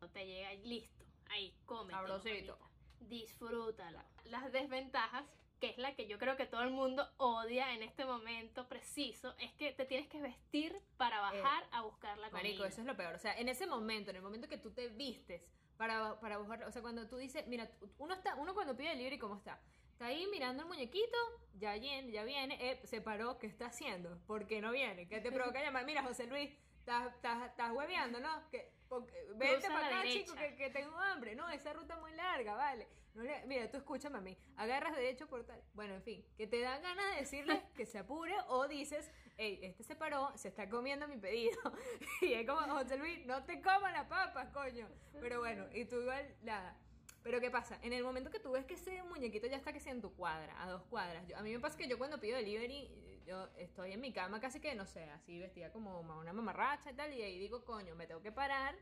No 0.00 0.10
te 0.10 0.26
llega 0.26 0.52
y 0.52 0.62
listo. 0.64 1.04
Ahí, 1.30 1.56
come. 1.64 1.92
Sabrosito. 1.92 2.58
Disfrútalo. 3.00 4.00
Las 4.24 4.50
desventajas, 4.52 5.24
que 5.60 5.70
es 5.70 5.78
la 5.78 5.94
que 5.94 6.08
yo 6.08 6.18
creo 6.18 6.36
que 6.36 6.46
todo 6.46 6.62
el 6.62 6.70
mundo 6.70 7.08
odia 7.16 7.74
en 7.74 7.84
este 7.84 8.04
momento 8.04 8.66
preciso, 8.66 9.34
es 9.38 9.52
que 9.52 9.72
te 9.72 9.84
tienes 9.84 10.08
que 10.08 10.20
vestir 10.20 10.76
para 10.96 11.20
bajar 11.20 11.64
a 11.70 11.82
buscar 11.82 12.18
la 12.18 12.28
comida. 12.28 12.40
Eh, 12.40 12.50
Marico, 12.50 12.64
eso 12.64 12.80
es 12.80 12.86
lo 12.86 12.96
peor. 12.96 13.14
O 13.14 13.18
sea, 13.18 13.38
en 13.38 13.48
ese 13.48 13.66
momento, 13.66 14.10
en 14.10 14.16
el 14.16 14.22
momento 14.22 14.48
que 14.48 14.58
tú 14.58 14.72
te 14.72 14.88
vistes 14.88 15.42
para, 15.76 16.18
para 16.18 16.38
buscar, 16.38 16.64
o 16.64 16.72
sea, 16.72 16.82
cuando 16.82 17.06
tú 17.06 17.16
dices, 17.18 17.46
mira, 17.46 17.70
uno 17.98 18.14
está, 18.14 18.34
uno 18.34 18.52
cuando 18.52 18.76
pide 18.76 18.96
libre, 18.96 19.18
¿cómo 19.18 19.36
está? 19.36 19.60
Está 20.04 20.14
ahí 20.18 20.26
mirando 20.26 20.64
el 20.64 20.68
muñequito, 20.68 21.16
ya 21.54 21.72
viene, 21.78 22.12
ya 22.12 22.24
viene, 22.24 22.58
eh, 22.60 22.78
se 22.84 23.00
paró, 23.00 23.38
¿qué 23.38 23.46
está 23.46 23.68
haciendo? 23.68 24.18
¿Por 24.26 24.46
qué 24.46 24.60
no 24.60 24.70
viene? 24.70 25.08
¿Qué 25.08 25.18
te 25.22 25.32
provoca 25.32 25.62
llamar? 25.62 25.86
Mira, 25.86 26.02
José 26.02 26.26
Luis, 26.26 26.50
estás, 26.80 27.72
hueveando, 27.72 28.20
¿no? 28.20 28.46
Que, 28.50 28.70
porque- 28.90 29.14
vete 29.36 29.52
Cruza 29.54 29.68
para 29.68 29.80
la 29.80 29.86
acá, 29.86 29.98
derecha. 30.00 30.18
chico, 30.20 30.34
que, 30.34 30.56
que 30.56 30.68
tengo 30.68 30.94
hambre. 30.98 31.34
No, 31.34 31.48
esa 31.48 31.72
ruta 31.72 31.94
es 31.94 32.00
muy 32.00 32.12
larga, 32.12 32.54
vale. 32.54 32.86
No 33.14 33.22
le- 33.22 33.46
mira, 33.46 33.70
tú 33.70 33.78
escúchame 33.78 34.18
a 34.18 34.20
mí. 34.20 34.36
Agarras 34.58 34.94
derecho 34.94 35.26
por 35.26 35.42
tal. 35.46 35.62
Bueno, 35.72 35.94
en 35.94 36.02
fin, 36.02 36.22
que 36.36 36.46
te 36.46 36.60
dan 36.60 36.82
ganas 36.82 37.14
de 37.14 37.20
decirle 37.22 37.62
que 37.74 37.86
se 37.86 37.96
apure 37.98 38.34
o 38.48 38.68
dices, 38.68 39.10
hey, 39.38 39.58
este 39.62 39.84
se 39.84 39.96
paró, 39.96 40.36
se 40.36 40.48
está 40.48 40.68
comiendo 40.68 41.08
mi 41.08 41.16
pedido. 41.16 41.56
y 42.20 42.34
es 42.34 42.46
como, 42.46 42.60
José 42.60 42.98
Luis, 42.98 43.24
no 43.24 43.42
te 43.46 43.62
comas 43.62 43.94
las 43.94 44.04
papas, 44.06 44.50
coño. 44.52 44.86
Pero 45.18 45.38
bueno, 45.38 45.64
y 45.72 45.86
tú 45.86 46.02
igual, 46.02 46.36
nada. 46.42 46.76
Pero 47.24 47.40
¿qué 47.40 47.50
pasa? 47.50 47.78
En 47.80 47.94
el 47.94 48.04
momento 48.04 48.30
que 48.30 48.38
tú 48.38 48.52
ves 48.52 48.66
que 48.66 48.74
ese 48.74 49.02
muñequito 49.02 49.46
ya 49.46 49.56
está 49.56 49.72
que 49.72 49.80
sea 49.80 49.92
en 49.92 50.02
tu 50.02 50.12
cuadra, 50.14 50.62
a 50.62 50.68
dos 50.68 50.82
cuadras. 50.84 51.24
a 51.34 51.42
mí 51.42 51.52
me 51.52 51.58
pasa 51.58 51.78
que 51.78 51.88
yo 51.88 51.96
cuando 51.96 52.20
pido 52.20 52.36
delivery, 52.36 53.22
yo 53.26 53.48
estoy 53.56 53.92
en 53.92 54.00
mi 54.02 54.12
cama 54.12 54.38
casi 54.40 54.60
que, 54.60 54.74
no 54.74 54.84
sé, 54.84 55.04
así 55.04 55.38
vestida 55.38 55.72
como 55.72 56.00
una 56.00 56.34
mamarracha 56.34 56.90
y 56.90 56.94
tal, 56.94 57.14
y 57.14 57.22
ahí 57.22 57.38
digo, 57.38 57.64
coño, 57.64 57.94
me 57.94 58.06
tengo 58.06 58.20
que 58.20 58.30
parar 58.30 58.76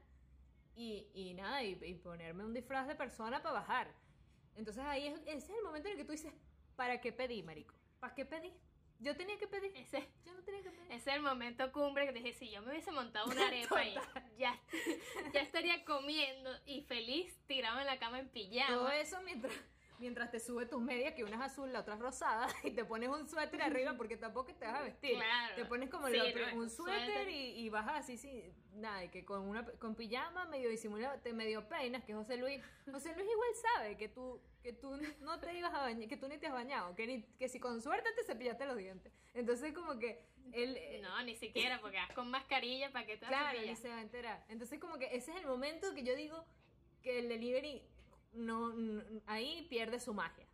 y, 0.74 1.06
y 1.14 1.34
nada, 1.34 1.62
y, 1.62 1.78
y 1.84 1.94
ponerme 1.94 2.44
un 2.44 2.52
disfraz 2.52 2.88
de 2.88 2.96
persona 2.96 3.40
para 3.44 3.60
bajar. 3.60 3.94
Entonces 4.56 4.82
ahí 4.84 5.06
es, 5.06 5.20
ese 5.20 5.36
es 5.36 5.50
el 5.50 5.62
momento 5.62 5.86
en 5.86 5.92
el 5.92 5.98
que 5.98 6.04
tú 6.04 6.10
dices, 6.10 6.34
¿para 6.74 7.00
qué 7.00 7.12
pedí, 7.12 7.44
marico? 7.44 7.76
¿Para 8.00 8.12
qué 8.12 8.26
pedí? 8.26 8.52
Yo 9.02 9.16
tenía 9.16 9.36
que 9.38 9.46
pedir. 9.48 9.72
Ese, 9.76 10.08
Yo 10.24 10.32
no 10.32 10.42
tenía 10.42 10.62
que 10.62 10.70
pedir. 10.70 10.92
ese 10.92 11.10
es 11.10 11.16
el 11.16 11.22
momento 11.22 11.70
cumbre 11.72 12.06
que 12.06 12.12
dije, 12.12 12.32
si 12.34 12.50
yo 12.50 12.62
me 12.62 12.70
hubiese 12.70 12.92
montado 12.92 13.26
una 13.30 13.46
arepa 13.48 13.78
ahí, 13.78 13.94
ya, 14.38 14.58
ya 15.32 15.40
estaría 15.40 15.84
comiendo 15.84 16.50
y 16.66 16.82
feliz 16.82 17.36
tirado 17.46 17.80
en 17.80 17.86
la 17.86 17.98
cama 17.98 18.20
en 18.20 18.28
pijama. 18.28 18.68
Todo 18.74 18.90
eso 18.90 19.20
mientras, 19.22 19.52
mientras 20.02 20.30
te 20.32 20.40
sube 20.40 20.66
tus 20.66 20.82
medias, 20.82 21.14
que 21.14 21.22
una 21.24 21.36
es 21.36 21.42
azul, 21.52 21.72
la 21.72 21.80
otra 21.80 21.94
es 21.94 22.00
rosada, 22.00 22.46
y 22.64 22.72
te 22.72 22.84
pones 22.84 23.08
un 23.08 23.26
suéter 23.28 23.62
arriba 23.62 23.94
porque 23.96 24.16
tampoco 24.16 24.52
te 24.54 24.66
vas 24.66 24.74
a 24.74 24.82
vestir. 24.82 25.14
Claro. 25.14 25.54
Te 25.54 25.64
pones 25.64 25.88
como 25.88 26.08
Sí, 26.08 26.16
lo- 26.16 26.24
no, 26.24 26.56
un 26.60 26.68
suéter, 26.68 27.04
suéter. 27.06 27.28
Y, 27.30 27.60
y 27.60 27.68
bajas 27.68 28.00
así, 28.04 28.16
sí, 28.18 28.42
nada, 28.74 29.04
y 29.04 29.08
que 29.10 29.24
con 29.24 29.42
una 29.48 29.64
con 29.78 29.94
pijama 29.94 30.44
medio 30.46 30.68
disimulado, 30.68 31.18
te 31.20 31.32
medio 31.32 31.68
peinas, 31.68 32.02
que 32.04 32.14
José 32.14 32.36
Luis, 32.36 32.60
José 32.90 33.14
Luis 33.14 33.28
igual 33.30 33.50
sabe 33.76 33.96
que 33.96 34.08
tú, 34.08 34.40
que 34.62 34.72
tú 34.72 34.98
no 35.20 35.38
te 35.40 35.56
ibas 35.56 35.72
a 35.72 35.78
bañar, 35.82 36.08
que 36.08 36.16
tú 36.16 36.26
ni 36.28 36.36
te 36.38 36.48
has 36.48 36.52
bañado, 36.52 36.94
que, 36.96 37.06
ni- 37.06 37.22
que 37.38 37.48
si 37.48 37.60
con 37.60 37.80
suerte 37.80 38.08
te 38.16 38.24
cepillaste 38.24 38.66
los 38.66 38.76
dientes. 38.76 39.12
Entonces 39.34 39.72
como 39.72 39.98
que 39.98 40.24
él... 40.52 40.76
eh, 40.76 41.00
No, 41.02 41.22
ni 41.22 41.36
siquiera, 41.36 41.80
porque 41.80 41.96
vas 41.96 42.12
con 42.12 42.28
mascarilla 42.30 42.90
para 42.92 43.06
que 43.06 43.16
te 43.16 43.24
vas 43.24 43.30
Claro, 43.30 43.60
ni 43.64 43.76
se 43.76 43.88
va 43.88 43.96
a 43.98 44.02
enterar. 44.02 44.44
Entonces, 44.48 44.78
como 44.80 44.98
que 44.98 45.06
ese 45.16 45.30
es 45.30 45.36
el 45.38 45.46
momento 45.46 45.94
que 45.94 46.02
yo 46.02 46.14
digo 46.16 46.44
que 47.02 47.18
el 47.20 47.28
delivery 47.28 47.82
no, 48.32 48.72
no- 48.72 49.02
ahí 49.26 49.66
pierde 49.68 50.00
su 50.00 50.14
magia. 50.14 50.46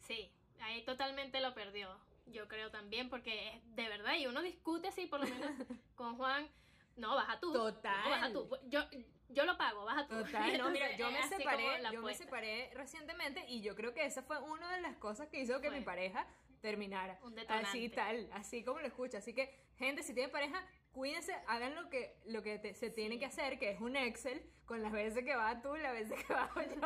Sí, 0.00 0.30
ahí 0.60 0.84
totalmente 0.84 1.40
lo 1.40 1.54
perdió. 1.54 1.88
Yo 2.26 2.48
creo 2.48 2.70
también, 2.70 3.10
porque 3.10 3.60
de 3.74 3.88
verdad, 3.88 4.14
y 4.16 4.26
uno 4.26 4.42
discute 4.42 4.88
así, 4.88 5.06
por 5.06 5.20
lo 5.20 5.26
menos 5.26 5.50
con 5.94 6.16
Juan. 6.16 6.48
No, 6.96 7.14
baja 7.14 7.38
tú. 7.40 7.52
Total. 7.52 8.04
No, 8.04 8.10
baja 8.10 8.32
tú. 8.32 8.48
Yo, 8.68 8.80
yo 9.28 9.44
lo 9.44 9.56
pago, 9.58 9.84
baja 9.84 10.06
tú. 10.06 10.16
Total, 10.16 10.56
no, 10.58 10.70
mira, 10.70 10.96
yo 10.96 11.10
me 11.10 11.22
separé, 11.28 11.82
yo 11.92 12.02
me 12.02 12.14
separé 12.14 12.70
recientemente 12.74 13.44
y 13.48 13.60
yo 13.62 13.74
creo 13.74 13.92
que 13.92 14.04
esa 14.04 14.22
fue 14.22 14.38
una 14.40 14.70
de 14.74 14.80
las 14.80 14.96
cosas 14.96 15.28
que 15.28 15.40
hizo 15.40 15.60
que 15.60 15.70
mi 15.70 15.80
pareja 15.80 16.26
terminara. 16.60 17.18
Un 17.22 17.34
detonante. 17.34 17.68
Así 17.68 17.88
tal, 17.90 18.28
así 18.32 18.64
como 18.64 18.80
lo 18.80 18.86
escucha. 18.86 19.18
Así 19.18 19.34
que, 19.34 19.54
gente, 19.76 20.02
si 20.02 20.14
tienen 20.14 20.30
pareja, 20.30 20.64
cuídense, 20.94 21.34
hagan 21.48 21.74
lo 21.74 21.90
que, 21.90 22.16
lo 22.26 22.42
que 22.42 22.58
te- 22.58 22.74
se 22.74 22.88
tiene 22.90 23.18
que 23.18 23.26
hacer, 23.26 23.58
que 23.58 23.70
es 23.72 23.80
un 23.80 23.96
Excel, 23.96 24.42
con 24.64 24.80
las 24.82 24.92
veces 24.92 25.24
que 25.24 25.36
vas 25.36 25.60
tú 25.60 25.76
y 25.76 25.80
las 25.80 25.92
veces 25.92 26.24
que 26.24 26.32
bajo 26.32 26.62
yo, 26.62 26.80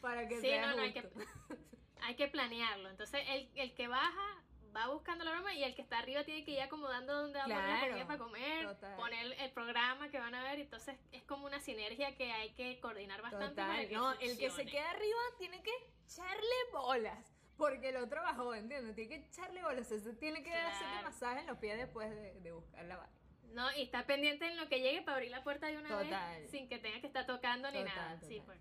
para 0.00 0.28
que 0.28 0.36
Sí, 0.36 0.42
sea 0.48 0.66
no, 0.66 0.76
no, 0.76 0.82
hay 0.82 0.92
que, 0.92 1.02
justo. 1.02 1.20
hay 2.02 2.14
que 2.14 2.28
planearlo. 2.28 2.88
Entonces, 2.90 3.20
el, 3.28 3.50
el 3.56 3.74
que 3.74 3.88
baja, 3.88 4.42
va 4.76 4.88
buscando 4.88 5.24
la 5.24 5.32
broma 5.32 5.54
y 5.54 5.64
el 5.64 5.74
que 5.74 5.82
está 5.82 5.98
arriba 5.98 6.22
tiene 6.24 6.44
que 6.44 6.50
ir 6.52 6.60
acomodando 6.60 7.14
dónde 7.22 7.38
va 7.38 7.44
a 7.44 7.80
poner 7.80 8.06
para 8.06 8.18
comer, 8.18 8.66
total. 8.66 8.96
poner 8.96 9.32
el 9.40 9.50
programa 9.52 10.10
que 10.10 10.18
van 10.18 10.34
a 10.34 10.42
ver, 10.44 10.60
entonces 10.60 10.96
es 11.12 11.22
como 11.24 11.46
una 11.46 11.58
sinergia 11.60 12.14
que 12.14 12.30
hay 12.30 12.50
que 12.54 12.78
coordinar 12.80 13.22
bastante 13.22 13.56
para 13.56 13.68
Total, 13.72 13.88
que 13.88 13.94
no, 13.94 14.12
el 14.20 14.36
que 14.38 14.50
se 14.50 14.66
queda 14.66 14.90
arriba 14.90 15.18
tiene 15.38 15.62
que 15.62 15.72
echarle 16.04 16.54
bolas. 16.72 17.32
Porque 17.56 17.88
el 17.88 17.96
otro 17.96 18.20
bajó, 18.22 18.54
¿entiendes? 18.54 18.94
Tiene 18.94 19.08
que 19.08 19.26
echarle 19.28 19.62
bolas. 19.62 19.88
Tiene 20.20 20.42
que 20.42 20.52
hacerle 20.52 20.92
Claro. 20.92 21.02
masaje 21.04 21.40
en 21.40 21.46
los 21.46 21.56
pies 21.56 21.78
después 21.78 22.10
de, 22.10 22.34
de 22.42 22.52
buscar 22.52 22.84
la 22.84 22.98
vaina. 22.98 23.16
No, 23.52 23.72
y 23.76 23.82
está 23.82 24.06
pendiente 24.06 24.46
en 24.46 24.56
lo 24.56 24.68
que 24.68 24.80
llegue 24.80 25.02
para 25.02 25.16
abrir 25.16 25.30
la 25.30 25.42
puerta 25.42 25.66
de 25.66 25.78
una 25.78 25.88
Total. 25.88 26.40
vez 26.40 26.50
sin 26.50 26.68
que 26.68 26.78
tenga 26.78 27.00
que 27.00 27.06
estar 27.06 27.26
tocando 27.26 27.70
ni 27.70 27.78
Total, 27.80 27.94
nada. 27.96 28.20
Sí, 28.20 28.42
pues. 28.44 28.58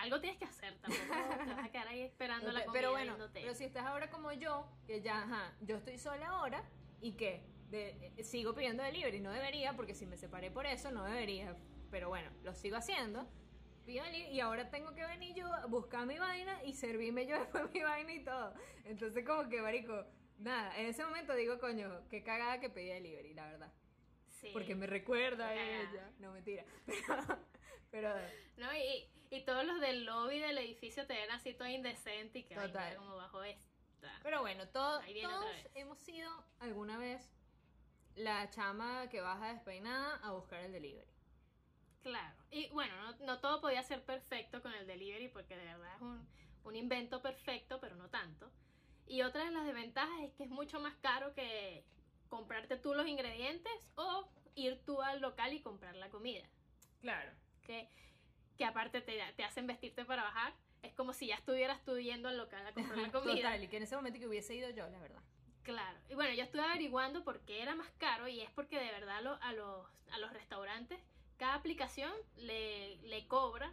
Algo 0.00 0.20
tienes 0.20 0.38
que 0.38 0.44
hacer 0.46 0.76
tampoco. 0.78 1.04
te 1.44 1.54
vas 1.54 1.64
a 1.66 1.68
quedar 1.72 1.88
ahí 1.88 2.00
esperando 2.02 2.50
la 2.52 2.60
comida. 2.64 2.72
pero 2.72 2.90
bueno, 2.92 3.14
viéndote. 3.16 3.40
pero 3.40 3.54
si 3.54 3.64
estás 3.64 3.84
ahora 3.86 4.10
como 4.10 4.32
yo, 4.32 4.66
que 4.86 5.00
ya, 5.00 5.22
ajá, 5.22 5.54
yo 5.60 5.76
estoy 5.76 5.98
sola 5.98 6.28
ahora 6.28 6.62
y 7.00 7.12
que 7.12 7.42
de- 7.70 8.12
eh, 8.16 8.24
sigo 8.24 8.54
pidiendo 8.54 8.82
delivery, 8.82 9.20
no 9.20 9.30
debería, 9.32 9.74
porque 9.74 9.94
si 9.94 10.06
me 10.06 10.16
separé 10.16 10.50
por 10.50 10.66
eso, 10.66 10.90
no 10.90 11.04
debería, 11.04 11.54
pero 11.90 12.08
bueno, 12.08 12.30
lo 12.42 12.54
sigo 12.54 12.76
haciendo. 12.76 13.26
Pido 13.84 14.04
delivery 14.04 14.34
y 14.34 14.40
ahora 14.40 14.70
tengo 14.70 14.94
que 14.94 15.04
venir 15.06 15.34
yo 15.34 15.52
a 15.52 15.66
buscar 15.66 16.04
mi 16.06 16.18
vaina 16.18 16.62
y 16.64 16.72
servirme 16.74 17.26
yo 17.26 17.38
después 17.40 17.70
mi 17.72 17.82
vaina 17.82 18.12
y 18.12 18.24
todo. 18.24 18.54
Entonces 18.84 19.24
como 19.24 19.48
que, 19.48 19.62
marico, 19.62 20.04
nada, 20.38 20.76
en 20.78 20.86
ese 20.86 21.04
momento 21.04 21.34
digo, 21.34 21.58
coño, 21.58 22.02
qué 22.10 22.22
cagada 22.22 22.60
que 22.60 22.68
pedí 22.70 22.88
delivery, 22.88 23.34
la 23.34 23.46
verdad. 23.46 23.72
Sí. 24.46 24.52
Porque 24.52 24.74
me 24.74 24.86
recuerda 24.86 25.48
a 25.48 25.54
ella. 25.54 26.10
No, 26.18 26.32
mentira. 26.32 26.64
Pero, 26.86 27.38
pero 27.90 28.14
¿no? 28.58 28.74
Y, 28.74 29.08
y 29.30 29.44
todos 29.44 29.64
los 29.64 29.80
del 29.80 30.04
lobby 30.04 30.38
del 30.38 30.58
edificio 30.58 31.06
te 31.06 31.14
ven 31.14 31.30
así 31.30 31.54
todo 31.54 31.68
indecente 31.68 32.40
y 32.40 32.42
que 32.44 32.54
ay, 32.54 32.66
Total. 32.68 32.88
mira 32.90 32.98
cómo 33.00 33.16
bajo 33.16 33.42
esta. 33.42 33.66
Pero 34.22 34.40
bueno, 34.40 34.68
todo- 34.68 35.00
todos 35.22 35.46
hemos 35.74 35.98
sido 36.00 36.30
alguna 36.60 36.98
vez 36.98 37.32
la 38.16 38.48
chama 38.50 39.08
que 39.08 39.20
baja 39.20 39.52
despeinada 39.52 40.16
a 40.16 40.32
buscar 40.32 40.60
el 40.62 40.72
delivery. 40.72 41.06
Claro. 42.02 42.36
Y 42.50 42.68
bueno, 42.70 42.94
no, 42.96 43.26
no 43.26 43.40
todo 43.40 43.60
podía 43.60 43.82
ser 43.82 44.04
perfecto 44.04 44.62
con 44.62 44.72
el 44.74 44.86
delivery 44.86 45.28
porque 45.28 45.56
de 45.56 45.64
verdad 45.64 45.94
es 45.96 46.02
un, 46.02 46.28
un 46.64 46.76
invento 46.76 47.20
perfecto, 47.22 47.80
pero 47.80 47.96
no 47.96 48.08
tanto. 48.10 48.50
Y 49.06 49.22
otra 49.22 49.44
de 49.44 49.50
las 49.52 49.64
desventajas 49.64 50.20
es 50.22 50.32
que 50.34 50.44
es 50.44 50.50
mucho 50.50 50.78
más 50.80 50.94
caro 50.96 51.32
que 51.34 51.84
comprarte 52.28 52.76
tú 52.76 52.94
los 52.94 53.06
ingredientes 53.06 53.72
o 53.96 54.28
ir 54.54 54.80
tú 54.84 55.02
al 55.02 55.20
local 55.20 55.52
y 55.52 55.60
comprar 55.60 55.94
la 55.96 56.08
comida. 56.10 56.44
Claro. 57.00 57.30
Que, 57.66 57.88
que 58.56 58.64
aparte 58.64 59.00
te, 59.00 59.20
te 59.36 59.44
hacen 59.44 59.66
vestirte 59.66 60.04
para 60.04 60.22
bajar. 60.22 60.54
Es 60.82 60.94
como 60.94 61.12
si 61.12 61.26
ya 61.28 61.34
estuvieras 61.36 61.84
tú 61.84 61.98
yendo 61.98 62.28
al 62.28 62.36
local 62.38 62.66
a 62.66 62.72
comprar 62.72 62.98
la 62.98 63.10
comida. 63.12 63.34
Total, 63.36 63.64
y 63.64 63.68
que 63.68 63.76
en 63.78 63.82
ese 63.82 63.96
momento 63.96 64.18
que 64.18 64.26
hubiese 64.28 64.54
ido 64.54 64.70
yo, 64.70 64.88
la 64.88 64.98
verdad. 64.98 65.22
Claro. 65.62 65.98
Y 66.08 66.14
bueno, 66.14 66.32
yo 66.34 66.44
estuve 66.44 66.62
averiguando 66.62 67.24
por 67.24 67.40
qué 67.40 67.60
era 67.60 67.74
más 67.74 67.90
caro 67.98 68.28
y 68.28 68.40
es 68.40 68.50
porque 68.52 68.78
de 68.78 68.92
verdad 68.92 69.20
lo- 69.22 69.38
a, 69.42 69.52
los, 69.52 69.86
a 70.12 70.18
los 70.18 70.32
restaurantes 70.32 71.00
cada 71.38 71.54
aplicación 71.54 72.12
le, 72.36 72.96
le 73.02 73.26
cobra, 73.26 73.70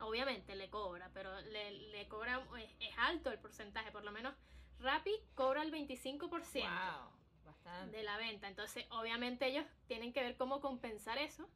obviamente 0.00 0.54
le 0.56 0.68
cobra, 0.70 1.08
pero 1.14 1.40
le, 1.42 1.70
le 1.70 2.08
cobra, 2.08 2.44
es, 2.58 2.70
es 2.80 2.98
alto 2.98 3.30
el 3.30 3.38
porcentaje, 3.38 3.90
por 3.92 4.02
lo 4.04 4.10
menos 4.12 4.34
Rappi 4.80 5.12
cobra 5.34 5.62
el 5.62 5.72
25% 5.72 6.28
Wow, 6.30 7.10
bastante. 7.64 7.96
de 7.96 8.02
la 8.02 8.16
venta. 8.16 8.48
Entonces, 8.48 8.86
obviamente 8.90 9.46
ellos 9.46 9.64
tienen 9.86 10.12
que 10.12 10.22
ver 10.22 10.36
cómo 10.36 10.60
compensar 10.60 11.18
eso. 11.18 11.48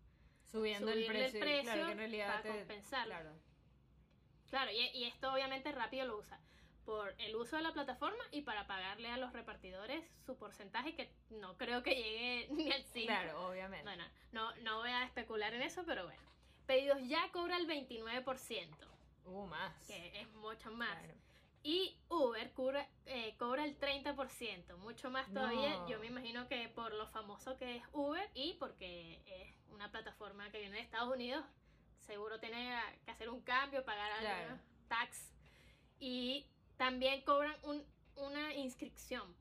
Subiendo 0.50 0.92
el 0.92 1.06
precio, 1.06 1.40
precio 1.40 1.62
claro 1.62 1.86
que 1.86 1.92
en 1.92 1.98
realidad 1.98 2.26
para 2.28 2.42
te- 2.42 2.48
compensarlo. 2.50 3.14
Claro. 3.14 3.30
Claro, 4.50 4.70
y, 4.70 4.78
y 4.98 5.04
esto 5.04 5.32
obviamente 5.32 5.72
Rápido 5.72 6.06
lo 6.06 6.18
usa 6.18 6.38
por 6.84 7.14
el 7.18 7.34
uso 7.34 7.56
de 7.56 7.62
la 7.62 7.72
plataforma 7.72 8.22
y 8.30 8.42
para 8.42 8.66
pagarle 8.66 9.08
a 9.08 9.16
los 9.16 9.32
repartidores 9.32 10.04
su 10.26 10.36
porcentaje 10.36 10.94
que 10.94 11.10
no 11.30 11.56
creo 11.56 11.82
que 11.82 11.94
llegue 11.94 12.48
ni 12.52 12.70
al 12.70 12.84
5. 12.84 13.06
Claro, 13.06 13.48
obviamente. 13.48 13.84
Bueno, 13.84 14.04
no, 14.32 14.54
no 14.56 14.78
voy 14.78 14.90
a 14.90 15.02
especular 15.04 15.54
en 15.54 15.62
eso, 15.62 15.82
pero 15.86 16.04
bueno. 16.04 16.22
Pedidos 16.66 16.98
ya 17.08 17.30
cobra 17.32 17.56
el 17.56 17.66
29%, 17.66 18.68
Uh, 19.26 19.46
más. 19.46 19.86
que 19.86 20.20
es 20.20 20.28
mucho 20.34 20.70
más. 20.72 20.98
Claro. 20.98 21.14
Y 21.66 21.98
Uber 22.10 22.52
cobra, 22.52 22.86
eh, 23.06 23.34
cobra 23.38 23.64
el 23.64 23.78
30%, 23.78 24.76
mucho 24.76 25.10
más 25.10 25.26
todavía. 25.32 25.70
No. 25.78 25.88
Yo 25.88 25.98
me 25.98 26.06
imagino 26.08 26.46
que 26.46 26.68
por 26.68 26.92
lo 26.92 27.06
famoso 27.08 27.56
que 27.56 27.76
es 27.76 27.82
Uber 27.92 28.30
y 28.34 28.52
porque 28.54 29.22
es 29.26 29.56
una 29.72 29.90
plataforma 29.90 30.50
que 30.50 30.60
viene 30.60 30.76
de 30.76 30.82
Estados 30.82 31.12
Unidos, 31.14 31.42
seguro 32.00 32.38
tiene 32.38 32.78
que 33.06 33.10
hacer 33.10 33.30
un 33.30 33.40
cambio, 33.40 33.82
pagar 33.82 34.10
Claro. 34.20 34.36
algunos 34.42 34.60
tax. 34.88 35.32
Y 35.98 36.46
también 36.76 37.22
cobran 37.22 37.56
un, 37.62 37.82
una 38.16 38.52
inscripción 38.52 39.34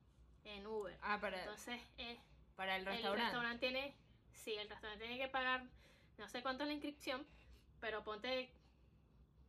en 0.45 0.65
Uber. 0.65 0.97
Ah, 1.01 1.19
para, 1.19 1.39
Entonces, 1.41 1.81
eh, 1.97 2.17
para 2.55 2.77
el 2.77 2.83
el 2.83 2.85
restaurante. 2.87 3.23
restaurante 3.23 3.59
tiene, 3.67 3.95
sí, 4.31 4.53
el 4.53 4.69
restaurante 4.69 5.05
tiene 5.05 5.19
que 5.21 5.29
pagar, 5.29 5.65
no 6.17 6.29
sé 6.29 6.41
cuánto 6.41 6.63
es 6.63 6.67
la 6.69 6.73
inscripción, 6.73 7.27
pero 7.81 8.01
ponte, 8.05 8.49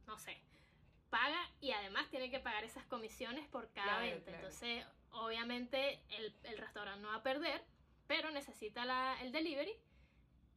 no 0.08 0.18
sé, 0.18 0.36
paga 1.14 1.48
y 1.60 1.70
además 1.70 2.08
tiene 2.10 2.28
que 2.28 2.40
pagar 2.40 2.64
esas 2.64 2.84
comisiones 2.86 3.46
por 3.48 3.70
cada 3.72 3.98
Claro, 3.98 4.02
venta. 4.06 4.24
claro. 4.24 4.36
Entonces, 4.38 4.84
obviamente 5.12 6.00
el, 6.10 6.34
el 6.42 6.58
restaurante 6.58 7.00
no 7.02 7.08
va 7.10 7.16
a 7.16 7.22
perder, 7.22 7.62
pero 8.08 8.32
necesita 8.32 8.84
la, 8.84 9.16
el 9.22 9.30
delivery 9.30 9.74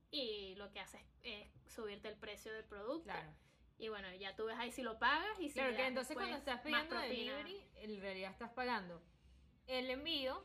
y 0.10 0.56
lo 0.56 0.72
que 0.72 0.80
hace 0.80 0.98
es, 0.98 1.06
es 1.22 1.74
subirte 1.74 2.08
el 2.08 2.16
precio 2.18 2.52
del 2.54 2.64
producto. 2.66 3.04
Claro. 3.04 3.30
Y 3.78 3.90
bueno, 3.90 4.12
ya 4.16 4.36
tú 4.36 4.46
ves 4.46 4.58
ahí 4.58 4.72
si 4.72 4.82
lo 4.82 4.98
pagas 4.98 5.40
y 5.40 5.50
si 5.50 5.54
Claro 5.60 5.76
que 5.76 5.86
entonces 5.86 6.18
cuando 6.18 6.38
estás 6.38 6.62
pidiendo 6.62 6.98
delivery, 7.00 7.64
en 7.76 8.02
realidad 8.02 8.32
estás 8.32 8.52
pagando 8.54 9.00
el 9.68 9.92
envío 9.92 10.44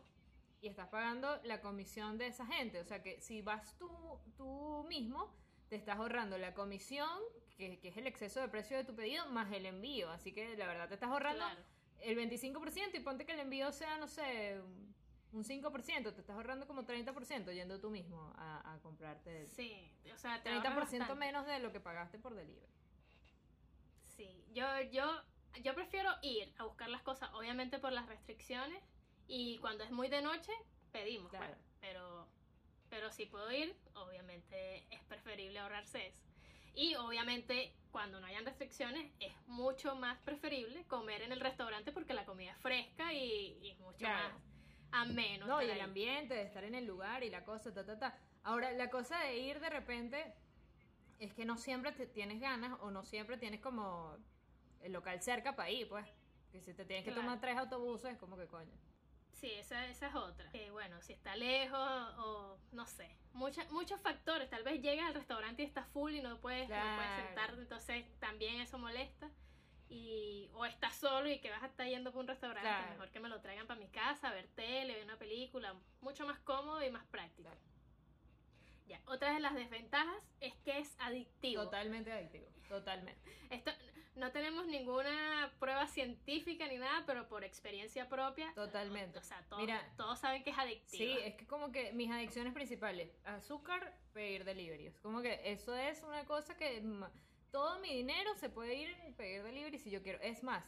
y 0.61 0.69
estás 0.69 0.89
pagando 0.89 1.41
la 1.45 1.63
comisión 1.63 2.19
de 2.19 2.27
esa 2.27 2.45
gente. 2.45 2.81
O 2.81 2.85
sea 2.85 3.03
que 3.03 3.19
si 3.23 3.41
vas 3.41 3.79
tú, 3.79 3.89
tú 4.37 4.85
mismo, 4.91 5.35
te 5.71 5.77
estás 5.77 5.97
ahorrando 5.97 6.37
la 6.37 6.53
comisión, 6.53 7.19
que, 7.63 7.79
que 7.79 7.89
es 7.89 7.97
el 7.97 8.07
exceso 8.09 8.41
de 8.41 8.49
precio 8.49 8.77
de 8.77 8.83
tu 8.85 8.95
pedido, 8.95 9.25
más 9.27 9.53
el 9.53 9.67
envío. 9.67 10.11
Así 10.11 10.33
que 10.33 10.57
la 10.57 10.67
verdad 10.67 10.89
te 10.89 10.95
estás 10.95 11.11
ahorrando 11.11 11.45
Claro. 11.45 11.61
el 12.01 12.17
25% 12.17 12.95
y 12.95 13.01
ponte 13.01 13.25
que 13.25 13.33
el 13.33 13.41
envío 13.41 13.71
sea, 13.73 13.99
no 13.99 14.09
sé, 14.09 14.61
un- 14.61 14.93
un 15.33 15.45
5%, 15.45 16.13
te 16.13 16.21
estás 16.21 16.37
ahorrando 16.37 16.67
como 16.67 16.85
30% 16.85 17.53
yendo 17.53 17.81
tú 17.81 17.89
mismo 17.91 18.33
a, 18.37 18.75
a 18.75 18.79
comprarte. 18.81 19.49
Sí, 19.49 19.89
o 20.13 20.19
sea, 20.19 20.43
te 20.43 20.51
ahorras 20.51 20.75
30% 20.75 20.99
bastante. 20.99 21.15
menos 21.15 21.47
de 21.47 21.59
lo 21.61 21.73
que 21.73 21.81
pagaste 21.81 22.19
por 22.19 22.35
delivery. 22.35 22.67
Sí, 24.17 24.45
yo, 24.53 24.67
yo, 24.91 25.23
yo 25.63 25.75
prefiero 25.75 26.11
ir 26.23 26.53
a 26.59 26.65
buscar 26.65 26.89
las 26.91 27.03
cosas, 27.03 27.31
obviamente 27.35 27.79
por 27.79 27.93
las 27.93 28.07
restricciones, 28.09 28.83
y 29.29 29.59
cuando 29.59 29.85
es 29.85 29.91
muy 29.91 30.09
de 30.09 30.21
noche, 30.21 30.53
pedimos, 30.91 31.31
Claro. 31.31 31.47
pues, 31.47 31.59
pero, 31.81 32.27
pero 32.91 33.11
si 33.11 33.25
puedo 33.27 33.51
ir, 33.53 33.75
obviamente 33.95 34.85
es 34.91 35.03
preferible 35.05 35.59
ahorrarse 35.61 36.09
eso. 36.09 36.21
Y 36.75 36.95
obviamente 36.97 37.73
cuando 37.91 38.21
no 38.21 38.27
hayan 38.27 38.45
restricciones 38.47 39.11
es 39.21 39.33
mucho 39.47 39.95
más 39.97 40.19
preferible 40.21 40.85
comer 40.85 41.23
en 41.23 41.33
el 41.33 41.41
restaurante 41.41 41.93
porque 41.93 42.15
la 42.15 42.25
comida 42.25 42.53
es 42.53 42.59
fresca 42.59 43.13
y, 43.13 43.59
y 43.63 43.71
es 43.71 43.79
mucho 43.81 43.99
Claro. 43.99 44.29
más 44.35 44.43
ameno. 45.09 45.47
No, 45.47 45.61
y 45.61 45.67
el 45.67 45.73
ahí. 45.73 45.81
ambiente, 45.81 46.35
de 46.35 46.43
estar 46.43 46.65
en 46.65 46.75
el 46.75 46.87
lugar 46.87 47.23
y 47.23 47.31
la 47.31 47.45
cosa, 47.45 47.73
ta, 47.73 47.85
ta, 47.85 47.99
ta. 47.99 48.19
Ahora, 48.45 48.73
la 48.73 48.89
cosa 48.91 49.19
de 49.21 49.39
ir 49.39 49.61
de 49.61 49.71
repente 49.71 50.35
es 51.19 51.33
que 51.35 51.45
no 51.45 51.57
siempre 51.59 51.93
te 51.93 52.07
tienes 52.07 52.41
ganas 52.41 52.79
o 52.81 52.91
no 52.91 53.05
siempre 53.05 53.37
tienes 53.37 53.61
como 53.61 54.17
el 54.83 54.93
local 54.93 55.21
cerca 55.23 55.55
para 55.55 55.71
ir, 55.71 55.89
pues. 55.89 56.07
Que 56.51 56.61
si 56.61 56.75
te 56.75 56.85
tienes 56.85 57.05
que 57.05 57.13
tomar 57.13 57.41
tres 57.41 57.57
autobuses, 57.57 58.13
es 58.13 58.19
como 58.19 58.37
que 58.37 58.47
coño. 58.47 58.73
Sí, 59.43 59.51
esa, 59.55 59.89
esa 59.89 60.07
es 60.07 60.15
otra. 60.15 60.49
Eh, 60.53 60.71
bueno, 60.71 61.03
si 61.03 61.13
está 61.15 61.35
lejos 61.35 61.77
o 61.81 62.57
no 62.71 62.87
sé, 62.87 63.09
mucha- 63.33 63.67
muchos 63.71 64.01
factores. 64.01 64.49
Tal 64.49 64.63
vez 64.63 64.81
llegas 64.81 65.09
al 65.09 65.15
restaurante 65.15 65.63
y 65.63 65.67
está 65.67 65.83
full 65.87 66.13
y 66.15 66.23
no 66.23 66.39
puedes, 66.41 66.69
no 66.69 66.77
puedes 66.97 67.27
sentarte, 67.27 67.61
entonces 67.61 68.07
también 68.21 68.61
eso 68.61 68.79
molesta. 68.79 69.29
Y, 69.89 70.49
o 70.55 70.65
estás 70.65 70.95
solo 70.97 71.29
y 71.29 71.41
que 71.41 71.51
vas 71.51 71.63
a 71.65 71.67
estar 71.67 71.87
yendo 71.89 72.13
por 72.13 72.21
un 72.21 72.29
restaurante, 72.29 72.63
Claro. 72.69 72.91
mejor 72.93 73.11
que 73.11 73.19
me 73.19 73.29
lo 73.29 73.41
traigan 73.41 73.67
para 73.67 73.81
mi 73.81 73.89
casa, 73.89 74.31
ver 74.31 74.47
tele, 74.55 74.95
ver 74.95 75.05
una 75.05 75.19
película, 75.19 75.75
mucho 76.01 76.25
más 76.25 76.39
cómodo 76.39 76.81
y 76.83 76.91
más 76.93 77.05
práctico. 77.07 77.49
Claro. 77.49 77.61
Ya, 78.87 79.01
otra 79.07 79.35
de 79.35 79.41
las 79.41 79.55
desventajas 79.55 80.23
es 80.41 80.55
que 80.65 80.79
es 80.79 80.95
adictivo. 81.01 81.65
Totalmente 81.65 82.13
adictivo, 82.13 82.47
totalmente. 82.69 83.21
Esto 83.51 83.73
no 84.15 84.31
tenemos 84.31 84.67
ninguna 84.67 85.53
prueba 85.59 85.87
científica 85.87 86.67
ni 86.67 86.77
nada, 86.77 87.05
pero 87.07 87.29
por 87.29 87.45
experiencia 87.45 88.09
propia, 88.09 88.53
Totalmente. 88.55 89.19
o 89.19 89.23
sea, 89.23 89.43
todos, 89.49 89.63
Mira, 89.63 89.81
todos 89.97 90.19
saben 90.19 90.43
que 90.43 90.51
es 90.51 90.59
adictivo. 90.59 91.05
Sí, 91.05 91.19
es 91.25 91.35
que 91.35 91.47
como 91.47 91.73
que 91.73 91.93
mis 91.93 92.11
adicciones 92.11 92.53
principales, 92.53 93.11
azúcar, 93.25 93.97
pedir 94.13 94.45
delivery. 94.45 94.87
Es 94.87 94.99
como 94.99 95.23
que 95.23 95.41
eso 95.45 95.75
es 95.75 96.03
una 96.03 96.25
cosa 96.27 96.57
que 96.57 96.83
todo 97.51 97.79
mi 97.81 97.95
dinero 97.95 98.35
se 98.37 98.49
puede 98.49 98.75
ir 98.75 98.89
en 99.05 99.15
pedir 99.15 99.43
delivery 99.43 99.79
si 99.79 99.91
yo 99.91 100.03
quiero. 100.03 100.21
Es 100.21 100.43
más, 100.43 100.65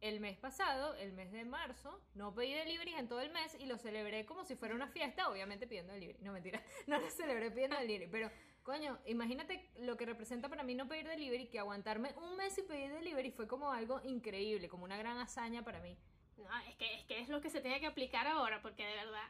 el 0.00 0.18
mes 0.18 0.36
pasado, 0.36 0.94
el 0.96 1.12
mes 1.12 1.30
de 1.30 1.44
marzo, 1.44 2.00
no 2.14 2.34
pedí 2.34 2.52
delivery 2.52 2.94
en 2.94 3.08
todo 3.08 3.20
el 3.20 3.30
mes 3.30 3.56
y 3.60 3.66
lo 3.66 3.78
celebré 3.78 4.26
como 4.26 4.44
si 4.44 4.56
fuera 4.56 4.74
una 4.74 4.88
fiesta, 4.88 5.28
obviamente 5.30 5.68
pidiendo 5.68 5.92
delivery. 5.92 6.18
No, 6.22 6.32
mentira, 6.32 6.60
no 6.88 6.98
lo 6.98 7.08
celebré 7.10 7.52
pidiendo 7.52 7.76
delivery, 7.80 8.10
pero 8.10 8.30
coño, 8.62 8.98
imagínate 9.06 9.70
lo 9.78 9.96
que 9.96 10.06
representa 10.06 10.48
para 10.48 10.62
mí 10.62 10.74
no 10.74 10.88
pedir 10.88 11.06
delivery, 11.06 11.48
que 11.48 11.58
aguantarme 11.58 12.14
un 12.16 12.36
mes 12.36 12.56
y 12.58 12.62
pedir 12.62 12.92
delivery 12.92 13.30
fue 13.30 13.46
como 13.46 13.70
algo 13.70 14.00
increíble, 14.04 14.68
como 14.68 14.84
una 14.84 14.96
gran 14.96 15.18
hazaña 15.18 15.62
para 15.62 15.80
mí. 15.80 15.96
No, 16.36 16.58
es 16.68 16.74
que, 16.76 16.94
es 16.94 17.04
que 17.04 17.20
es 17.20 17.28
lo 17.28 17.40
que 17.40 17.50
se 17.50 17.60
tiene 17.60 17.80
que 17.80 17.86
aplicar 17.86 18.26
ahora, 18.26 18.62
porque 18.62 18.84
de 18.84 18.94
verdad, 18.94 19.28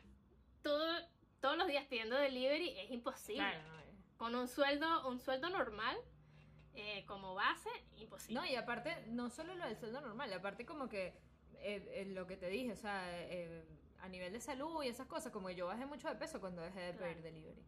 todo, 0.62 0.86
todos 1.40 1.56
los 1.56 1.66
días 1.66 1.84
pidiendo 1.86 2.16
delivery 2.16 2.78
es 2.78 2.90
imposible. 2.90 3.42
Claro, 3.42 3.62
no, 3.68 3.80
eh. 3.80 3.94
Con 4.16 4.34
un 4.34 4.48
sueldo, 4.48 5.08
un 5.08 5.18
sueldo 5.18 5.50
normal, 5.50 5.96
eh, 6.74 7.04
como 7.06 7.34
base, 7.34 7.70
imposible. 7.96 8.40
No, 8.40 8.46
y 8.46 8.54
aparte, 8.56 9.04
no 9.08 9.30
solo 9.30 9.54
lo 9.54 9.66
del 9.66 9.76
sueldo 9.76 10.00
normal, 10.00 10.32
aparte 10.32 10.64
como 10.64 10.88
que 10.88 11.14
eh, 11.62 11.88
eh, 11.92 12.06
lo 12.06 12.26
que 12.26 12.36
te 12.36 12.48
dije, 12.48 12.72
o 12.72 12.76
sea, 12.76 13.04
eh, 13.08 13.64
a 14.00 14.08
nivel 14.08 14.32
de 14.32 14.40
salud 14.40 14.82
y 14.82 14.88
esas 14.88 15.06
cosas, 15.06 15.32
como 15.32 15.48
que 15.48 15.54
yo 15.54 15.66
bajé 15.66 15.86
mucho 15.86 16.08
de 16.08 16.16
peso 16.16 16.40
cuando 16.40 16.62
dejé 16.62 16.80
de 16.80 16.94
pedir 16.94 17.22
delivery. 17.22 17.62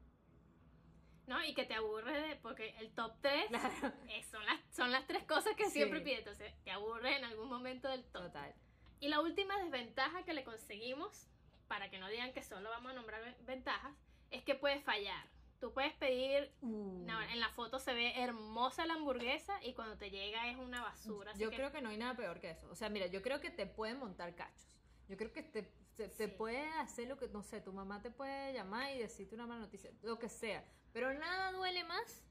¿No? 1.26 1.42
Y 1.44 1.54
que 1.54 1.64
te 1.64 1.74
aburre 1.74 2.20
de, 2.28 2.36
porque 2.36 2.74
el 2.78 2.90
top 2.92 3.12
3 3.20 3.46
Claro. 3.48 3.92
son, 4.30 4.44
las, 4.46 4.60
son 4.74 4.92
las 4.92 5.06
tres 5.06 5.24
cosas 5.24 5.54
que 5.56 5.64
Sí. 5.66 5.72
siempre 5.72 6.00
pides, 6.00 6.18
entonces 6.20 6.52
te 6.64 6.70
aburre 6.70 7.16
en 7.16 7.24
algún 7.24 7.48
momento 7.48 7.88
del 7.88 8.04
top. 8.04 8.24
Total. 8.24 8.54
Y 9.00 9.08
la 9.08 9.20
última 9.20 9.58
desventaja 9.62 10.22
que 10.24 10.32
le 10.34 10.44
conseguimos, 10.44 11.26
para 11.68 11.90
que 11.90 11.98
no 11.98 12.08
digan 12.08 12.32
que 12.32 12.42
solo 12.42 12.70
vamos 12.70 12.92
a 12.92 12.94
nombrar 12.94 13.22
ve- 13.22 13.36
ventajas, 13.44 13.94
es 14.30 14.42
que 14.44 14.54
puedes 14.54 14.82
fallar. 14.84 15.26
Tú 15.60 15.72
puedes 15.72 15.94
pedir, 15.94 16.52
Uh. 16.60 17.04
no, 17.06 17.22
en 17.22 17.40
la 17.40 17.48
foto 17.50 17.78
se 17.78 17.94
ve 17.94 18.20
hermosa 18.20 18.84
la 18.86 18.94
hamburguesa 18.94 19.62
y 19.64 19.72
cuando 19.72 19.96
te 19.96 20.10
llega 20.10 20.48
es 20.50 20.58
una 20.58 20.82
basura. 20.82 21.30
así 21.32 21.40
Yo 21.42 21.50
que- 21.50 21.56
creo 21.56 21.72
que 21.72 21.80
no 21.80 21.88
hay 21.88 21.96
nada 21.96 22.14
peor 22.14 22.40
que 22.40 22.50
eso. 22.50 22.68
O 22.70 22.74
sea, 22.74 22.88
mira, 22.90 23.06
yo 23.06 23.22
creo 23.22 23.40
que 23.40 23.50
te 23.50 23.64
pueden 23.66 23.98
montar 23.98 24.34
cachos. 24.34 24.76
Yo 25.08 25.16
creo 25.16 25.32
que 25.32 25.42
te, 25.42 25.62
te, 25.96 26.08
te 26.08 26.26
Sí. 26.28 26.34
puede 26.36 26.66
hacer 26.80 27.08
lo 27.08 27.16
que, 27.18 27.28
no 27.28 27.42
sé, 27.42 27.60
tu 27.60 27.72
mamá 27.72 28.02
te 28.02 28.10
puede 28.10 28.52
llamar 28.52 28.90
y 28.94 28.98
decirte 28.98 29.34
una 29.34 29.46
mala 29.46 29.60
noticia, 29.62 29.90
lo 30.02 30.18
que 30.18 30.28
sea. 30.28 30.64
Pero 30.94 31.12
nada 31.12 31.52
duele 31.52 31.84
más 31.84 32.22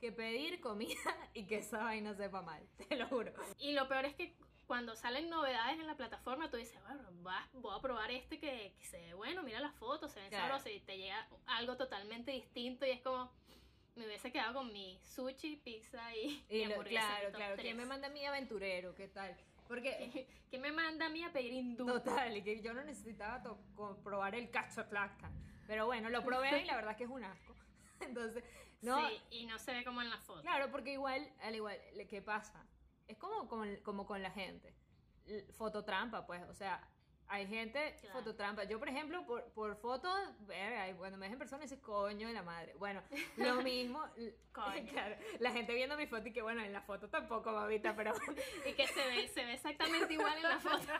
que 0.00 0.10
pedir 0.12 0.60
comida 0.60 0.96
y 1.34 1.44
que 1.44 1.56
esa 1.56 1.78
vaina 1.78 2.14
sepa 2.14 2.40
mal, 2.40 2.66
te 2.88 2.96
lo 2.96 3.06
juro. 3.08 3.32
Y 3.58 3.72
lo 3.72 3.86
peor 3.88 4.06
es 4.06 4.14
que 4.14 4.34
cuando 4.66 4.96
salen 4.96 5.28
novedades 5.28 5.78
en 5.78 5.86
la 5.86 5.96
plataforma, 5.96 6.48
tú 6.50 6.56
dices, 6.56 6.80
bueno, 6.84 7.02
va- 7.26 7.48
voy 7.52 7.76
a 7.76 7.82
probar 7.82 8.10
este 8.10 8.38
que, 8.38 8.74
que 8.78 8.86
se 8.86 8.96
ve 8.98 9.14
bueno, 9.14 9.42
mira 9.42 9.60
las 9.60 9.74
fotos, 9.74 10.12
se 10.12 10.20
ven 10.20 10.30
Claro. 10.30 10.46
sabrosas 10.54 10.72
y 10.72 10.80
te 10.80 10.96
llega 10.96 11.28
algo 11.46 11.76
totalmente 11.76 12.30
distinto 12.30 12.86
y 12.86 12.90
es 12.90 13.02
como, 13.02 13.30
me 13.96 14.06
hubiese 14.06 14.32
quedado 14.32 14.54
con 14.54 14.72
mi 14.72 14.98
sushi, 15.02 15.56
pizza 15.56 16.14
y, 16.16 16.42
Y 16.48 16.58
y 16.62 16.64
lo- 16.66 16.82
claro, 16.84 17.26
top 17.28 17.36
claro. 17.36 17.56
¿Quién 17.60 17.76
me 17.76 17.84
manda 17.84 18.06
a 18.06 18.10
mí 18.10 18.24
aventurero? 18.24 18.94
¿Qué 18.94 19.08
tal? 19.08 19.36
Porque, 19.68 19.90
¿Qué- 20.14 20.28
¿Qué 20.50 20.58
me 20.58 20.70
manda 20.72 21.06
a 21.06 21.08
mí 21.08 21.22
a 21.24 21.32
pedir 21.32 21.52
hindú? 21.52 21.86
total, 21.86 22.36
y 22.36 22.42
que 22.42 22.62
yo 22.62 22.72
no 22.72 22.82
necesitaba 22.84 23.42
probar 24.04 24.34
el 24.36 24.48
cacho. 24.50 24.84
Pero 25.66 25.86
bueno, 25.86 26.08
lo 26.08 26.22
probé 26.24 26.62
y 26.62 26.64
la 26.66 26.76
verdad 26.76 26.92
es 26.92 26.96
que 26.98 27.04
es 27.04 27.10
un 27.10 27.24
asco. 27.24 27.54
Entonces, 28.06 28.44
no, 28.82 29.08
Sí, 29.08 29.22
y 29.30 29.46
no 29.46 29.58
se 29.58 29.72
ve 29.72 29.84
como 29.84 30.02
en 30.02 30.10
la 30.10 30.18
foto. 30.18 30.42
Claro, 30.42 30.70
porque 30.70 30.92
igual, 30.92 31.28
al 31.42 31.54
igual, 31.54 31.78
¿qué 32.08 32.20
pasa? 32.22 32.66
Es 33.06 33.16
como 33.16 33.48
con, 33.48 33.76
como 33.76 34.06
con 34.06 34.22
la 34.22 34.30
gente. 34.30 34.74
Fototrampa, 35.56 36.26
pues, 36.26 36.42
o 36.48 36.54
sea, 36.54 36.86
hay 37.28 37.46
gente 37.46 37.96
Claro. 38.00 38.18
fototrampa. 38.18 38.64
Yo, 38.64 38.78
por 38.78 38.88
ejemplo, 38.88 39.24
por, 39.24 39.44
por 39.52 39.76
foto, 39.76 40.12
verga, 40.40 40.90
y 40.90 40.94
cuando 40.94 41.16
me 41.16 41.26
ves 41.26 41.32
en 41.32 41.38
persona, 41.38 41.62
dices, 41.62 41.78
coño 41.78 42.26
de 42.26 42.34
la 42.34 42.42
madre. 42.42 42.74
Bueno, 42.74 43.02
lo 43.36 43.54
mismo, 43.62 44.04
Coño. 44.52 44.84
claro, 44.92 45.16
la 45.38 45.52
gente 45.52 45.72
viendo 45.74 45.96
mi 45.96 46.06
foto 46.06 46.28
y 46.28 46.32
que, 46.32 46.42
bueno, 46.42 46.60
en 46.62 46.72
la 46.72 46.82
foto 46.82 47.08
tampoco, 47.08 47.52
mamita, 47.52 47.94
pero, 47.94 48.12
Y 48.66 48.72
que 48.74 48.86
se 48.88 49.06
ve, 49.06 49.28
se 49.28 49.44
ve 49.44 49.54
exactamente 49.54 50.12
igual 50.12 50.36
en 50.36 50.42
la 50.42 50.58
foto. 50.58 50.92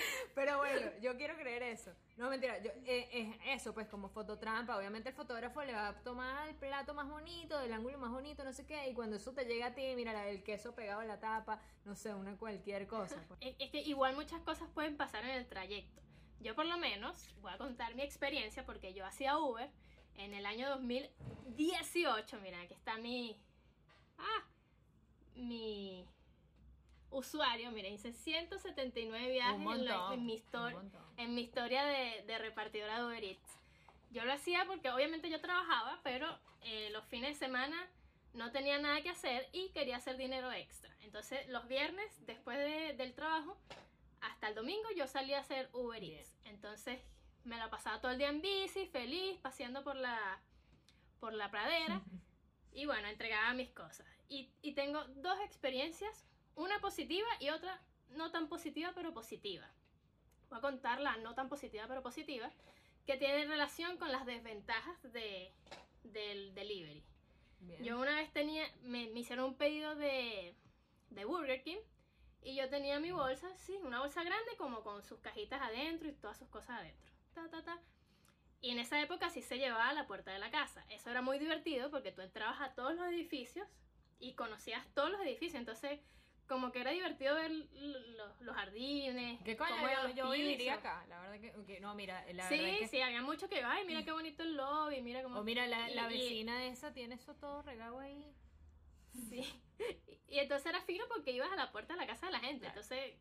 pero 0.34 0.58
bueno, 0.58 0.90
yo 1.00 1.16
quiero 1.16 1.36
creer 1.36 1.62
eso. 1.62 1.92
No, 2.16 2.28
mentira, 2.28 2.58
eh, 2.58 3.08
es 3.44 3.60
eso, 3.60 3.74
pues, 3.74 3.86
como 3.88 4.08
fototrampa. 4.08 4.76
Obviamente 4.76 5.10
el 5.10 5.14
fotógrafo 5.14 5.62
le 5.62 5.72
va 5.72 5.88
a 5.88 6.02
tomar 6.02 6.48
el 6.48 6.54
plato 6.54 6.94
más 6.94 7.08
bonito, 7.08 7.60
el 7.60 7.72
ángulo 7.72 7.98
más 7.98 8.10
bonito, 8.10 8.44
no 8.44 8.52
sé 8.52 8.66
qué, 8.66 8.88
y 8.88 8.94
cuando 8.94 9.16
eso 9.16 9.32
te 9.32 9.44
llega 9.44 9.66
a 9.66 9.74
ti, 9.74 9.82
mira, 9.96 10.28
el 10.28 10.42
queso 10.42 10.74
pegado 10.74 11.00
a 11.00 11.04
la 11.04 11.20
tapa, 11.20 11.60
no 11.84 11.94
sé, 11.94 12.14
una 12.14 12.36
cualquier 12.36 12.86
cosa. 12.86 13.16
pues. 13.28 13.40
Es 13.40 13.56
es 13.58 13.70
que 13.70 13.80
igual 13.80 14.14
muchas 14.14 14.40
cosas 14.42 14.68
pueden 14.74 14.96
pasar 14.96 15.24
en 15.24 15.30
el 15.30 15.46
trayecto. 15.46 16.00
Yo 16.40 16.54
por 16.54 16.64
lo 16.64 16.78
menos 16.78 17.28
voy 17.42 17.52
a 17.52 17.58
contar 17.58 17.94
mi 17.94 18.02
experiencia 18.02 18.64
porque 18.64 18.94
yo 18.94 19.04
hacía 19.04 19.38
Uber 19.38 19.70
en 20.16 20.32
el 20.32 20.46
año 20.46 20.68
2018. 20.70 22.40
Mira, 22.40 22.60
aquí 22.62 22.74
está 22.74 22.96
mi... 22.96 23.38
Ah, 24.18 24.44
mi 25.34 26.06
usuario. 27.10 27.70
Mira, 27.70 27.88
hice 27.88 28.12
179 28.12 29.30
viajes 29.30 29.54
Un 29.58 29.72
en, 29.72 29.84
la- 29.84 29.96
montón, 29.98 30.12
en 30.14 30.26
mi, 30.26 30.36
montón. 30.52 30.92
en 31.16 31.34
mi 31.34 31.42
historia 31.42 31.84
de, 31.84 32.22
de 32.26 32.38
repartidora 32.38 32.98
de 32.98 33.04
Uber 33.06 33.24
Eats. 33.24 33.58
Yo 34.10 34.24
lo 34.24 34.32
hacía 34.32 34.64
porque 34.66 34.90
obviamente 34.90 35.30
yo 35.30 35.40
trabajaba, 35.40 36.00
pero 36.02 36.26
eh, 36.62 36.90
los 36.92 37.04
fines 37.06 37.30
de 37.30 37.46
semana 37.46 37.88
no 38.32 38.50
tenía 38.52 38.78
nada 38.78 39.00
que 39.02 39.10
hacer 39.10 39.48
y 39.52 39.70
quería 39.70 39.96
hacer 39.96 40.16
dinero 40.16 40.52
extra. 40.52 40.94
Entonces 41.00 41.48
los 41.48 41.66
viernes, 41.68 42.24
después 42.26 42.58
de- 42.58 42.94
del 42.94 43.14
trabajo, 43.14 43.56
hasta 44.20 44.48
el 44.48 44.54
domingo 44.54 44.88
yo 44.96 45.06
salía 45.06 45.38
a 45.38 45.40
hacer 45.40 45.68
Uber 45.72 46.00
Bien. 46.00 46.18
Eats. 46.18 46.34
Entonces 46.44 47.00
me 47.44 47.56
la 47.56 47.70
pasaba 47.70 48.00
todo 48.00 48.12
el 48.12 48.18
día 48.18 48.28
en 48.28 48.42
bici, 48.42 48.86
feliz, 48.86 49.38
paseando 49.40 49.82
por 49.82 49.96
la, 49.96 50.40
por 51.20 51.32
la 51.32 51.50
pradera. 51.50 52.02
Y 52.72 52.86
bueno, 52.86 53.08
entregaba 53.08 53.52
mis 53.52 53.70
cosas. 53.70 54.06
Y, 54.28 54.48
y 54.62 54.74
tengo 54.74 55.02
dos 55.16 55.36
experiencias, 55.40 56.24
una 56.56 56.80
positiva 56.80 57.28
y 57.38 57.50
otra 57.50 57.80
no 58.10 58.30
tan 58.30 58.48
positiva, 58.48 58.92
pero 58.94 59.12
positiva. 59.12 59.68
Voy 60.48 60.58
a 60.58 60.62
contar 60.62 61.00
la 61.00 61.16
no 61.18 61.34
tan 61.34 61.48
positiva, 61.48 61.86
pero 61.86 62.02
positiva, 62.02 62.50
que 63.06 63.16
tiene 63.16 63.46
relación 63.46 63.96
con 63.98 64.10
las 64.10 64.26
desventajas 64.26 65.00
de, 65.12 65.52
del 66.04 66.54
delivery. 66.54 67.02
Bien. 67.60 67.84
Yo 67.84 68.00
una 68.00 68.16
vez 68.16 68.32
tenía, 68.32 68.64
me, 68.82 69.08
me 69.08 69.20
hicieron 69.20 69.46
un 69.46 69.54
pedido 69.54 69.94
de, 69.94 70.54
de 71.10 71.24
Burger 71.24 71.62
King 71.62 71.78
y 72.42 72.56
yo 72.56 72.68
tenía 72.68 72.98
mi 73.00 73.12
bolsa, 73.12 73.48
sí, 73.56 73.78
una 73.82 74.00
bolsa 74.00 74.24
grande 74.24 74.56
como 74.56 74.82
con 74.82 75.02
sus 75.02 75.20
cajitas 75.20 75.60
adentro 75.60 76.08
y 76.08 76.12
todas 76.12 76.38
sus 76.38 76.48
cosas 76.48 76.80
adentro. 76.80 77.10
Ta, 77.34 77.48
ta, 77.48 77.62
ta. 77.62 77.78
Y 78.62 78.70
en 78.70 78.78
esa 78.78 79.00
época 79.00 79.30
sí 79.30 79.42
se 79.42 79.58
llevaba 79.58 79.88
a 79.88 79.94
la 79.94 80.06
puerta 80.06 80.32
de 80.32 80.38
la 80.38 80.50
casa. 80.50 80.84
Eso 80.90 81.10
era 81.10 81.22
muy 81.22 81.38
divertido 81.38 81.90
porque 81.90 82.12
tú 82.12 82.22
entrabas 82.22 82.60
a 82.60 82.74
todos 82.74 82.94
los 82.94 83.06
edificios 83.06 83.66
y 84.18 84.34
conocías 84.34 84.86
todos 84.94 85.10
los 85.10 85.20
edificios. 85.20 85.60
Entonces, 85.60 86.00
como 86.50 86.72
que 86.72 86.80
era 86.80 86.90
divertido 86.90 87.36
ver 87.36 87.52
los, 87.52 88.40
los 88.40 88.56
jardines. 88.56 89.40
¿Qué 89.44 89.56
coño? 89.56 89.72
Yo, 90.08 90.14
yo 90.16 90.30
viviría 90.32 90.74
acá, 90.74 91.06
la 91.08 91.20
verdad 91.20 91.40
que, 91.40 91.56
ok, 91.56 91.80
no, 91.80 91.94
mira, 91.94 92.24
la 92.32 92.48
Sí, 92.48 92.58
verdad 92.58 92.78
que... 92.80 92.88
sí, 92.88 93.00
había 93.00 93.22
mucho 93.22 93.48
que, 93.48 93.62
ay, 93.62 93.84
mira 93.86 94.02
qué 94.04 94.10
bonito 94.10 94.42
el 94.42 94.56
lobby, 94.56 95.00
mira 95.00 95.22
cómo... 95.22 95.38
O 95.38 95.44
mira, 95.44 95.68
la, 95.68 95.88
la 95.90 96.12
y- 96.12 96.16
y- 96.16 96.18
vecina 96.18 96.64
esa 96.66 96.92
tiene 96.92 97.14
eso 97.14 97.36
todo 97.36 97.62
regado 97.62 98.00
ahí. 98.00 98.34
Sí. 99.28 99.62
Y 100.26 100.38
entonces 100.40 100.66
era 100.66 100.80
fino 100.82 101.04
porque 101.08 101.30
ibas 101.30 101.52
a 101.52 101.56
la 101.56 101.70
puerta 101.70 101.94
de 101.94 102.00
la 102.00 102.06
casa 102.08 102.26
de 102.26 102.32
la 102.32 102.40
gente. 102.40 102.66
Claro. 102.66 102.80
Entonces, 102.80 103.14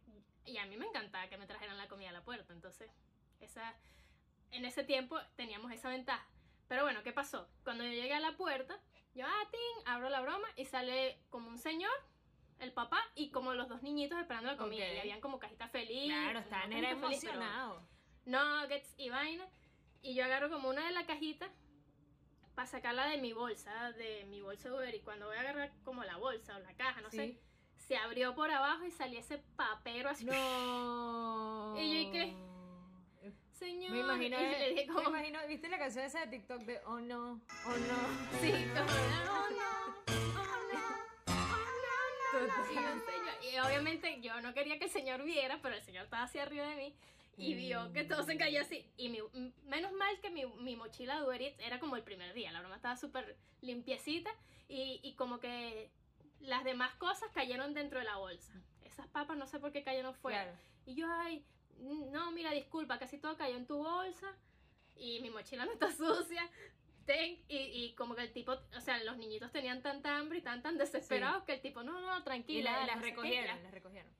y 0.45 0.57
a 0.57 0.65
mí 0.65 0.75
me 0.75 0.87
encantaba 0.87 1.27
que 1.29 1.37
me 1.37 1.45
trajeran 1.45 1.77
la 1.77 1.87
comida 1.87 2.09
a 2.09 2.13
la 2.13 2.23
puerta. 2.23 2.51
Entonces, 2.51 2.89
esa, 3.41 3.75
en 4.49 4.65
ese 4.65 4.83
tiempo 4.83 5.19
teníamos 5.35 5.71
esa 5.71 5.89
ventaja. 5.89 6.27
Pero 6.67 6.81
bueno, 6.83 7.03
¿qué 7.03 7.11
pasó? 7.13 7.47
Cuando 7.63 7.83
yo 7.83 7.91
llegué 7.91 8.13
a 8.15 8.19
la 8.19 8.35
puerta, 8.37 8.79
yo, 9.13 9.25
ah, 9.27 9.47
tin, 9.51 9.87
abro 9.87 10.09
la 10.09 10.21
broma 10.21 10.47
y 10.55 10.65
sale 10.65 11.19
como 11.29 11.47
un 11.49 11.59
señor, 11.59 11.91
el 12.59 12.71
papá 12.73 12.99
y 13.15 13.31
como 13.31 13.53
los 13.53 13.67
dos 13.69 13.81
niñitos 13.81 14.19
esperando 14.19 14.51
la 14.51 14.57
comida. 14.57 14.91
Y 14.91 14.99
habían 14.99 15.21
como 15.21 15.39
cajita 15.39 15.67
feliz. 15.67 16.11
Claro, 16.11 16.39
estaban 16.39 16.73
era 16.73 16.91
emocionados. 16.91 17.83
nuggets 18.25 18.93
y 18.97 19.09
vaina. 19.09 19.47
Y 20.01 20.15
yo 20.15 20.23
agarro 20.25 20.49
como 20.49 20.69
una 20.69 20.85
de 20.85 20.91
la 20.91 21.05
cajita 21.05 21.49
para 22.55 22.67
sacarla 22.67 23.07
de 23.07 23.17
mi 23.17 23.33
bolsa, 23.33 23.91
de 23.93 24.25
mi 24.25 24.41
bolsa 24.41 24.69
de 24.69 24.75
Uber. 24.75 24.95
Y 24.95 25.01
cuando 25.01 25.27
voy 25.27 25.37
a 25.37 25.41
agarrar 25.41 25.71
como 25.83 26.03
la 26.03 26.17
bolsa 26.17 26.55
o 26.55 26.59
la 26.59 26.73
caja, 26.75 27.01
no 27.01 27.09
sé, 27.09 27.39
se 27.77 27.97
abrió 27.97 28.35
por 28.35 28.51
abajo 28.51 28.85
y 28.85 28.91
salía 28.91 29.19
ese 29.19 29.39
papero 29.55 30.09
así. 30.09 30.25
No. 30.25 31.75
¿Y 31.79 31.93
yo 31.93 32.09
y 32.09 32.11
qué? 32.11 32.49
Señor. 33.53 33.91
Me 33.91 33.99
imagino, 33.99 34.39
y 34.39 34.49
le 34.51 34.69
dije 34.69 34.87
me 34.87 34.93
como, 34.93 35.09
imagino, 35.09 35.39
¿viste 35.47 35.67
la 35.67 35.77
canción 35.77 36.05
esa 36.05 36.21
de 36.21 36.27
TikTok 36.27 36.61
de 36.61 36.79
Oh 36.85 36.99
no, 37.01 37.41
oh 37.65 37.69
no? 37.69 38.39
sí, 38.39 38.51
como, 38.73 38.85
oh 38.89 39.23
no, 39.25 39.33
oh 39.33 39.49
no. 39.49 40.28
Y, 42.71 42.73
"Señor", 42.73 43.03
y 43.53 43.57
obviamente 43.59 44.21
yo 44.21 44.39
no 44.41 44.53
quería 44.53 44.77
que 44.79 44.85
el 44.85 44.91
señor 44.91 45.23
viera, 45.23 45.59
pero 45.61 45.75
el 45.75 45.81
señor 45.81 46.05
estaba 46.05 46.23
así 46.23 46.39
arriba 46.39 46.67
de 46.67 46.75
mí 46.75 46.93
y 47.37 47.53
vio 47.55 47.91
que 47.93 48.03
todo 48.03 48.23
se 48.23 48.37
cayó 48.37 48.61
así. 48.61 48.85
Y 48.97 49.09
mi- 49.09 49.53
menos 49.65 49.91
mal 49.93 50.19
que 50.21 50.29
mi, 50.29 50.45
mi 50.45 50.75
mochila 50.75 51.17
de 51.19 51.25
Uber 51.25 51.41
Eats 51.41 51.59
era 51.59 51.79
como 51.79 51.95
el 51.95 52.03
primer 52.03 52.33
día, 52.33 52.51
la 52.51 52.59
broma 52.59 52.75
estaba 52.75 52.97
súper 52.97 53.37
limpiecita 53.61 54.29
y, 54.67 54.99
y 55.03 55.13
como 55.13 55.39
que 55.39 55.89
las 56.41 56.63
demás 56.63 56.93
cosas 56.95 57.29
cayeron 57.33 57.73
dentro 57.73 57.99
de 57.99 58.05
la 58.05 58.17
bolsa. 58.17 58.53
Esas 58.83 59.07
papas 59.07 59.37
no 59.37 59.45
sé 59.47 59.59
por 59.59 59.71
qué 59.71 59.83
cayeron 59.83 60.13
fuera. 60.15 60.43
Claro. 60.43 60.57
Y 60.85 60.95
yo, 60.95 61.07
ay, 61.09 61.43
no, 61.77 62.31
mira, 62.31 62.51
disculpa, 62.51 62.99
casi 62.99 63.17
todo 63.17 63.37
cayó 63.37 63.55
en 63.55 63.65
tu 63.67 63.77
bolsa 63.77 64.35
y 64.97 65.19
mi 65.21 65.29
mochila 65.29 65.65
no 65.65 65.71
está 65.71 65.91
sucia. 65.95 66.49
Y, 67.47 67.55
y 67.57 67.93
como 67.95 68.15
que 68.15 68.21
el 68.21 68.31
tipo, 68.31 68.53
o 68.77 68.81
sea, 68.81 69.03
los 69.03 69.17
niñitos 69.17 69.51
tenían 69.51 69.81
tanta 69.81 70.17
hambre 70.17 70.39
y 70.39 70.41
tan 70.41 70.61
tan 70.61 70.77
desesperados 70.77 71.43
que 71.43 71.53
el 71.53 71.61
tipo, 71.61 71.83
no, 71.83 71.99
no, 71.99 72.19
Y 72.19 72.23
tranquila. 72.23 72.71
la- 72.71 72.79
no 72.81 72.87
las 72.87 73.01
recogieron, 73.01 73.63
las 73.63 73.71
recogieron. 73.71 74.11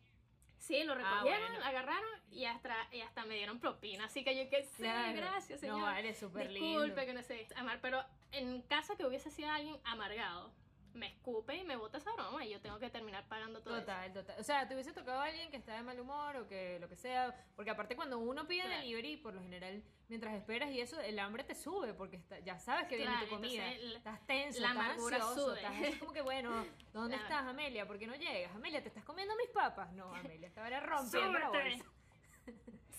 Sí, 0.57 0.83
lo 0.83 0.93
Ah, 0.93 0.95
recogieron, 0.97 1.49
bueno. 1.51 1.65
agarraron 1.65 2.09
y 2.31 2.45
hasta, 2.45 2.75
y 2.91 3.01
hasta 3.01 3.25
me 3.25 3.35
dieron 3.35 3.59
propina. 3.59 4.05
Así 4.05 4.23
que 4.23 4.35
yo 4.35 4.49
que 4.49 4.63
sí, 4.63 4.83
Claro. 4.83 5.15
gracias, 5.17 5.59
señor. 5.61 5.79
No, 5.79 5.85
vale, 5.85 6.13
súper 6.13 6.51
lindo. 6.51 6.81
Disculpe 6.83 7.05
que 7.05 7.13
no 7.13 7.23
sé 7.23 7.47
amar, 7.55 7.79
pero 7.81 8.03
en 8.31 8.61
caso 8.63 8.95
que 8.97 9.05
hubiese 9.05 9.31
sido 9.31 9.49
alguien 9.49 9.77
amargado, 9.85 10.51
me 10.93 11.07
escupe 11.07 11.55
y 11.55 11.63
me 11.63 11.75
bota 11.75 11.97
esa 11.97 12.11
broma 12.13 12.43
y 12.45 12.49
yo 12.51 12.59
tengo 12.61 12.79
que 12.79 12.89
terminar 12.89 13.27
pagando 13.27 13.61
todo 13.61 13.75
eso. 13.77 13.85
Total, 13.85 14.13
total. 14.13 14.35
O 14.39 14.43
sea, 14.43 14.67
te 14.67 14.73
hubiese 14.73 14.91
tocado 14.93 15.21
a 15.21 15.25
alguien 15.25 15.49
que 15.51 15.57
está 15.57 15.75
de 15.75 15.83
mal 15.83 15.99
humor 15.99 16.35
o 16.37 16.47
que 16.47 16.77
lo 16.79 16.89
que 16.89 16.95
sea. 16.95 17.33
Porque 17.55 17.71
aparte 17.71 17.95
cuando 17.95 18.17
uno 18.19 18.47
pide 18.47 18.63
Claro. 18.63 18.81
delivery, 18.81 19.17
por 19.17 19.33
lo 19.33 19.41
general, 19.41 19.83
mientras 20.07 20.33
esperas 20.35 20.71
y 20.71 20.81
eso, 20.81 20.99
el 20.99 21.19
hambre 21.19 21.43
te 21.43 21.55
sube 21.55 21.93
porque 21.93 22.17
está- 22.17 22.39
ya 22.39 22.57
sabes 22.59 22.87
que 22.87 22.95
viene 22.97 23.11
Claro, 23.11 23.27
tu 23.27 23.35
comida. 23.35 23.67
entonces, 23.71 23.95
estás 23.97 24.25
tenso, 24.27 24.59
la 24.61 24.69
estás 24.69 24.87
ansioso, 24.89 25.35
sube. 25.47 25.55
estás 25.57 25.75
así 25.81 25.99
como 25.99 26.13
que, 26.13 26.21
bueno, 26.21 26.49
¿dónde 26.93 27.17
Claro. 27.17 27.23
estás, 27.35 27.43
Amelia? 27.47 27.85
¿Por 27.87 27.99
qué 27.99 28.07
no 28.07 28.15
llegas? 28.15 28.55
Amelia, 28.55 28.81
¿te 28.81 28.87
estás 28.89 29.03
comiendo 29.03 29.35
mis 29.35 29.49
papas? 29.49 29.91
No, 29.93 30.13
Amelia, 30.15 30.47
estaba 30.47 30.69
rompiendo 30.79 31.39
la 31.39 31.49
bolsa. 31.49 31.85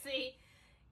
Sí. 0.02 0.34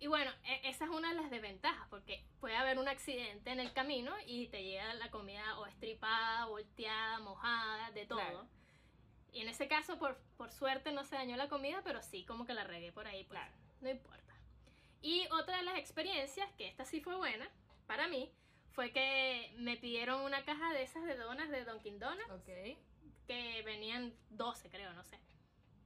Y 0.00 0.06
bueno, 0.06 0.30
e- 0.44 0.68
esa 0.68 0.84
es 0.84 0.90
una 0.90 1.08
de 1.12 1.20
las 1.20 1.30
desventajas, 1.30 1.88
porque 1.90 2.24
puede 2.40 2.56
haber 2.56 2.78
un 2.78 2.88
accidente 2.88 3.50
en 3.50 3.58
el 3.60 3.72
camino 3.72 4.12
y 4.26 4.46
te 4.48 4.62
llega 4.62 4.94
la 4.94 5.10
comida 5.10 5.58
o 5.58 5.66
estripada, 5.66 6.44
volteada, 6.46 7.18
mojada, 7.20 7.90
de 7.90 8.06
todo. 8.06 8.18
Claro. 8.18 8.46
Y 9.32 9.40
en 9.40 9.48
ese 9.48 9.66
caso, 9.68 9.98
por, 9.98 10.16
por 10.36 10.52
suerte, 10.52 10.92
no 10.92 11.04
se 11.04 11.16
dañó 11.16 11.36
la 11.36 11.48
comida, 11.48 11.80
pero 11.84 12.00
sí 12.02 12.24
como 12.24 12.46
que 12.46 12.54
la 12.54 12.64
regué 12.64 12.92
por 12.92 13.06
ahí, 13.06 13.24
pues 13.24 13.40
Claro. 13.40 13.54
no 13.80 13.90
importa. 13.90 14.34
Y 15.02 15.26
otra 15.32 15.56
de 15.58 15.62
las 15.64 15.76
experiencias, 15.78 16.50
que 16.56 16.66
esta 16.68 16.84
sí 16.84 17.00
fue 17.00 17.16
buena 17.16 17.48
para 17.86 18.08
mí, 18.08 18.32
fue 18.72 18.92
que 18.92 19.52
me 19.56 19.76
pidieron 19.76 20.20
una 20.22 20.44
caja 20.44 20.72
de 20.72 20.82
esas 20.84 21.04
de 21.04 21.16
donas 21.16 21.50
de 21.50 21.64
Dunkin' 21.64 21.98
Donuts 21.98 22.30
Ok. 22.30 22.76
que 23.26 23.62
venían 23.64 24.14
12, 24.30 24.70
creo, 24.70 24.92
no 24.92 25.02
sé. 25.04 25.18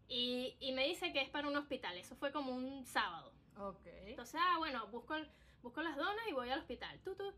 Y, 0.08 0.56
y 0.60 0.72
me 0.72 0.86
dice 0.86 1.12
que 1.12 1.22
es 1.22 1.30
para 1.30 1.48
un 1.48 1.56
hospital. 1.56 1.96
Eso 1.96 2.14
fue 2.16 2.30
como 2.32 2.52
un 2.52 2.84
sábado. 2.84 3.32
Ok. 3.58 3.86
Entonces, 4.06 4.40
ah, 4.42 4.56
bueno, 4.58 4.86
busco, 4.88 5.14
el- 5.14 5.28
busco 5.62 5.82
las 5.82 5.96
donas 5.96 6.26
y 6.28 6.32
voy 6.32 6.50
al 6.50 6.58
hospital. 6.60 6.98
Tú, 7.04 7.14
tú. 7.14 7.32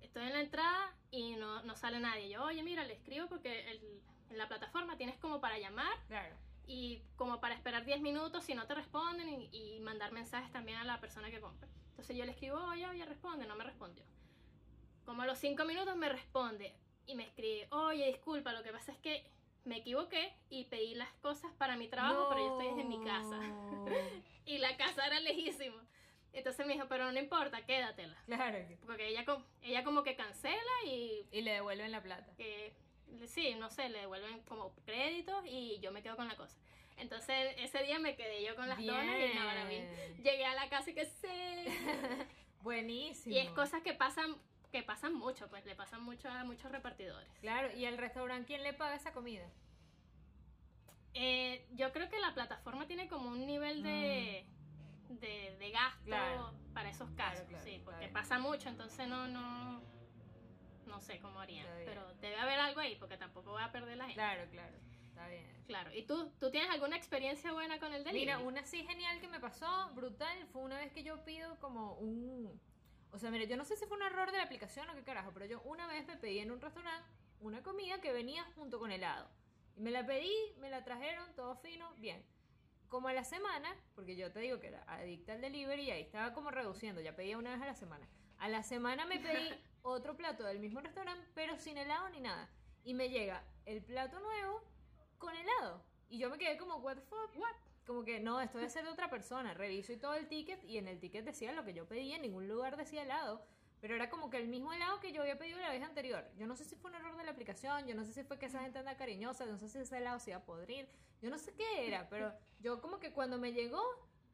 Estoy 0.00 0.24
en 0.24 0.32
la 0.32 0.40
entrada 0.40 0.94
y 1.10 1.36
no, 1.36 1.62
no 1.62 1.76
sale 1.76 2.00
nadie. 2.00 2.28
Yo, 2.28 2.42
oye, 2.44 2.62
mira, 2.62 2.84
le 2.84 2.94
escribo 2.94 3.28
porque 3.28 3.70
el- 3.70 4.02
en 4.30 4.38
la 4.38 4.48
plataforma 4.48 4.96
tienes 4.96 5.16
como 5.18 5.40
para 5.40 5.58
llamar 5.58 5.92
Claro. 6.08 6.34
y 6.66 7.02
como 7.16 7.40
para 7.40 7.54
esperar 7.54 7.84
10 7.84 8.00
minutos 8.00 8.44
si 8.44 8.54
no 8.54 8.66
te 8.66 8.74
responden 8.74 9.28
y, 9.28 9.48
y 9.76 9.80
mandar 9.80 10.12
mensajes 10.12 10.50
también 10.52 10.78
a 10.78 10.84
la 10.84 11.00
persona 11.00 11.30
que 11.30 11.40
compra. 11.40 11.68
Entonces 11.90 12.16
yo 12.16 12.24
le 12.24 12.32
escribo, 12.32 12.56
oye, 12.64 12.86
oye, 12.88 13.04
responde, 13.04 13.46
no 13.46 13.54
me 13.56 13.64
respondió. 13.64 14.04
Como 15.04 15.22
a 15.22 15.26
los 15.26 15.38
5 15.38 15.64
minutos 15.64 15.96
me 15.96 16.08
responde 16.08 16.74
y 17.06 17.14
me 17.14 17.24
escribe, 17.24 17.68
oye, 17.70 18.06
disculpa, 18.06 18.52
lo 18.52 18.62
que 18.62 18.72
pasa 18.72 18.92
es 18.92 18.98
que 18.98 19.24
me 19.64 19.76
equivoqué 19.78 20.32
y 20.50 20.64
pedí 20.64 20.94
las 20.94 21.12
cosas 21.22 21.52
para 21.58 21.76
mi 21.76 21.88
trabajo, 21.88 22.28
pero 22.30 22.40
yo 22.46 22.52
estoy 22.58 22.68
desde 22.74 22.84
mi 22.88 23.04
casa. 23.04 23.36
No. 23.38 23.86
Y 24.44 24.58
la 24.58 24.76
casa 24.76 25.06
era 25.06 25.20
lejísimo. 25.20 25.76
Entonces 26.32 26.66
me 26.66 26.72
dijo, 26.72 26.86
pero 26.88 27.12
no 27.12 27.18
importa, 27.20 27.64
quédatela. 27.64 28.16
Claro. 28.26 28.58
que- 28.66 28.76
Porque 28.84 29.06
ella, 29.08 29.24
ella 29.62 29.84
como 29.84 30.02
que 30.02 30.16
cancela 30.16 30.72
y 30.86 31.24
Y 31.30 31.42
le 31.42 31.52
devuelven 31.52 31.92
la 31.92 32.02
plata. 32.02 32.34
que 32.36 32.72
sí, 33.26 33.54
no 33.54 33.70
sé, 33.70 33.88
le 33.88 34.00
devuelven 34.00 34.40
como 34.42 34.74
créditos 34.84 35.44
y 35.46 35.78
yo 35.80 35.92
me 35.92 36.02
quedo 36.02 36.16
con 36.16 36.26
la 36.26 36.34
cosa. 36.36 36.56
Entonces 36.96 37.54
ese 37.58 37.82
día 37.84 37.98
me 38.00 38.16
quedé 38.16 38.42
yo 38.44 38.56
con 38.56 38.68
las 38.68 38.78
donas 38.84 39.04
y 39.04 39.34
no, 39.36 39.68
bien. 39.68 39.68
Bien. 39.68 40.16
Llegué 40.24 40.44
a 40.44 40.54
la 40.54 40.68
casa 40.68 40.90
y 40.90 40.94
que 40.94 41.04
sí. 41.06 41.28
Buenísimo. 42.62 43.34
Y 43.34 43.38
es 43.38 43.50
cosas 43.50 43.82
que 43.82 43.92
pasan 43.94 44.36
que 44.72 44.82
pasan 44.82 45.14
mucho, 45.14 45.48
pues 45.48 45.64
le 45.66 45.76
pasan 45.76 46.02
mucho 46.02 46.28
a 46.30 46.42
muchos 46.44 46.72
repartidores. 46.72 47.28
Claro, 47.40 47.70
y 47.76 47.84
al 47.84 47.98
restaurante, 47.98 48.46
¿quién 48.46 48.62
le 48.62 48.72
paga 48.72 48.96
esa 48.96 49.12
comida? 49.12 49.46
Eh, 51.14 51.66
yo 51.72 51.92
creo 51.92 52.08
que 52.08 52.18
la 52.18 52.32
plataforma 52.34 52.86
tiene 52.86 53.06
como 53.06 53.28
un 53.28 53.46
nivel 53.46 53.82
de, 53.82 54.46
de, 55.10 55.56
de 55.58 55.70
gasto 55.70 56.00
Mm. 56.02 56.06
Claro. 56.06 56.54
para 56.72 56.88
esos 56.88 57.10
casos, 57.10 57.46
claro, 57.46 57.64
sí, 57.64 57.80
porque 57.84 58.08
pasa 58.08 58.38
mucho, 58.38 58.68
entonces 58.70 59.06
no, 59.06 59.28
no, 59.28 59.82
no 60.86 61.00
sé 61.00 61.20
cómo 61.20 61.38
harían, 61.38 61.66
pero 61.84 62.14
debe 62.14 62.36
haber 62.36 62.58
algo 62.58 62.80
ahí, 62.80 62.96
porque 62.96 63.18
tampoco 63.18 63.50
voy 63.52 63.62
a 63.62 63.70
perder 63.70 63.98
la 63.98 64.04
gente. 64.04 64.14
Claro, 64.14 64.50
claro. 64.50 64.76
Está 65.06 65.28
bien. 65.28 65.46
Claro, 65.66 65.92
¿y 65.94 66.02
tú, 66.06 66.32
tú 66.40 66.50
tienes 66.50 66.70
alguna 66.70 66.96
experiencia 66.96 67.52
buena 67.52 67.78
con 67.78 67.92
el 67.92 68.04
delivery? 68.04 68.20
Mira, 68.20 68.38
una 68.38 68.62
así 68.62 68.82
genial 68.84 69.20
que 69.20 69.28
me 69.28 69.38
pasó, 69.38 69.90
brutal, 69.94 70.46
fue 70.50 70.62
una 70.62 70.78
vez 70.78 70.90
que 70.92 71.02
yo 71.04 71.22
pido 71.24 71.60
como 71.60 71.94
un... 71.96 72.58
O 73.12 73.18
sea, 73.18 73.30
mira, 73.30 73.44
yo 73.44 73.56
no 73.56 73.64
sé 73.64 73.76
si 73.76 73.86
fue 73.86 73.98
un 73.98 74.02
error 74.02 74.32
de 74.32 74.38
la 74.38 74.44
aplicación 74.44 74.88
o 74.88 74.94
qué 74.94 75.04
carajo, 75.04 75.32
pero 75.32 75.44
yo 75.44 75.60
una 75.62 75.86
vez 75.86 76.06
me 76.06 76.16
pedí 76.16 76.38
en 76.38 76.50
un 76.50 76.60
restaurante 76.60 77.06
una 77.40 77.62
comida 77.62 78.00
que 78.00 78.12
venía 78.12 78.44
junto 78.56 78.78
con 78.78 78.90
helado. 78.90 79.28
Y 79.76 79.80
me 79.80 79.90
la 79.90 80.06
pedí, 80.06 80.32
me 80.58 80.70
la 80.70 80.82
trajeron, 80.82 81.34
todo 81.34 81.56
fino, 81.56 81.92
bien. 81.96 82.24
Como 82.88 83.08
a 83.08 83.12
la 83.12 83.24
semana, 83.24 83.74
porque 83.94 84.16
yo 84.16 84.32
te 84.32 84.40
digo 84.40 84.60
que 84.60 84.68
era 84.68 84.82
adicta 84.86 85.34
al 85.34 85.40
delivery 85.40 85.82
y 85.82 85.90
ahí 85.90 86.02
estaba 86.02 86.32
como 86.32 86.50
reduciendo, 86.50 87.00
ya 87.00 87.16
pedía 87.16 87.38
una 87.38 87.52
vez 87.52 87.62
a 87.62 87.66
la 87.66 87.74
semana. 87.74 88.08
A 88.38 88.48
la 88.48 88.62
semana 88.62 89.04
me 89.06 89.18
pedí 89.18 89.50
otro 89.82 90.16
plato 90.16 90.44
del 90.44 90.58
mismo 90.58 90.80
restaurante, 90.80 91.26
pero 91.34 91.56
sin 91.58 91.76
helado 91.76 92.08
ni 92.10 92.20
nada. 92.20 92.48
Y 92.84 92.94
me 92.94 93.10
llega 93.10 93.44
el 93.66 93.82
plato 93.82 94.20
nuevo 94.20 94.62
con 95.18 95.34
helado. 95.34 95.84
Y 96.08 96.18
yo 96.18 96.30
me 96.30 96.38
quedé 96.38 96.56
como, 96.56 96.76
what 96.76 96.96
the 96.96 97.02
fuck? 97.02 97.36
What? 97.36 97.56
Como 97.86 98.04
que 98.04 98.20
no, 98.20 98.40
esto 98.40 98.58
debe 98.58 98.70
ser 98.70 98.84
de 98.84 98.90
otra 98.90 99.10
persona. 99.10 99.54
Reviso 99.54 99.92
y 99.92 99.96
todo 99.96 100.14
el 100.14 100.28
ticket 100.28 100.62
y 100.64 100.78
en 100.78 100.86
el 100.88 100.98
ticket 101.00 101.24
decía 101.24 101.52
lo 101.52 101.64
que 101.64 101.74
yo 101.74 101.86
pedía, 101.86 102.16
en 102.16 102.22
ningún 102.22 102.48
lugar 102.48 102.76
decía 102.76 103.02
helado. 103.02 103.44
Pero 103.80 103.96
era 103.96 104.08
como 104.08 104.30
que 104.30 104.36
el 104.36 104.46
mismo 104.46 104.72
helado 104.72 105.00
que 105.00 105.10
yo 105.12 105.22
había 105.22 105.36
pedido 105.36 105.58
la 105.58 105.70
vez 105.70 105.82
anterior. 105.82 106.24
Yo 106.38 106.46
no 106.46 106.54
sé 106.54 106.64
si 106.64 106.76
fue 106.76 106.90
un 106.92 106.96
error 106.96 107.16
de 107.16 107.24
la 107.24 107.32
aplicación, 107.32 107.84
yo 107.88 107.96
no 107.96 108.04
sé 108.04 108.12
si 108.12 108.22
fue 108.22 108.38
que 108.38 108.46
esa 108.46 108.60
gente 108.60 108.78
anda 108.78 108.96
cariñosa, 108.96 109.44
no 109.46 109.58
sé 109.58 109.68
si 109.68 109.78
ese 109.78 109.98
helado 109.98 110.20
se 110.20 110.30
iba 110.30 110.38
a 110.38 110.44
podrir, 110.44 110.88
yo 111.20 111.30
no 111.30 111.38
sé 111.38 111.52
qué 111.54 111.88
era, 111.88 112.08
pero 112.08 112.32
yo 112.60 112.80
como 112.80 113.00
que 113.00 113.12
cuando 113.12 113.38
me 113.38 113.52
llegó, 113.52 113.82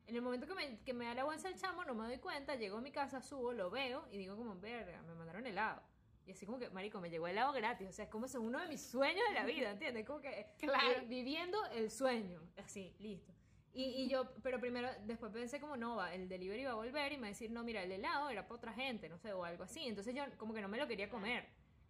en 0.06 0.16
el 0.16 0.20
momento 0.20 0.46
que 0.46 0.54
me, 0.54 0.78
que 0.80 0.92
me 0.92 1.06
da 1.06 1.14
la 1.14 1.24
bolsa 1.24 1.48
el 1.48 1.56
chamo, 1.58 1.82
no 1.86 1.94
me 1.94 2.06
doy 2.06 2.18
cuenta, 2.18 2.56
llego 2.56 2.76
a 2.76 2.80
mi 2.82 2.92
casa, 2.92 3.22
subo, 3.22 3.54
lo 3.54 3.70
veo 3.70 4.06
y 4.12 4.18
digo 4.18 4.36
como, 4.36 4.54
verga, 4.60 5.00
me 5.02 5.14
mandaron 5.14 5.46
helado. 5.46 5.80
Y 6.26 6.32
así 6.32 6.44
como 6.44 6.58
que, 6.58 6.68
marico, 6.68 7.00
me 7.00 7.08
llegó 7.08 7.26
helado 7.26 7.54
gratis, 7.54 7.88
o 7.88 7.92
sea, 7.92 8.04
es 8.04 8.10
como 8.10 8.26
eso 8.26 8.36
es 8.36 8.44
uno 8.44 8.58
de 8.58 8.68
mis 8.68 8.82
sueños 8.82 9.26
de 9.28 9.34
la 9.34 9.44
vida, 9.46 9.70
¿entiendes? 9.70 10.04
Como 10.04 10.20
que 10.20 10.46
Claro. 10.58 10.90
eh, 10.90 11.04
viviendo 11.08 11.58
el 11.72 11.90
sueño, 11.90 12.42
así, 12.58 12.94
listo. 12.98 13.32
Y, 13.74 13.84
y 14.02 14.08
yo, 14.08 14.28
pero 14.42 14.58
primero, 14.58 14.88
después 15.04 15.30
pensé 15.32 15.60
como, 15.60 15.76
no, 15.76 15.96
va, 15.96 16.12
el 16.14 16.28
delivery 16.28 16.64
va 16.64 16.72
a 16.72 16.74
volver 16.74 17.12
y 17.12 17.16
me 17.16 17.22
va 17.22 17.26
a 17.26 17.30
decir, 17.30 17.50
no, 17.50 17.62
mira, 17.62 17.82
el 17.82 17.92
helado 17.92 18.28
era 18.30 18.42
para 18.42 18.56
otra 18.56 18.72
gente, 18.72 19.08
no 19.08 19.18
sé, 19.18 19.32
o 19.32 19.44
algo 19.44 19.62
así. 19.64 19.86
Entonces 19.86 20.14
yo 20.14 20.24
como 20.36 20.54
que 20.54 20.60
no 20.60 20.68
me 20.68 20.78
lo 20.78 20.88
quería 20.88 21.08
comer, 21.08 21.46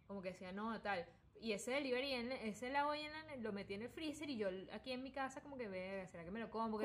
como 0.07 0.21
que 0.21 0.29
decía, 0.31 0.51
no, 0.51 0.79
tal. 0.81 1.05
Y 1.41 1.53
ese 1.53 1.71
delivery, 1.71 2.11
en- 2.13 2.31
ese 2.33 2.67
helado 2.67 2.93
en 2.93 3.11
la- 3.11 3.35
lo 3.37 3.53
metí 3.53 3.73
en 3.73 3.83
el 3.83 3.89
freezer 3.89 4.29
y 4.29 4.35
yo 4.37 4.49
aquí 4.73 4.91
en 4.91 5.01
mi 5.01 5.09
casa 5.11 5.41
como 5.41 5.57
que, 5.57 5.67
ve, 5.69 6.05
¿será 6.11 6.25
que 6.25 6.31
me 6.31 6.39
lo 6.41 6.49
como? 6.51 6.77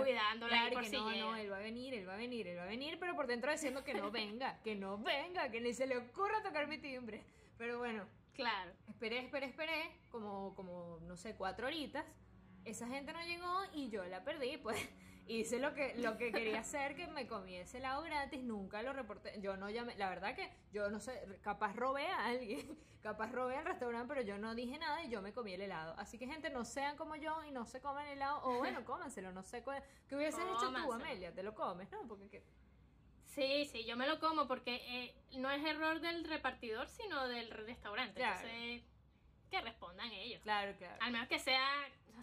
Ahí 0.46 0.48
Claro, 0.48 0.80
que 0.80 0.86
si 0.90 0.96
no, 0.96 1.10
llega. 1.10 1.24
no, 1.24 1.36
él 1.36 1.50
va 1.52 1.56
a 1.56 1.60
venir, 1.60 1.92
él 1.94 2.08
va 2.08 2.14
a 2.14 2.16
venir, 2.16 2.46
él 2.46 2.56
va 2.58 2.62
a 2.62 2.66
venir, 2.66 2.96
pero 3.00 3.16
por 3.16 3.26
dentro 3.26 3.50
diciendo 3.50 3.82
que 3.82 3.94
no 3.94 4.10
venga, 4.12 4.60
que 4.62 4.76
no 4.76 4.96
venga, 4.98 5.50
que 5.50 5.60
ni 5.60 5.74
se 5.74 5.86
le 5.88 5.96
ocurra 5.98 6.40
tocar 6.42 6.68
mi 6.68 6.78
timbre. 6.78 7.24
Pero 7.58 7.78
bueno, 7.78 8.06
Claro. 8.34 8.72
Esperé, 8.88 9.18
esperé, 9.20 9.46
esperé, 9.46 9.90
como, 10.10 10.54
como, 10.56 10.98
no 11.02 11.16
sé, 11.16 11.36
cuatro 11.36 11.68
horitas. 11.68 12.04
Esa 12.64 12.86
gente 12.88 13.12
no 13.12 13.22
llegó 13.22 13.62
y 13.72 13.90
yo 13.90 14.04
la 14.04 14.24
perdí, 14.24 14.56
pues. 14.58 14.76
Hice 15.26 15.58
lo 15.58 15.72
que, 15.72 15.94
lo 15.96 16.18
que 16.18 16.32
quería 16.32 16.60
hacer, 16.60 16.94
que 16.96 17.06
me 17.06 17.26
comí 17.26 17.56
ese 17.56 17.78
helado 17.78 18.02
gratis, 18.02 18.42
nunca 18.42 18.82
lo 18.82 18.92
reporté. 18.92 19.40
Yo 19.40 19.56
no 19.56 19.70
llamé, 19.70 19.96
la 19.96 20.10
verdad 20.10 20.34
que 20.34 20.50
yo 20.70 20.90
no 20.90 21.00
sé, 21.00 21.18
capaz 21.40 21.74
robé 21.74 22.06
a 22.08 22.26
alguien, 22.26 22.78
capaz 23.02 23.32
robé 23.32 23.56
al 23.56 23.64
restaurante, 23.64 24.06
pero 24.06 24.20
yo 24.20 24.36
no 24.36 24.54
dije 24.54 24.78
nada 24.78 25.02
y 25.02 25.08
yo 25.08 25.22
me 25.22 25.32
comí 25.32 25.54
el 25.54 25.62
helado. 25.62 25.94
Así 25.96 26.18
que, 26.18 26.26
gente, 26.26 26.50
no 26.50 26.66
sean 26.66 26.98
como 26.98 27.16
yo 27.16 27.42
y 27.44 27.52
no 27.52 27.64
se 27.64 27.80
coman 27.80 28.06
el 28.08 28.18
helado, 28.18 28.42
o 28.44 28.58
bueno, 28.58 28.84
cómanselo, 28.84 29.32
no 29.32 29.42
sé 29.42 29.62
cuál. 29.62 29.82
¿Qué 30.08 30.16
hubieses 30.16 30.44
hecho 30.44 30.70
tú. 30.70 30.92
Amelia? 30.92 31.32
¿Te 31.34 31.42
lo 31.42 31.54
comes? 31.54 31.90
No, 31.90 32.06
porque 32.06 32.28
que- 32.28 32.44
Sí, 33.24 33.64
sí, 33.64 33.84
yo 33.86 33.96
me 33.96 34.06
lo 34.06 34.20
como 34.20 34.46
porque 34.46 34.76
eh, 34.86 35.14
no 35.38 35.50
es 35.50 35.64
error 35.64 36.00
del 36.00 36.24
repartidor, 36.24 36.86
sino 36.88 37.26
del 37.28 37.50
restaurante. 37.50 38.20
Claro. 38.20 38.46
Entonces, 38.46 38.82
que 39.50 39.60
respondan 39.62 40.10
ellos. 40.12 40.42
Claro, 40.42 40.76
claro. 40.76 40.98
Al 41.00 41.12
menos 41.12 41.28
que 41.28 41.38
sea, 41.38 41.66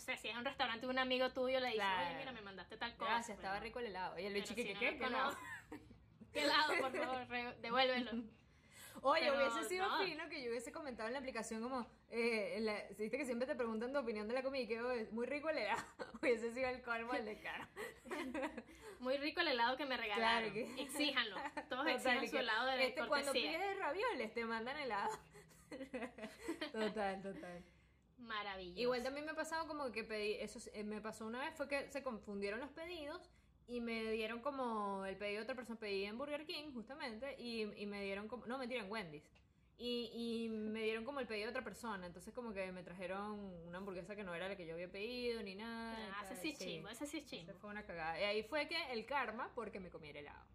sé, 0.02 0.18
si 0.18 0.28
es 0.30 0.36
un 0.36 0.44
restaurante 0.46 0.86
un 0.88 1.00
amigo 1.00 1.30
tuyo, 1.32 1.60
le 1.60 1.68
dices, 1.68 1.82
Claro. 1.82 2.08
oye, 2.10 2.18
mira, 2.18 2.32
me 2.34 2.42
mandaste 2.42 2.78
tal 2.78 2.96
cosa. 2.98 3.12
Gracias, 3.12 3.38
pero- 3.38 3.48
estaba 3.48 3.60
rico 3.60 3.80
el 3.80 3.86
helado. 3.88 4.20
Y 4.20 4.26
el 4.26 4.34
pero 4.34 4.44
bicho 4.44 4.56
que, 4.56 4.64
si 4.64 4.68
¿qué? 4.68 4.74
no 4.74 4.80
¿Qué? 4.80 4.92
lo 4.92 4.98
¿Qué 5.00 5.06
helado? 5.08 5.38
¿Qué 6.34 6.44
helado, 6.44 6.74
por 6.80 6.92
favor? 7.28 7.58
Devuélvelo. 7.62 8.12
Oye, 9.04 9.22
Pero 9.32 9.36
hubiese 9.50 9.68
sido 9.70 9.88
no. 9.90 10.04
fino 10.06 10.30
que 10.30 10.44
yo 10.44 10.50
hubiese 10.52 10.72
comentado 10.72 11.08
en 11.08 11.14
la 11.14 11.20
aplicación 11.20 11.62
como, 11.64 11.88
eh, 12.12 12.58
la- 12.62 12.84
viste 13.00 13.18
que 13.18 13.26
siempre 13.26 13.48
te 13.48 13.56
preguntan 13.56 13.92
tu 13.92 13.98
opinión 14.00 14.28
de 14.28 14.34
la 14.36 14.44
comida 14.44 14.62
y 14.62 14.68
que 14.68 14.80
"Oh, 14.82 14.92
es 14.92 15.12
muy 15.12 15.26
rico 15.26 15.50
el 15.50 15.58
helado. 15.58 15.82
hubiese 16.22 16.54
sido 16.54 16.70
el 16.70 16.82
colmo 16.84 17.14
el 17.14 17.26
de 17.26 17.40
cara. 17.40 17.68
Muy 19.00 19.18
rico 19.18 19.42
el 19.42 19.48
helado 19.48 19.76
que 19.78 19.86
me 19.88 19.98
regalaron. 19.98 20.52
Claro 20.52 20.54
que- 20.76 20.82
Exíjanlo. 20.84 21.36
Todos 21.36 21.86
Total, 21.88 21.90
exijan 21.96 22.28
su 22.30 22.38
helado 22.38 22.68
de 22.68 22.88
este, 22.88 23.08
cuando 23.08 23.28
cortesía. 23.32 23.58
pides 23.60 23.80
ravioles 23.80 24.34
te 24.36 24.46
mandan 24.46 24.78
helado. 24.78 25.18
total, 26.72 27.22
total. 27.24 27.64
Maravilloso. 28.22 28.80
Igual 28.82 29.04
también 29.04 29.26
me 29.26 29.32
ha 29.32 29.36
pasado 29.36 29.68
como 29.68 29.92
que 29.92 30.04
pedí, 30.04 30.34
eso 30.34 30.60
sí, 30.60 30.70
eh, 30.74 30.84
me 30.84 31.02
pasó 31.02 31.26
una 31.26 31.40
vez 31.40 31.54
fue 31.56 31.68
que 31.68 31.90
se 31.90 32.04
confundieron 32.04 32.60
los 32.60 32.70
pedidos 32.72 33.30
y 33.68 33.82
me 33.82 34.12
dieron 34.12 34.42
como 34.42 35.06
el 35.06 35.18
pedido 35.18 35.38
de 35.38 35.44
otra 35.44 35.56
persona, 35.56 35.80
pedí 35.80 36.06
en 36.06 36.18
Burger 36.18 36.46
King 36.46 36.72
justamente 36.74 37.36
y, 37.40 37.64
y 37.82 37.86
me 37.86 38.02
dieron 38.04 38.28
como, 38.28 38.46
no, 38.46 38.58
mentira, 38.58 38.82
en 38.84 38.92
Wendy's. 38.92 39.30
Y, 39.78 40.12
y 40.14 40.50
me 40.50 40.84
dieron 40.84 41.04
como 41.04 41.22
el 41.22 41.26
pedido 41.26 41.46
de 41.46 41.50
otra 41.50 41.64
persona, 41.64 42.06
entonces 42.06 42.32
como 42.36 42.54
que 42.54 42.72
me 42.72 42.84
trajeron 42.84 43.40
una 43.66 43.80
hamburguesa 43.80 44.16
que 44.16 44.24
no 44.24 44.36
era 44.36 44.48
la 44.48 44.56
que 44.56 44.68
yo 44.68 44.76
había 44.76 44.92
pedido 44.92 45.42
ni 45.42 45.56
nada. 45.56 45.98
Ah, 46.20 46.24
ese 46.24 46.36
sí 46.36 46.50
es 46.50 46.60
chimbo, 46.60 46.90
ese 46.90 47.08
sí 47.08 47.18
es 47.18 47.26
chimbo. 47.26 47.54
fue 47.56 47.72
una 47.72 47.84
cagada. 47.84 48.20
Y 48.20 48.24
ahí 48.24 48.44
fue 48.44 48.68
que 48.68 48.92
el 48.92 49.06
karma 49.08 49.52
porque 49.56 49.80
me 49.80 49.90
comí 49.90 50.10
el 50.10 50.18
helado. 50.18 50.46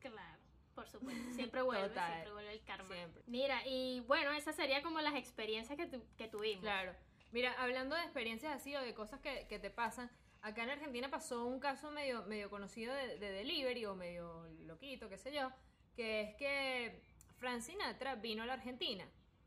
Claro. 0.00 0.37
Por 0.78 0.88
supuesto, 0.88 1.32
siempre 1.32 1.60
vuelve, 1.62 1.88
Total. 1.88 2.12
siempre 2.12 2.32
vuelve 2.32 2.52
el 2.52 2.62
karma. 2.62 2.94
Siempre. 2.94 3.22
Mira, 3.26 3.66
y 3.66 3.98
bueno, 4.06 4.30
esas 4.32 4.54
serían 4.54 4.80
como 4.82 5.00
las 5.00 5.16
experiencias 5.16 5.76
que, 5.76 5.86
tu- 5.86 6.04
que 6.16 6.28
tuvimos. 6.28 6.62
Claro. 6.62 6.94
Mira, 7.32 7.52
hablando 7.60 7.96
de 7.96 8.02
experiencias 8.02 8.54
así 8.54 8.76
o 8.76 8.80
de 8.80 8.94
cosas 8.94 9.18
que, 9.20 9.46
que 9.48 9.58
te 9.58 9.70
pasan, 9.70 10.08
acá 10.40 10.62
en 10.62 10.70
Argentina 10.70 11.10
pasó 11.10 11.44
un 11.46 11.58
caso 11.58 11.90
medio, 11.90 12.22
medio 12.26 12.48
conocido 12.48 12.94
de, 12.94 13.18
de 13.18 13.30
delivery 13.32 13.86
o 13.86 13.96
medio 13.96 14.46
loquito, 14.66 15.08
qué 15.08 15.18
sé 15.18 15.32
yo, 15.34 15.50
que 15.96 16.20
es 16.20 16.36
que 16.36 17.02
Frank 17.38 17.60
Sinatra 17.60 18.14
vino 18.14 18.44
a 18.44 18.46
la 18.46 18.52
Argentina. 18.52 19.04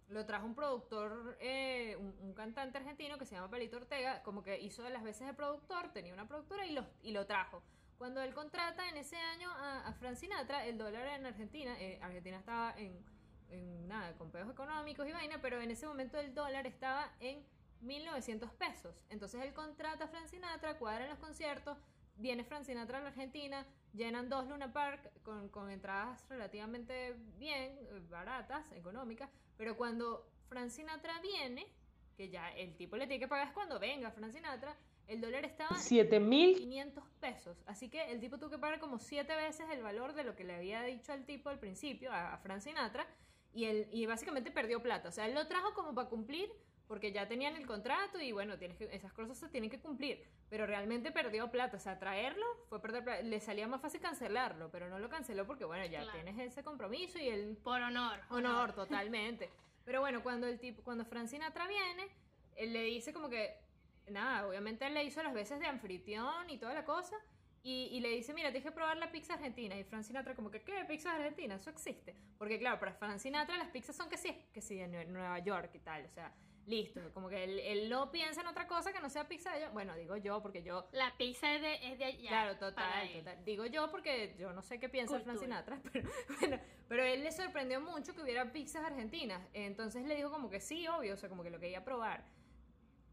Lo 0.10 0.26
trajo 0.26 0.46
un 0.46 0.54
productor, 0.54 1.38
eh, 1.40 1.96
un, 1.98 2.14
un 2.20 2.34
cantante 2.34 2.78
argentino 2.78 3.18
que 3.18 3.26
se 3.26 3.36
llama 3.36 3.50
Palito 3.50 3.78
Ortega, 3.78 4.22
como 4.24 4.44
que 4.44 4.60
hizo 4.60 4.84
de 4.84 4.90
las 4.90 5.02
veces 5.04 5.26
de 5.26 5.34
productor, 5.34 5.94
tenía 5.94 6.14
una 6.14 6.28
productora 6.28 6.66
y 6.68 6.74
lo, 6.74 6.86
y 7.02 7.14
lo 7.14 7.26
trajo. 7.26 7.64
Cuando 8.02 8.20
él 8.24 8.34
contrata 8.34 8.90
en 8.90 8.98
ese 8.98 9.16
año 9.16 9.52
a, 9.52 9.88
a 9.88 9.94
Frank 9.94 10.16
Sinatra, 10.16 10.66
el 10.66 10.76
dólar 10.76 11.06
en 11.20 11.24
Argentina, 11.24 11.80
eh, 11.80 12.00
Argentina 12.02 12.36
estaba 12.36 12.74
en, 12.76 12.98
en 13.52 13.88
nada, 13.88 14.18
con 14.18 14.32
pedos 14.32 14.50
económicos 14.50 15.08
y 15.08 15.12
vaina, 15.12 15.40
pero 15.40 15.62
en 15.62 15.70
ese 15.70 15.86
momento 15.86 16.18
el 16.18 16.34
dólar 16.34 16.66
estaba 16.66 17.14
en 17.20 17.46
1900 17.82 18.52
pesos. 18.54 18.96
Entonces 19.12 19.44
él 19.44 19.54
contrata 19.54 20.06
a 20.06 20.08
Frank 20.08 20.26
Sinatra, 20.26 20.80
cuadran 20.80 21.10
los 21.10 21.20
conciertos, 21.20 21.78
viene 22.16 22.44
Frank 22.44 22.64
Sinatra 22.64 22.98
a 22.98 23.02
la 23.02 23.10
Argentina, 23.10 23.68
llenan 23.94 24.30
dos 24.30 24.48
Luna 24.48 24.74
Park 24.74 25.22
con, 25.22 25.50
con 25.50 25.70
entradas 25.70 26.28
relativamente 26.28 27.14
bien, 27.38 27.78
eh, 27.78 28.02
baratas, 28.10 28.66
económicas, 28.72 29.30
pero 29.58 29.78
cuando 29.78 30.28
Frank 30.50 30.72
Sinatra 30.72 31.22
viene, 31.22 31.68
que 32.18 32.30
ya 32.30 32.50
el 32.54 32.76
tipo 32.76 32.98
le 32.98 33.06
tiene 33.06 33.20
que 33.20 33.28
pagar 33.28 33.50
es 33.50 33.54
cuando 33.54 33.78
venga 33.78 34.10
Frank 34.10 34.32
Sinatra, 34.32 34.76
el 35.14 35.22
dólar 35.22 35.46
estaba 35.46 35.76
en 35.76 35.82
7000 35.82 36.58
500 36.58 37.04
pesos. 37.20 37.58
Así 37.68 37.90
que 37.90 38.12
el 38.12 38.20
tipo 38.20 38.38
tuvo 38.38 38.50
que 38.50 38.58
pagar 38.58 38.80
como 38.80 39.00
siete 39.00 39.36
veces 39.36 39.68
el 39.72 39.84
valor 39.84 40.14
de 40.14 40.24
lo 40.24 40.36
que 40.36 40.44
le 40.44 40.56
había 40.56 40.82
dicho 40.84 41.12
al 41.14 41.26
tipo 41.26 41.50
al 41.50 41.60
principio, 41.60 42.12
a, 42.12 42.34
a 42.34 42.38
Frank 42.38 42.62
Sinatra, 42.62 43.06
y, 43.54 43.66
él, 43.66 43.88
y 43.92 44.06
básicamente 44.06 44.52
perdió 44.52 44.82
plata. 44.82 45.10
O 45.10 45.12
sea, 45.12 45.26
él 45.26 45.34
lo 45.36 45.46
trajo 45.48 45.74
como 45.74 45.94
para 45.94 46.08
cumplir, 46.10 46.50
porque 46.88 47.12
ya 47.12 47.28
tenían 47.28 47.56
el 47.56 47.66
contrato 47.68 48.20
y 48.20 48.32
bueno, 48.32 48.58
tienes 48.58 48.78
que, 48.78 48.86
esas 48.94 49.14
cosas 49.14 49.38
se 49.38 49.48
tienen 49.50 49.70
que 49.70 49.80
cumplir. 49.80 50.24
Pero 50.50 50.66
realmente 50.66 51.12
perdió 51.12 51.50
plata. 51.52 51.78
O 51.78 51.80
sea, 51.80 52.00
traerlo 52.00 52.46
fue 52.70 52.82
perder 52.82 53.04
plata. 53.04 53.22
Le 53.22 53.40
salía 53.40 53.68
más 53.68 53.82
fácil 53.82 54.02
cancelarlo, 54.02 54.70
pero 54.72 54.90
no 54.90 55.00
lo 55.00 55.10
canceló 55.10 55.46
porque 55.48 55.64
bueno, 55.66 55.86
ya 55.86 56.02
Claro. 56.02 56.20
tienes 56.22 56.40
ese 56.52 56.64
compromiso 56.64 57.18
y 57.18 57.28
él 57.30 57.58
Por 57.64 57.82
honor. 57.82 58.20
honor, 58.30 58.74
totalmente. 58.74 59.50
Pero 59.86 60.00
bueno, 60.02 60.22
cuando 60.24 60.48
el 60.48 60.60
tipo, 60.60 60.82
cuando 60.84 61.06
Frank 61.06 61.28
Sinatra 61.28 61.68
viene, 61.68 62.08
él 62.56 62.74
le 62.74 62.84
dice 62.84 63.14
como 63.14 63.30
que, 63.30 63.58
nada, 64.10 64.48
obviamente 64.48 64.86
él 64.86 64.94
le 64.94 65.04
hizo 65.04 65.22
las 65.24 65.34
veces 65.34 65.60
de 65.60 65.68
anfitrión 65.68 66.50
y 66.50 66.58
toda 66.58 66.74
la 66.74 66.86
cosa, 66.86 67.16
y, 67.64 67.90
y 67.92 68.00
le 68.00 68.10
dice, 68.10 68.34
mira, 68.34 68.50
tienes 68.52 68.64
que 68.68 68.72
probar 68.76 68.98
la 68.98 69.12
pizza 69.12 69.36
argentina. 69.36 69.78
Y 69.78 69.84
Frank 69.84 70.04
Sinatra 70.04 70.34
como 70.36 70.50
que, 70.50 70.62
¿qué? 70.64 70.84
¿Pizza 70.86 71.14
argentina? 71.14 71.56
Eso 71.56 71.70
existe. 71.70 72.16
Porque 72.40 72.58
claro, 72.58 72.80
para 72.80 72.94
Frank 72.94 73.20
Sinatra 73.20 73.56
las 73.58 73.70
pizzas 73.70 73.96
son 73.96 74.10
que 74.10 74.18
sí, 74.18 74.36
que 74.52 74.62
sí, 74.62 74.80
en 74.80 74.92
Nue- 74.94 75.06
Nueva 75.08 75.38
York 75.40 75.70
y 75.76 75.80
tal, 75.80 76.06
o 76.06 76.10
sea, 76.10 76.34
listo. 76.66 77.00
Como 77.14 77.30
que 77.30 77.44
él, 77.44 77.60
él 77.60 77.90
no 77.90 78.10
piensa 78.12 78.42
en 78.42 78.48
otra 78.48 78.66
cosa 78.68 78.92
que 78.92 79.00
no 79.00 79.10
sea 79.12 79.28
pizza 79.28 79.52
de 79.52 79.58
allá. 79.58 79.70
Bueno, 79.70 79.96
digo 79.96 80.18
yo, 80.18 80.42
porque 80.42 80.64
yo... 80.64 80.88
La 80.92 81.16
pizza 81.18 81.54
es 81.54 81.62
de, 81.62 81.92
es 81.92 82.00
de 82.00 82.06
allá. 82.06 82.30
Claro, 82.30 82.58
total, 82.58 83.12
total. 83.14 83.46
Digo 83.46 83.66
yo 83.68 83.92
porque 83.92 84.36
yo 84.40 84.54
no 84.54 84.64
sé 84.64 84.80
qué 84.80 84.90
piensa 84.90 85.20
Frank 85.20 85.38
Cultura. 85.38 85.62
Sinatra, 85.62 85.80
pero 85.94 86.10
bueno, 86.40 86.60
pero 86.88 87.04
él 87.04 87.24
le 87.24 87.32
sorprendió 87.32 87.80
mucho 87.80 88.16
que 88.16 88.24
hubiera 88.24 88.52
pizzas 88.52 88.84
argentinas. 88.84 89.48
Entonces 89.54 90.04
le 90.06 90.16
dijo 90.16 90.32
como 90.32 90.50
que 90.50 90.60
sí, 90.60 90.88
obvio, 90.88 91.14
o 91.14 91.18
sea, 91.18 91.30
como 91.30 91.44
que 91.44 91.52
lo 91.52 91.60
quería 91.60 91.84
probar. 91.84 92.26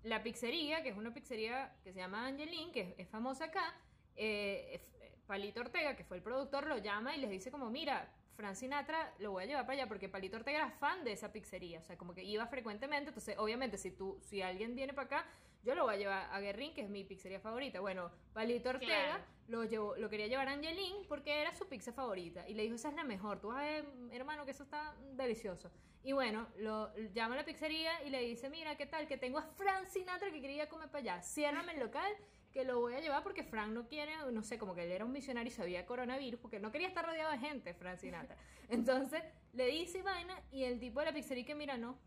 La 0.05 0.22
pizzería, 0.22 0.82
que 0.82 0.90
es 0.90 0.96
una 0.96 1.12
pizzería 1.12 1.74
que 1.82 1.92
se 1.92 1.99
llama 1.99 2.26
Angelín, 2.26 2.72
que 2.72 2.94
es, 2.96 3.09
famosa 3.09 3.46
acá, 3.46 3.74
eh, 4.16 4.80
eh, 5.01 5.12
Palito 5.26 5.61
Ortega, 5.61 5.96
que 5.96 6.05
fue 6.05 6.18
el 6.18 6.22
productor, 6.22 6.66
lo 6.66 6.78
llama 6.78 7.16
y 7.16 7.20
les 7.20 7.30
dice 7.30 7.51
como, 7.51 7.68
mira, 7.68 8.09
Frank 8.36 8.55
Sinatra 8.55 9.12
lo 9.18 9.32
voy 9.32 9.42
a 9.42 9.46
llevar 9.46 9.66
para 9.66 9.74
allá 9.74 9.88
porque 9.88 10.09
Palito 10.09 10.36
Ortega 10.36 10.59
era 10.59 10.70
fan 10.70 11.03
de 11.05 11.12
esa 11.12 11.32
pizzería, 11.32 11.80
o 11.80 11.82
sea, 11.82 11.99
como 11.99 12.14
que 12.14 12.22
iba 12.22 12.46
frecuentemente, 12.46 13.09
entonces 13.09 13.36
obviamente 13.36 13.76
si 13.78 13.90
tú, 13.90 14.18
si 14.22 14.40
alguien 14.42 14.76
viene 14.76 14.94
para 14.94 15.07
acá, 15.07 15.26
yo 15.62 15.74
lo 15.74 15.84
voy 15.84 15.94
a 15.94 15.98
llevar 15.98 16.28
a 16.30 16.40
Guerrín, 16.40 16.72
que 16.74 16.82
es 16.82 16.90
mi 16.90 17.04
pizzería 17.04 17.40
favorita. 17.40 17.80
Bueno, 17.80 18.11
Palito 18.32 18.70
Ortega 18.70 18.94
Claro. 19.06 19.24
lo, 19.48 19.64
llevó, 19.64 19.96
lo 19.96 20.09
quería 20.09 20.26
llevar 20.26 20.48
a 20.48 20.52
Angelín 20.52 20.94
porque 21.09 21.40
era 21.40 21.54
su 21.54 21.68
pizza 21.68 21.92
favorita. 21.92 22.48
Y 22.48 22.54
le 22.54 22.62
dijo, 22.62 22.74
esa 22.76 22.88
es 22.88 22.94
la 22.94 23.04
mejor. 23.04 23.40
Tú 23.40 23.48
vas 23.48 23.59
a 23.59 23.62
ver, 23.64 23.84
hermano, 24.12 24.44
que 24.44 24.52
eso 24.52 24.62
está 24.62 24.94
delicioso. 25.12 25.70
Y 26.04 26.12
bueno, 26.12 26.46
lo 26.59 26.94
llama 27.12 27.34
a 27.34 27.38
la 27.38 27.44
pizzería 27.44 28.02
y 28.04 28.11
le 28.11 28.20
dice, 28.20 28.48
mira, 28.48 28.76
¿qué 28.76 28.86
tal? 28.86 29.06
Que 29.06 29.18
tengo 29.18 29.38
a 29.38 29.42
Frank 29.42 29.88
Sinatra 29.88 30.30
que 30.30 30.40
quería 30.40 30.68
comer 30.68 30.88
para 30.88 31.00
allá. 31.00 31.22
Ciérrame 31.22 31.72
el 31.72 31.80
local 31.80 32.11
que 32.52 32.64
lo 32.64 32.80
voy 32.80 32.94
a 32.94 33.00
llevar 33.00 33.22
porque 33.22 33.42
Frank 33.44 33.72
no 33.72 33.86
quiere, 33.86 34.12
no 34.32 34.42
sé, 34.42 34.59
como 34.59 34.74
que 34.74 34.84
él 34.84 34.90
era 34.92 35.04
un 35.04 35.12
misionario 35.12 35.48
y 35.50 35.54
sabía 35.54 35.84
coronavirus 35.84 36.40
porque 36.40 36.59
no 36.59 36.72
quería 36.72 36.88
estar 36.88 37.04
rodeado 37.04 37.30
de 37.30 37.38
gente, 37.38 37.74
Frank 37.74 37.98
Sinatra. 37.98 38.36
Entonces 38.70 39.22
le 39.52 39.66
dice 39.66 40.02
vaina 40.02 40.40
y 40.50 40.64
el 40.64 40.78
tipo 40.78 41.00
de 41.00 41.06
la 41.06 41.12
pizzería 41.12 41.44
que 41.44 41.54
mira, 41.54 41.76
no, 41.76 41.98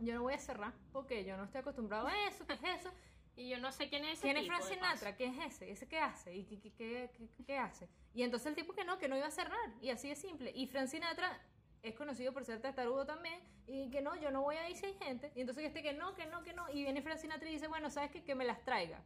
yo 0.00 0.14
no 0.14 0.22
voy 0.22 0.34
a 0.34 0.38
cerrar 0.38 0.72
porque 0.92 1.24
yo 1.24 1.36
no 1.36 1.44
estoy 1.44 1.60
acostumbrado 1.60 2.06
a 2.06 2.26
eso, 2.28 2.46
¿qué 2.46 2.54
es 2.54 2.80
eso? 2.80 2.90
Y 3.36 3.48
yo 3.48 3.58
no 3.58 3.72
sé 3.72 3.88
quién 3.88 4.04
es 4.04 4.12
ese 4.18 4.22
¿Quién 4.22 4.36
es 4.36 4.46
Frank 4.46 4.62
Sinatra? 4.62 5.16
¿Qué 5.16 5.24
es 5.26 5.36
ese? 5.54 5.68
¿Ese 5.68 5.88
qué 5.88 5.98
hace? 5.98 6.36
¿Y 6.36 6.44
qué, 6.44 6.60
qué, 6.60 7.10
qué- 7.16 7.44
qué- 7.44 7.58
hace? 7.58 7.88
Y 8.14 8.22
entonces 8.22 8.46
el 8.46 8.54
tipo 8.54 8.72
que 8.74 8.84
no, 8.84 8.96
que 8.96 9.08
no 9.08 9.16
iba 9.16 9.26
a 9.26 9.30
cerrar. 9.32 9.58
Y 9.80 9.90
así 9.90 10.08
de 10.08 10.14
simple. 10.14 10.52
Y 10.54 10.68
Frank 10.68 10.86
Sinatra 10.86 11.40
es 11.82 11.96
conocido 11.96 12.32
por 12.32 12.44
ser 12.44 12.60
testarudo 12.62 13.04
también. 13.04 13.40
Y 13.66 13.90
que 13.90 14.02
no, 14.02 14.14
yo 14.14 14.30
no 14.30 14.42
voy 14.42 14.54
a 14.54 14.70
ir 14.70 14.76
si 14.76 14.86
hay 14.86 14.94
gente. 14.94 15.32
Y 15.34 15.40
entonces 15.40 15.64
este 15.64 15.82
que 15.82 15.92
no, 15.94 16.14
que 16.14 16.26
no, 16.26 16.44
que 16.44 16.52
no. 16.52 16.70
Y 16.70 16.84
viene 16.84 17.02
Frank 17.02 17.18
Sinatra 17.18 17.48
y 17.48 17.54
dice, 17.54 17.66
bueno, 17.66 17.90
¿sabes 17.90 18.12
qué? 18.12 18.22
Que 18.22 18.36
me 18.36 18.44
las 18.44 18.62
traiga. 18.62 19.02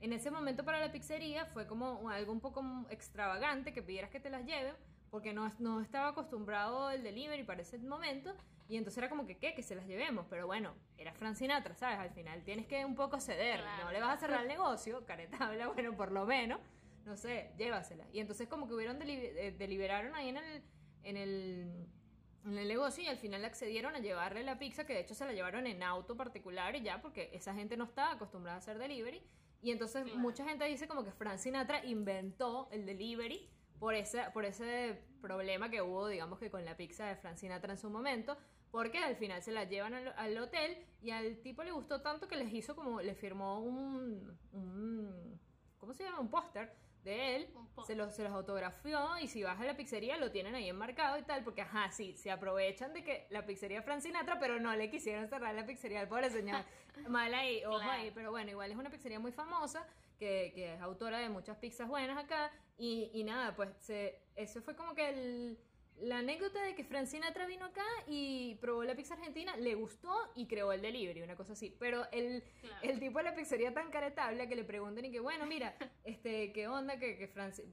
En 0.00 0.12
ese 0.12 0.30
momento 0.30 0.64
para 0.64 0.78
la 0.78 0.92
pizzería 0.92 1.44
fue 1.46 1.66
como 1.66 2.08
algo 2.08 2.30
un 2.30 2.40
poco 2.40 2.62
extravagante 2.90 3.72
que 3.72 3.82
pidieras 3.82 4.10
que 4.10 4.20
te 4.20 4.30
las 4.30 4.44
lleven. 4.44 4.76
Porque 5.16 5.32
no, 5.32 5.50
no 5.60 5.80
estaba 5.80 6.08
acostumbrado 6.08 6.90
el 6.90 7.02
delivery 7.02 7.42
para 7.42 7.62
ese 7.62 7.78
momento. 7.78 8.34
Y 8.68 8.76
entonces 8.76 8.98
era 8.98 9.08
como 9.08 9.24
que, 9.24 9.38
¿qué? 9.38 9.54
Que 9.54 9.62
se 9.62 9.74
las 9.74 9.86
llevemos. 9.86 10.26
Pero 10.28 10.46
bueno, 10.46 10.74
era 10.98 11.14
Frank 11.14 11.36
Sinatra, 11.36 11.74
¿sabes? 11.74 11.98
Al 11.98 12.10
final 12.10 12.42
tienes 12.44 12.66
que 12.66 12.84
un 12.84 12.94
poco 12.94 13.18
ceder. 13.18 13.60
Claro. 13.60 13.84
No 13.84 13.92
le 13.92 14.00
vas 14.02 14.18
a 14.18 14.20
cerrar 14.20 14.40
el 14.42 14.48
negocio, 14.48 15.06
caretabla, 15.06 15.68
bueno, 15.68 15.96
por 15.96 16.12
lo 16.12 16.26
menos. 16.26 16.60
No 17.06 17.16
sé, 17.16 17.50
llévasela. 17.56 18.04
Y 18.12 18.20
entonces 18.20 18.46
como 18.46 18.68
que 18.68 18.74
hubieron 18.74 18.98
eh, 19.00 19.54
deliberaron 19.56 20.14
ahí 20.14 20.28
en 20.28 20.36
el, 20.36 20.62
en 21.02 21.16
el 21.16 21.86
en 22.44 22.58
el 22.58 22.68
negocio 22.68 23.02
y 23.02 23.06
al 23.06 23.16
final 23.16 23.42
accedieron 23.46 23.94
a 23.94 24.00
llevarle 24.00 24.42
la 24.44 24.58
pizza, 24.58 24.84
que 24.84 24.92
de 24.92 25.00
hecho 25.00 25.14
se 25.14 25.24
la 25.24 25.32
llevaron 25.32 25.66
en 25.66 25.82
auto 25.82 26.14
particular 26.14 26.76
y 26.76 26.82
ya, 26.82 27.00
porque 27.00 27.30
esa 27.32 27.54
gente 27.54 27.78
no 27.78 27.84
estaba 27.84 28.12
acostumbrada 28.12 28.56
a 28.56 28.58
hacer 28.58 28.78
delivery. 28.78 29.22
Y 29.62 29.70
entonces 29.70 30.04
Claro. 30.04 30.18
mucha 30.18 30.44
gente 30.44 30.66
dice 30.66 30.86
como 30.86 31.04
que 31.04 31.10
Frank 31.10 31.38
Sinatra 31.38 31.82
inventó 31.86 32.68
el 32.70 32.84
delivery 32.84 33.48
por 33.78 33.94
ese, 33.94 34.22
por 34.32 34.44
ese 34.44 35.02
problema 35.20 35.70
que 35.70 35.82
hubo, 35.82 36.08
digamos 36.08 36.38
que 36.38 36.50
con 36.50 36.64
la 36.64 36.76
pizza 36.76 37.06
de 37.06 37.16
Frank 37.16 37.36
Sinatra 37.36 37.72
en 37.72 37.78
su 37.78 37.90
momento, 37.90 38.36
porque 38.70 38.98
al 38.98 39.16
final 39.16 39.42
se 39.42 39.52
la 39.52 39.64
llevan 39.64 39.94
al, 39.94 40.08
al 40.16 40.38
hotel 40.38 40.76
y 41.00 41.10
al 41.10 41.38
tipo 41.38 41.62
le 41.62 41.70
gustó 41.72 42.00
tanto 42.02 42.28
que 42.28 42.36
les 42.36 42.52
hizo 42.52 42.74
como, 42.76 43.00
le 43.00 43.14
firmó 43.14 43.60
un, 43.60 44.38
un 44.52 45.40
¿cómo 45.78 45.94
se 45.94 46.04
llama? 46.04 46.20
Un 46.20 46.30
póster 46.30 46.72
de 47.04 47.36
él, 47.36 47.48
se 47.86 47.94
los, 47.94 48.16
se 48.16 48.24
los 48.24 48.32
autografió 48.32 49.16
y 49.20 49.28
si 49.28 49.44
vas 49.44 49.60
a 49.60 49.64
la 49.64 49.76
pizzería 49.76 50.16
lo 50.16 50.32
tienen 50.32 50.56
ahí 50.56 50.68
enmarcado 50.68 51.16
y 51.16 51.22
tal, 51.22 51.44
porque 51.44 51.62
ajá, 51.62 51.88
sí, 51.92 52.16
se 52.16 52.32
aprovechan 52.32 52.92
de 52.92 53.04
que 53.04 53.28
la 53.30 53.46
pizzería 53.46 53.80
Frank 53.82 54.00
Sinatra, 54.00 54.40
pero 54.40 54.58
no 54.58 54.74
le 54.74 54.90
quisieron 54.90 55.28
cerrar 55.28 55.54
la 55.54 55.64
pizzería 55.64 56.00
al 56.00 56.08
pobre 56.08 56.30
señor. 56.30 56.64
Mal 57.08 57.32
ahí, 57.32 57.64
ojo 57.64 57.78
Claro. 57.78 57.92
ahí, 57.92 58.10
pero 58.12 58.32
bueno, 58.32 58.50
igual 58.50 58.72
es 58.72 58.76
una 58.76 58.90
pizzería 58.90 59.20
muy 59.20 59.30
famosa, 59.30 59.86
que, 60.18 60.52
que 60.54 60.74
es 60.74 60.80
autora 60.80 61.18
de 61.18 61.28
muchas 61.28 61.56
pizzas 61.58 61.88
buenas 61.88 62.22
acá, 62.22 62.50
y, 62.78 63.10
y 63.14 63.24
nada, 63.24 63.54
pues 63.56 63.70
se, 63.78 64.20
eso 64.34 64.60
fue 64.62 64.76
como 64.76 64.94
que 64.94 65.08
el, 65.08 65.58
la 66.00 66.18
anécdota 66.18 66.62
de 66.62 66.74
que 66.74 66.84
Frank 66.84 67.06
Sinatra 67.06 67.46
vino 67.46 67.64
acá 67.64 67.86
y 68.06 68.56
probó 68.56 68.84
la 68.84 68.94
pizza 68.94 69.14
argentina, 69.14 69.56
le 69.56 69.74
gustó 69.74 70.12
y 70.34 70.46
creó 70.46 70.70
el 70.72 70.82
delivery, 70.82 71.22
una 71.22 71.36
cosa 71.36 71.54
así, 71.54 71.74
pero 71.78 72.06
el, 72.12 72.42
Claro. 72.60 72.76
el 72.82 73.00
tipo 73.00 73.18
de 73.18 73.24
la 73.24 73.34
pizzería 73.34 73.72
tan 73.72 73.90
caretable 73.90 74.46
que 74.46 74.56
le 74.56 74.64
pregunten 74.64 75.06
y 75.06 75.10
que, 75.10 75.20
bueno, 75.20 75.46
mira, 75.46 75.74
este, 76.04 76.52
¿qué 76.52 76.68
onda? 76.68 76.98
Que, 76.98 77.16
que 77.16 77.30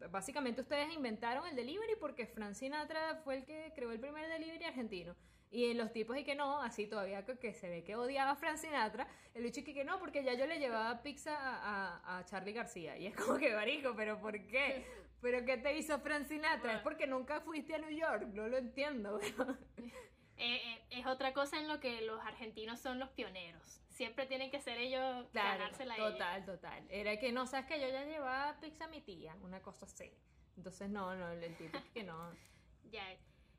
básicamente 0.09 0.61
ustedes 0.61 0.93
inventaron 0.93 1.45
el 1.47 1.55
delivery 1.55 1.95
porque 1.99 2.25
Frank 2.27 2.53
Sinatra 2.53 3.15
fue 3.25 3.35
el 3.35 3.45
que 3.45 3.73
creó 3.75 3.91
el 3.91 3.99
primer 3.99 4.29
delivery 4.29 4.63
argentino. 4.63 5.15
Y 5.53 5.75
los 5.75 5.93
tipos 5.93 6.17
y 6.17 6.23
que 6.23 6.33
no, 6.33 6.63
así 6.63 6.87
todavía 6.87 7.23
que, 7.23 7.53
se 7.53 7.69
ve 7.69 7.83
que 7.83 7.95
odiaba 7.95 8.31
a 8.31 8.35
Frank 8.35 8.57
Sinatra, 8.57 9.07
el 9.35 9.43
bicho 9.43 9.63
que, 9.63 9.71
que 9.71 9.85
no, 9.85 9.99
porque 9.99 10.23
ya 10.23 10.33
yo 10.33 10.47
le 10.47 10.57
llevaba 10.57 11.03
pizza 11.03 11.37
a, 11.37 12.01
a, 12.03 12.17
a 12.17 12.25
Charlie 12.25 12.53
García. 12.53 12.97
Y 12.97 13.05
es 13.05 13.15
como 13.15 13.37
que, 13.37 13.53
marico, 13.53 13.93
¿pero 13.95 14.19
por 14.19 14.33
qué? 14.47 14.83
¿Pero 15.21 15.45
qué 15.45 15.57
te 15.57 15.77
hizo 15.77 15.99
Frank 15.99 16.25
Sinatra? 16.25 16.77
Es 16.77 16.81
porque 16.81 17.05
nunca 17.05 17.39
fuiste 17.41 17.75
a 17.75 17.77
New 17.77 17.91
York, 17.91 18.29
no 18.33 18.47
lo 18.47 18.57
entiendo. 18.57 19.19
Eh, 20.35 20.55
eh, 20.55 20.81
es 20.89 21.05
otra 21.05 21.31
cosa 21.31 21.59
en 21.59 21.67
lo 21.67 21.79
que 21.79 22.01
los 22.01 22.19
argentinos 22.25 22.79
son 22.79 22.97
los 22.97 23.09
pioneros. 23.11 23.81
Siempre 23.89 24.25
tienen 24.25 24.49
que 24.49 24.59
ser 24.59 24.79
ellos 24.79 25.27
Claro, 25.31 25.59
ganársela 25.59 25.93
a 25.93 25.97
ellos. 25.97 26.11
total, 26.13 26.45
total. 26.45 26.83
Era 26.89 27.19
que 27.19 27.31
no, 27.31 27.45
sabes 27.45 27.67
que 27.67 27.79
yo 27.79 27.87
ya 27.87 28.03
llevaba 28.03 28.59
pizza 28.59 28.85
a 28.85 28.87
mi 28.87 28.99
tía, 29.01 29.35
una 29.43 29.61
cosa 29.61 29.85
así. 29.85 30.11
Entonces, 30.57 30.89
no, 30.89 31.15
no, 31.15 31.29
el 31.29 31.55
tipo 31.55 31.77
que 31.93 32.03
no. 32.03 32.31
Ya. 32.91 33.05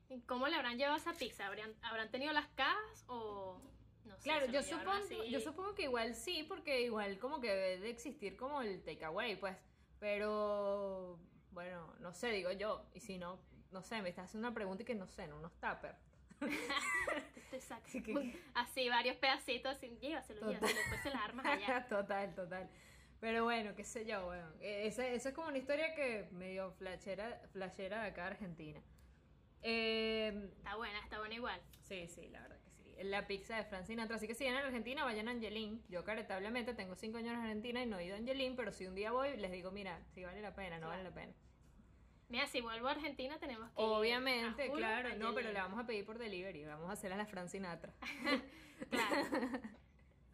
¿Y 0.09 0.21
¿Cómo 0.21 0.47
le 0.47 0.55
habrán 0.55 0.77
llevado 0.77 0.97
esa 0.97 1.13
pizza? 1.13 1.47
¿Habrán, 1.47 1.73
¿Habrán 1.81 2.09
tenido 2.11 2.31
las 2.33 2.47
cajas 2.49 3.03
o 3.07 3.59
no 4.05 4.15
sé? 4.17 4.23
Claro, 4.23 4.45
yo 4.47 4.61
supongo, 4.61 5.23
yo 5.23 5.39
supongo 5.39 5.75
que 5.75 5.83
igual 5.83 6.15
sí, 6.15 6.43
porque 6.47 6.81
igual 6.81 7.17
como 7.19 7.41
que 7.41 7.47
debe 7.47 7.79
de 7.79 7.89
existir 7.89 8.37
como 8.37 8.61
el 8.61 8.83
takeaway, 8.83 9.39
pues. 9.39 9.55
Pero, 9.99 11.17
bueno, 11.51 11.93
no 11.99 12.13
sé, 12.13 12.29
digo 12.31 12.51
yo. 12.51 12.85
Y 12.93 12.99
si 12.99 13.17
no, 13.17 13.39
no 13.71 13.81
sé, 13.81 14.01
me 14.01 14.09
estás 14.09 14.25
haciendo 14.25 14.47
una 14.47 14.55
pregunta 14.55 14.83
y 14.83 14.85
que 14.85 14.95
no 14.95 15.07
sé, 15.07 15.23
en 15.23 15.33
unos. 15.33 15.51
Sí, 17.85 18.03
que- 18.03 18.39
Así, 18.53 18.89
varios 18.89 19.15
pedacitos, 19.17 19.71
así, 19.71 19.97
llévaselo, 20.01 20.41
Total. 20.41 20.55
llévaselo, 20.55 20.79
después 20.79 21.01
se 21.03 21.09
las 21.09 21.21
armas 21.21 21.45
allá. 21.45 21.85
total, 21.89 22.35
total. 22.35 22.69
Pero 23.21 23.43
bueno, 23.45 23.73
qué 23.75 23.83
sé 23.83 24.05
yo. 24.05 24.33
Eh, 24.59 24.87
Esa, 24.87 25.07
esa 25.07 25.29
es 25.29 25.35
como 25.35 25.47
una 25.47 25.57
historia 25.57 25.95
que 25.95 26.27
medio 26.31 26.71
flashera, 26.73 27.41
flashera 27.53 28.01
de 28.03 28.09
acá 28.09 28.23
de 28.23 28.27
Argentina. 28.31 28.81
Eh, 29.67 30.51
Está 30.57 30.75
buena, 30.75 30.99
está 30.99 31.17
buena 31.17 31.33
igual. 31.33 31.59
sí, 31.81 32.07
sí, 32.07 32.29
la 32.29 32.39
verdad 32.41 32.59
que 32.61 32.69
sí. 32.71 33.03
La 33.03 33.25
pizza 33.25 33.57
de 33.57 33.63
Frank 33.63 33.85
Sinatra. 33.85 34.15
Así 34.17 34.27
que 34.27 34.35
si 34.35 34.43
vienen 34.43 34.61
a 34.61 34.67
Argentina, 34.67 35.03
vayan 35.03 35.27
a 35.27 35.31
Angelín. 35.31 35.83
Yo 35.89 36.03
caritablemente 36.03 36.75
tengo 36.75 36.95
cinco 36.95 37.17
años 37.17 37.33
en 37.33 37.39
Argentina 37.39 37.81
y 37.81 37.87
no 37.87 37.97
he 37.97 38.05
ido 38.05 38.15
a 38.15 38.19
Angelín, 38.19 38.55
pero 38.55 38.71
si 38.71 38.85
un 38.85 38.93
día 38.93 39.11
voy, 39.11 39.35
les 39.37 39.51
digo, 39.51 39.71
mira, 39.71 39.99
si 40.13 40.23
vale 40.23 40.39
la 40.41 40.53
pena, 40.53 40.77
no 40.77 40.87
vale 40.89 41.03
la 41.03 41.11
pena. 41.11 41.33
Mira, 42.29 42.45
si 42.47 42.61
vuelvo 42.61 42.87
a 42.87 42.91
Argentina 42.91 43.37
tenemos 43.39 43.69
que 43.71 43.81
ir 43.81 43.87
Obviamente, 43.87 44.63
a 44.63 44.67
full 44.67 44.77
claro, 44.77 45.15
no, 45.17 45.33
pero 45.33 45.51
le 45.51 45.59
vamos 45.59 45.79
a 45.79 45.85
pedir 45.85 46.05
por 46.05 46.17
delivery, 46.19 46.65
vamos 46.65 46.89
a 46.89 46.93
hacer 46.93 47.11
a 47.11 47.17
la 47.17 47.25
Frank 47.25 47.47
Sinatra. 47.49 47.93
Claro. 48.89 49.25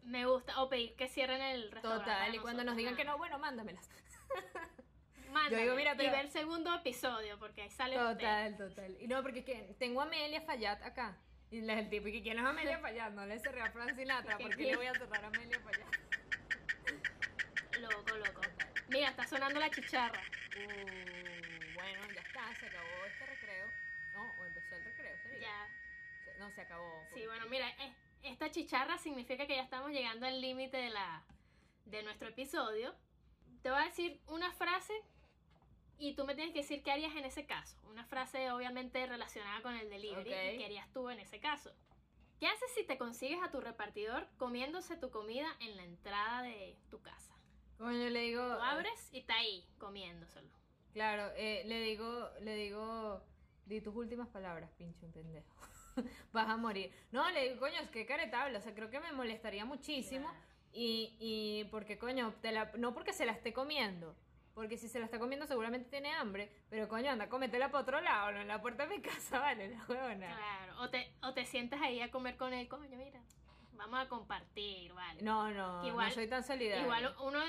Me 0.02 0.26
gusta, 0.26 0.60
o 0.60 0.68
pedir 0.68 0.96
que 0.96 1.06
cierren 1.08 1.40
el 1.40 1.70
restaurante. 1.70 2.10
Total, 2.10 2.34
y 2.34 2.38
cuando 2.38 2.64
nos 2.64 2.76
digan 2.76 2.96
que 2.96 3.04
nada. 3.04 3.14
no, 3.14 3.18
bueno, 3.18 3.38
mándamelas. 3.38 3.88
Mándame, 5.32 5.56
Yo 5.56 5.62
digo, 5.62 5.76
mira, 5.76 5.92
y 5.94 5.96
pero- 5.96 6.12
ver 6.12 6.20
el 6.26 6.30
segundo 6.30 6.74
episodio, 6.74 7.38
porque 7.38 7.62
ahí 7.62 7.70
sale 7.70 7.96
usted. 7.96 8.12
Total, 8.14 8.56
total. 8.56 8.96
Y 9.00 9.06
no, 9.08 9.22
porque 9.22 9.44
que 9.44 9.74
tengo 9.78 10.00
a 10.00 10.04
Amelia 10.04 10.40
Fallat 10.42 10.82
acá. 10.82 11.16
Y 11.50 11.60
le- 11.62 11.78
el 11.78 11.88
tipo, 11.90 12.08
¿y 12.08 12.12
que 12.12 12.22
quién 12.22 12.38
es 12.38 12.44
Amelia 12.44 12.78
Fallat? 12.82 13.12
No 13.12 13.26
le 13.26 13.38
cerré 13.38 13.62
a 13.62 13.70
Frank 13.70 13.94
Sinatra, 13.96 14.38
¿por 14.38 14.54
qué 14.56 14.64
le 14.64 14.76
voy 14.76 14.86
a 14.86 14.92
cerrar 14.94 15.24
a 15.24 15.28
Amelia 15.28 15.58
Fallat? 15.60 15.94
Loco, 17.80 18.16
loco. 18.16 18.40
Mira, 18.88 19.08
está 19.08 19.26
sonando 19.26 19.58
la 19.58 19.70
chicharra. 19.70 20.20
Uh, 20.20 21.74
bueno, 21.74 22.00
ya 22.14 22.20
está, 22.20 22.54
se 22.60 22.66
acabó 22.66 23.04
este 23.06 23.26
recreo. 23.26 23.66
No, 24.14 24.22
o 24.22 24.44
empezó 24.44 24.76
el 24.76 24.84
recreo, 24.84 25.16
sería. 25.22 25.40
Ya. 25.40 25.68
No, 26.38 26.50
se 26.50 26.60
acabó. 26.60 27.04
Sí, 27.14 27.26
bueno, 27.26 27.46
mira, 27.48 27.68
eh, 27.70 27.92
esta 28.24 28.50
chicharra 28.50 28.98
significa 28.98 29.46
que 29.46 29.56
ya 29.56 29.62
estamos 29.62 29.90
llegando 29.90 30.26
al 30.26 30.40
límite 30.40 30.76
de 30.76 30.90
la 30.90 31.22
de 31.86 32.02
nuestro 32.02 32.28
episodio. 32.28 32.94
Te 33.62 33.70
voy 33.70 33.80
a 33.80 33.84
decir 33.86 34.20
una 34.28 34.52
frase 34.52 34.92
y 36.08 36.14
tú 36.14 36.24
me 36.24 36.34
tienes 36.34 36.52
que 36.52 36.60
decir 36.60 36.82
qué 36.82 36.90
harías 36.92 37.14
en 37.16 37.24
ese 37.24 37.46
caso. 37.46 37.76
Una 37.88 38.04
frase 38.04 38.50
obviamente 38.50 39.06
relacionada 39.06 39.62
con 39.62 39.74
el 39.76 39.88
delivery 39.88 40.32
Ok. 40.32 40.54
y 40.54 40.58
qué 40.58 40.64
harías 40.64 40.92
tú 40.92 41.08
en 41.10 41.20
ese 41.20 41.38
caso. 41.40 41.70
¿Qué 42.40 42.46
haces 42.48 42.70
si 42.74 42.84
te 42.84 42.98
consigues 42.98 43.38
a 43.42 43.50
tu 43.50 43.60
repartidor 43.60 44.28
comiéndose 44.36 44.96
tu 44.96 45.10
comida 45.10 45.46
en 45.60 45.76
la 45.76 45.84
entrada 45.84 46.42
de 46.42 46.76
tu 46.90 47.00
casa? 47.00 47.32
Coño, 47.78 48.10
le 48.10 48.20
digo. 48.20 48.42
Lo 48.42 48.62
abres 48.62 49.08
y 49.12 49.20
está 49.20 49.34
ahí 49.36 49.64
comiéndoselo. 49.78 50.50
Claro, 50.92 51.32
eh, 51.36 51.62
le 51.66 51.80
digo, 51.80 52.28
le 52.40 52.54
digo, 52.56 53.22
di 53.66 53.80
tus 53.80 53.94
últimas 53.94 54.28
palabras, 54.28 54.70
pinche 54.76 55.06
un 55.06 55.12
pendejo. 55.12 55.54
Vas 56.32 56.48
a 56.48 56.56
morir. 56.56 56.92
No, 57.12 57.30
le 57.30 57.44
digo, 57.48 57.60
coño, 57.60 57.78
es 57.80 57.90
que 57.90 58.06
caretable, 58.06 58.58
o 58.58 58.60
sea, 58.60 58.74
creo 58.74 58.90
que 58.90 59.00
me 59.00 59.12
molestaría 59.12 59.64
muchísimo. 59.64 60.26
Claro. 60.28 60.44
Y, 60.74 61.16
y 61.20 61.64
porque, 61.70 61.98
coño, 61.98 62.34
te 62.40 62.50
la- 62.50 62.72
no 62.78 62.92
porque 62.94 63.12
se 63.12 63.24
la 63.26 63.32
esté 63.32 63.52
comiendo, 63.52 64.16
porque 64.54 64.76
si 64.76 64.88
se 64.88 64.98
la 64.98 65.04
está 65.06 65.18
comiendo 65.18 65.46
seguramente 65.46 65.88
tiene 65.90 66.12
hambre, 66.12 66.50
pero 66.68 66.88
coño, 66.88 67.10
anda, 67.10 67.28
cómetela 67.28 67.70
para 67.70 67.82
otro 67.82 68.00
lado, 68.00 68.32
no 68.32 68.40
en 68.40 68.48
la 68.48 68.60
puerta 68.60 68.86
de 68.86 68.96
mi 68.96 69.02
casa, 69.02 69.38
vale, 69.38 69.68
la 69.68 69.84
huevona. 69.88 70.26
Claro. 70.36 70.80
O 70.82 70.90
te, 70.90 71.12
o 71.22 71.32
te 71.34 71.44
sientas 71.46 71.80
ahí 71.80 72.00
a 72.00 72.10
comer 72.10 72.36
con 72.36 72.52
él, 72.52 72.68
coño, 72.68 72.96
mira. 72.96 73.20
Vamos 73.74 74.00
a 74.00 74.08
compartir, 74.08 74.92
vale. 74.92 75.22
No, 75.22 75.50
no, 75.50 75.84
Igual- 75.86 76.08
no 76.08 76.14
soy 76.14 76.28
tan 76.28 76.44
solidaria. 76.44 76.82
Igual 76.82 77.14
uno, 77.22 77.40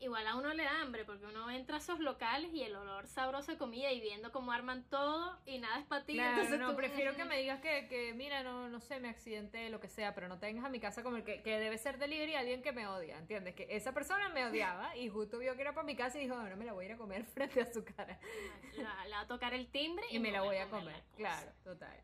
igual 0.00 0.26
a 0.28 0.36
uno 0.36 0.54
le 0.54 0.62
da 0.62 0.80
hambre 0.80 1.04
porque 1.04 1.26
uno 1.26 1.50
entra 1.50 1.76
a 1.76 1.78
esos 1.78 1.98
locales 1.98 2.52
y 2.54 2.62
el 2.62 2.76
olor 2.76 3.06
sabroso 3.08 3.50
de 3.52 3.58
comida 3.58 3.90
y 3.90 4.00
viendo 4.00 4.30
cómo 4.32 4.52
arman 4.52 4.84
todo 4.88 5.38
y 5.44 5.58
nada 5.58 5.78
es 5.80 5.86
para 5.86 6.04
ti. 6.04 6.14
Claro, 6.14 6.34
entonces 6.36 6.60
no, 6.60 6.70
tú- 6.70 6.76
prefiero 6.76 7.14
que 7.16 7.24
me 7.26 7.38
digas 7.38 7.60
que, 7.60 7.88
que, 7.88 8.14
mira, 8.14 8.42
no, 8.42 8.68
no 8.68 8.80
sé, 8.80 9.00
me 9.00 9.08
accidenté, 9.08 9.68
lo 9.70 9.80
que 9.80 9.88
sea, 9.88 10.14
pero 10.14 10.28
no 10.28 10.38
tengas 10.38 10.64
a 10.64 10.68
mi 10.68 10.78
casa 10.80 11.02
como 11.02 11.16
el 11.16 11.24
que, 11.24 11.42
que 11.42 11.58
debe 11.58 11.78
ser 11.78 11.98
delivery 11.98 12.34
alguien 12.36 12.62
que 12.62 12.72
me 12.72 12.86
odia, 12.86 13.18
¿entiendes? 13.18 13.54
Que 13.54 13.66
esa 13.70 13.92
persona 13.92 14.28
me 14.28 14.46
odiaba 14.46 14.96
y 14.96 15.08
justo 15.08 15.38
vio 15.38 15.54
que 15.56 15.62
era 15.62 15.74
para 15.74 15.84
mi 15.84 15.96
casa 15.96 16.18
y 16.18 16.22
dijo, 16.22 16.36
no 16.36 16.56
me 16.56 16.64
la 16.64 16.72
voy 16.72 16.84
a 16.84 16.88
ir 16.88 16.94
a 16.94 16.96
comer 16.98 17.24
frente 17.34 17.60
a 17.60 17.72
su 17.72 17.84
cara. 17.84 18.18
La, 18.76 19.04
la 19.06 19.16
va 19.16 19.22
a 19.22 19.26
tocar 19.26 19.52
el 19.54 19.68
timbre 19.70 20.04
y, 20.10 20.16
Y 20.16 20.18
me 20.20 20.30
la 20.30 20.42
voy 20.42 20.56
a 20.56 20.68
comer 20.70 21.02
claro, 21.16 21.50
total. 21.64 22.00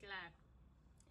Claro. 0.00 0.34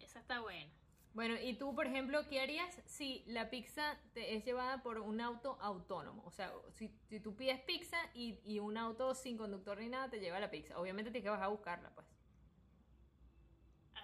Esa 0.00 0.18
está 0.20 0.40
buena. 0.40 0.70
Bueno, 1.14 1.36
y 1.40 1.54
tú, 1.54 1.76
por 1.76 1.86
ejemplo, 1.86 2.26
¿qué 2.28 2.40
harías 2.40 2.82
si 2.86 3.22
la 3.28 3.48
pizza 3.48 3.96
te 4.14 4.34
es 4.34 4.44
llevada 4.44 4.82
por 4.82 4.98
un 4.98 5.20
auto 5.20 5.56
autónomo? 5.60 6.24
O 6.26 6.32
sea, 6.32 6.52
si, 6.72 6.88
si 7.08 7.20
tú 7.20 7.36
pides 7.36 7.60
pizza 7.60 7.96
y, 8.14 8.58
un 8.58 8.76
auto 8.76 9.14
sin 9.14 9.38
conductor 9.38 9.78
ni 9.78 9.88
nada 9.88 10.10
te 10.10 10.18
lleva 10.18 10.40
la 10.40 10.50
pizza. 10.50 10.76
Obviamente 10.76 11.12
tienes 11.12 11.24
que 11.24 11.30
bajar 11.30 11.44
a 11.44 11.48
buscarla, 11.48 11.90
pues. 11.94 12.06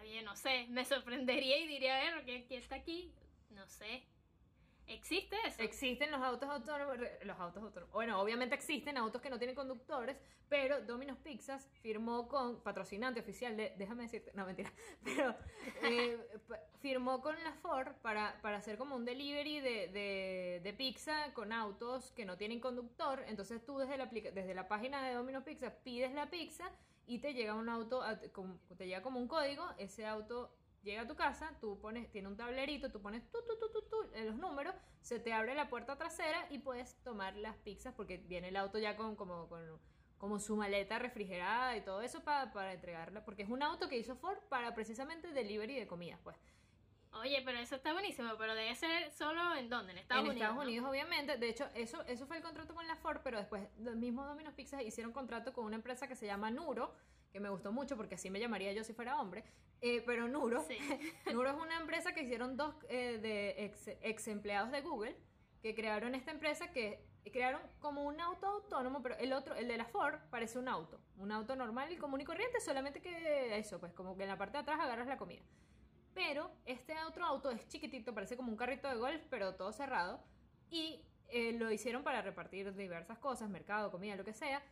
Oye, 0.01 0.23
no 0.23 0.37
sé, 0.37 0.69
me 0.71 0.85
sorprendería 0.85 1.59
y 1.59 1.67
diría, 1.67 1.97
a 1.97 2.01
ver, 2.01 2.25
¿qué, 2.25 2.47
qué 2.47 2.57
está 2.59 2.77
aquí? 2.77 3.13
No 3.51 3.67
sé. 3.67 4.05
¿Existe 4.91 5.36
eso? 5.47 5.62
Existen 5.62 6.11
los 6.11 6.20
autos 6.20 6.49
autónomos, 6.49 6.99
los 6.99 7.38
autos 7.38 7.62
autónomos. 7.62 7.93
Bueno, 7.93 8.20
obviamente 8.20 8.57
existen 8.57 8.97
autos 8.97 9.22
que 9.22 9.30
no 9.30 9.38
tienen 9.38 9.55
conductores, 9.55 10.16
pero 10.49 10.80
Domino's 10.82 11.18
Pizzas 11.18 11.68
firmó 11.80 12.26
con 12.26 12.61
patrocinante 12.61 13.20
oficial 13.20 13.57
de, 13.57 13.72
déjame 13.78 14.03
decirte, 14.03 14.32
no 14.34 14.45
mentira, 14.45 14.72
pero 15.05 15.36
eh, 15.84 16.18
firmó 16.80 17.22
con 17.22 17.36
la 17.45 17.53
Ford 17.62 17.93
para, 18.03 18.41
para 18.43 18.57
hacer 18.57 18.78
como 18.78 18.97
un 18.97 19.05
delivery 19.05 19.61
de, 19.61 19.88
de, 19.88 20.61
de 20.64 20.72
pizza 20.72 21.32
con 21.34 21.53
autos 21.53 22.11
que 22.11 22.24
no 22.24 22.36
tienen 22.36 22.59
conductor. 22.59 23.22
Entonces 23.28 23.64
tú 23.64 23.78
desde 23.78 23.97
la, 23.97 24.07
desde 24.07 24.55
la 24.55 24.66
página 24.66 25.07
de 25.07 25.14
Domino's 25.14 25.45
Pizza 25.45 25.72
pides 25.84 26.12
la 26.12 26.28
pizza 26.30 26.68
y 27.07 27.18
te 27.18 27.32
llega 27.32 27.55
un 27.55 27.68
auto, 27.68 28.03
te 28.76 28.86
llega 28.86 29.03
como 29.03 29.20
un 29.20 29.28
código, 29.28 29.64
ese 29.78 30.07
auto 30.07 30.53
llega 30.83 31.03
a 31.03 31.07
tu 31.07 31.14
casa, 31.16 31.53
tú 31.61 31.78
pones, 31.81 32.11
tiene 32.11 32.28
un 32.28 32.37
tablerito, 32.37 32.91
tú 32.91 33.01
pones 33.01 33.22
tu, 33.31 33.39
tu, 33.45 33.59
tu, 33.59 33.70
tu, 33.70 33.83
tu, 33.89 34.14
en 34.14 34.26
los 34.26 34.37
números, 34.37 34.74
se 35.01 35.18
te 35.18 35.33
abre 35.33 35.55
la 35.55 35.68
puerta 35.68 35.97
trasera 35.97 36.47
y 36.51 36.59
puedes 36.59 36.97
tomar 37.03 37.37
las 37.37 37.57
pizzas 37.57 37.95
porque 37.95 38.18
viene 38.18 38.49
el 38.49 38.57
auto 38.57 38.78
ya 38.78 38.97
con 38.97 39.16
como, 39.16 39.49
con, 39.49 39.81
como 40.18 40.39
su 40.39 40.57
maleta 40.57 40.99
refrigerada 40.99 41.76
y 41.76 41.83
todo 41.83 42.03
eso 42.03 42.22
para, 42.22 42.53
para 42.53 42.72
entregarla, 42.72 43.24
porque 43.24 43.43
es 43.43 43.51
un 43.51 43.62
auto 43.62 43.89
que 43.89 43.99
hizo 43.99 44.16
Ford 44.16 44.39
para 44.49 44.74
precisamente 44.74 45.33
delivery 45.33 45.78
de 45.78 45.87
comidas, 45.87 46.20
pues. 46.22 46.37
Oye, 47.12 47.43
pero 47.45 47.59
eso 47.59 47.74
está 47.74 47.93
buenísimo, 47.93 48.31
pero 48.39 48.55
debe 48.55 48.74
ser 48.76 49.11
solo 49.11 49.57
en 49.57 49.68
dónde, 49.68 49.93
en 49.93 49.99
Estados 49.99 50.24
en 50.24 50.31
Unidos. 50.31 50.49
Estados 50.49 50.64
¿no? 50.64 50.70
Unidos, 50.70 50.89
obviamente. 50.89 51.39
De 51.39 51.49
hecho, 51.49 51.68
eso, 51.74 52.03
eso 52.07 52.26
fue 52.26 52.37
el 52.37 52.43
contrato 52.43 52.72
con 52.72 52.87
la 52.87 52.95
Ford, 52.97 53.20
pero 53.24 53.39
después 53.39 53.68
los 53.78 53.97
mismos 53.97 54.28
Domino's 54.28 54.55
Pizza 54.55 54.81
hicieron 54.81 55.12
contrato 55.12 55.53
con 55.53 55.64
una 55.64 55.74
empresa 55.74 56.07
que 56.07 56.14
se 56.14 56.26
llama 56.26 56.53
Nuro, 56.53 56.95
que 57.33 57.41
me 57.41 57.49
gustó 57.49 57.72
mucho 57.72 57.97
porque 57.97 58.16
así 58.16 58.31
me 58.31 58.41
llamaría 58.41 58.72
yo 58.72 58.85
si 58.85 58.93
fuera 58.93 59.20
hombre. 59.20 59.45
Eh, 59.81 60.03
pero 60.05 60.28
Nuro, 60.28 60.62
Sí. 60.62 60.76
Nuro 61.33 61.51
es 61.51 61.57
una 61.57 61.78
empresa 61.78 62.12
que 62.12 62.22
hicieron 62.22 62.57
dos 62.57 62.74
eh, 62.89 63.18
de 63.20 63.64
ex, 63.64 63.89
ex 64.03 64.28
empleados 64.28 64.70
de 64.70 64.83
Google 64.83 65.16
que 65.62 65.74
crearon 65.74 66.14
esta 66.14 66.31
empresa 66.31 66.70
que 66.72 67.05
crearon 67.31 67.61
como 67.81 68.05
un 68.05 68.20
auto 68.20 68.47
autónomo, 68.47 69.03
pero 69.03 69.16
el 69.18 69.33
otro, 69.33 69.55
el 69.55 69.68
de 69.68 69.76
la 69.76 69.85
Ford, 69.85 70.18
parece 70.31 70.59
un 70.59 70.68
auto, 70.68 71.01
un 71.18 71.31
auto 71.31 71.55
normal 71.55 71.93
y 71.93 71.97
común 71.97 72.20
y 72.20 72.24
corriente, 72.24 72.61
solamente 72.61 73.01
que 73.01 73.59
eso, 73.59 73.78
pues 73.78 73.93
como 73.93 74.16
que 74.16 74.22
en 74.22 74.31
la 74.31 74.39
parte 74.39 74.57
de 74.57 74.62
atrás 74.62 74.81
agarras 74.81 75.07
la 75.07 75.18
comida. 75.18 75.43
Pero 76.14 76.51
este 76.64 76.95
otro 77.05 77.24
auto 77.24 77.51
es 77.51 77.66
chiquitito, 77.68 78.14
parece 78.14 78.37
como 78.37 78.51
un 78.51 78.57
carrito 78.57 78.89
de 78.89 78.97
golf, 78.97 79.22
pero 79.28 79.55
todo 79.55 79.72
cerrado. 79.72 80.22
Y 80.70 81.05
eh, 81.28 81.53
lo 81.53 81.70
hicieron 81.70 82.03
para 82.03 82.22
repartir 82.22 82.74
diversas 82.74 83.18
cosas, 83.18 83.49
mercado, 83.49 83.91
comida, 83.91 84.16
lo 84.16 84.24
que 84.24 84.33
sea. 84.33 84.62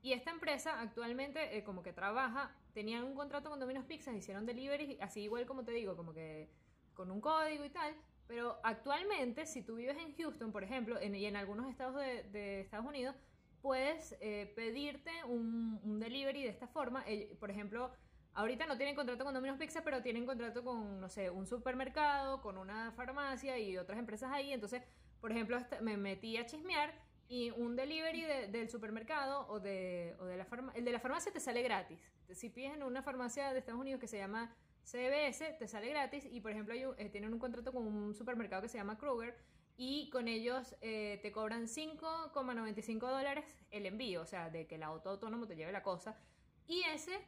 Y 0.00 0.12
esta 0.12 0.30
empresa 0.30 0.80
actualmente 0.80 1.56
eh, 1.56 1.64
como 1.64 1.82
que 1.82 1.92
trabaja, 1.92 2.54
tenían 2.72 3.04
un 3.04 3.14
contrato 3.14 3.50
con 3.50 3.58
Domino's 3.58 3.84
Pizzas, 3.84 4.14
hicieron 4.14 4.46
delivery, 4.46 4.98
así 5.00 5.22
igual 5.22 5.44
como 5.46 5.64
te 5.64 5.72
digo, 5.72 5.96
como 5.96 6.14
que 6.14 6.48
con 6.94 7.10
un 7.10 7.20
código 7.20 7.64
y 7.64 7.70
tal. 7.70 7.94
Pero 8.28 8.60
actualmente, 8.62 9.46
si 9.46 9.62
tú 9.62 9.76
vives 9.76 9.96
en 9.96 10.14
Houston, 10.16 10.52
por 10.52 10.62
ejemplo, 10.62 11.02
y 11.02 11.24
en 11.24 11.36
algunos 11.36 11.68
estados 11.70 11.96
de, 11.96 12.60
Estados 12.60 12.86
Unidos, 12.86 13.16
puedes 13.62 14.16
eh, 14.20 14.52
pedirte 14.54 15.10
un, 15.24 15.98
delivery 15.98 16.42
de 16.42 16.50
esta 16.50 16.68
forma. 16.68 17.04
Por 17.40 17.50
ejemplo, 17.50 17.90
ahorita 18.34 18.66
no 18.66 18.76
tienen 18.76 18.94
contrato 18.94 19.24
con 19.24 19.32
Domino's 19.34 19.58
Pizza, 19.58 19.82
pero 19.82 20.02
tienen 20.02 20.26
contrato 20.26 20.62
con, 20.62 21.00
no 21.00 21.08
sé, 21.08 21.30
un 21.30 21.46
supermercado, 21.46 22.42
con 22.42 22.58
una 22.58 22.92
farmacia 22.92 23.58
y 23.58 23.78
otras 23.78 23.98
empresas 23.98 24.30
ahí. 24.30 24.52
Entonces, 24.52 24.82
por 25.20 25.32
ejemplo, 25.32 25.58
me 25.80 25.96
metí 25.96 26.36
a 26.36 26.46
chismear 26.46 26.94
y 27.28 27.50
un 27.50 27.76
delivery 27.76 28.22
de- 28.22 28.46
del 28.48 28.70
supermercado 28.70 29.46
o 29.48 29.60
de, 29.60 30.16
o 30.18 30.24
de 30.24 30.36
la 30.36 30.44
farmacia, 30.46 30.78
el 30.78 30.84
de 30.84 30.92
la 30.92 31.00
farmacia 31.00 31.30
te 31.32 31.40
sale 31.40 31.62
gratis. 31.62 32.00
Si 32.32 32.48
pides 32.48 32.74
en 32.74 32.82
una 32.82 33.02
farmacia 33.02 33.52
de 33.52 33.58
Estados 33.58 33.80
Unidos 33.80 34.00
que 34.00 34.08
se 34.08 34.16
llama 34.18 34.54
CBS, 34.84 35.52
te 35.58 35.68
sale 35.68 35.88
gratis 35.90 36.26
y, 36.30 36.40
por 36.40 36.50
ejemplo, 36.52 36.74
eh, 36.74 37.08
tienen 37.10 37.32
un 37.34 37.38
contrato 37.38 37.72
con 37.72 37.86
un 37.86 38.14
supermercado 38.14 38.62
que 38.62 38.68
se 38.68 38.78
llama 38.78 38.96
Kruger 38.98 39.36
y 39.76 40.08
con 40.10 40.26
ellos 40.26 40.74
eh, 40.80 41.18
te 41.22 41.30
cobran 41.30 41.68
5,95 41.68 42.98
dólares 43.10 43.44
el 43.70 43.84
envío, 43.86 44.22
o 44.22 44.26
sea, 44.26 44.48
de 44.50 44.66
que 44.66 44.76
el 44.76 44.82
auto 44.82 45.10
autónomo 45.10 45.46
te 45.46 45.54
lleve 45.56 45.70
la 45.72 45.82
cosa. 45.82 46.18
Y 46.66 46.82
ese, 46.94 47.18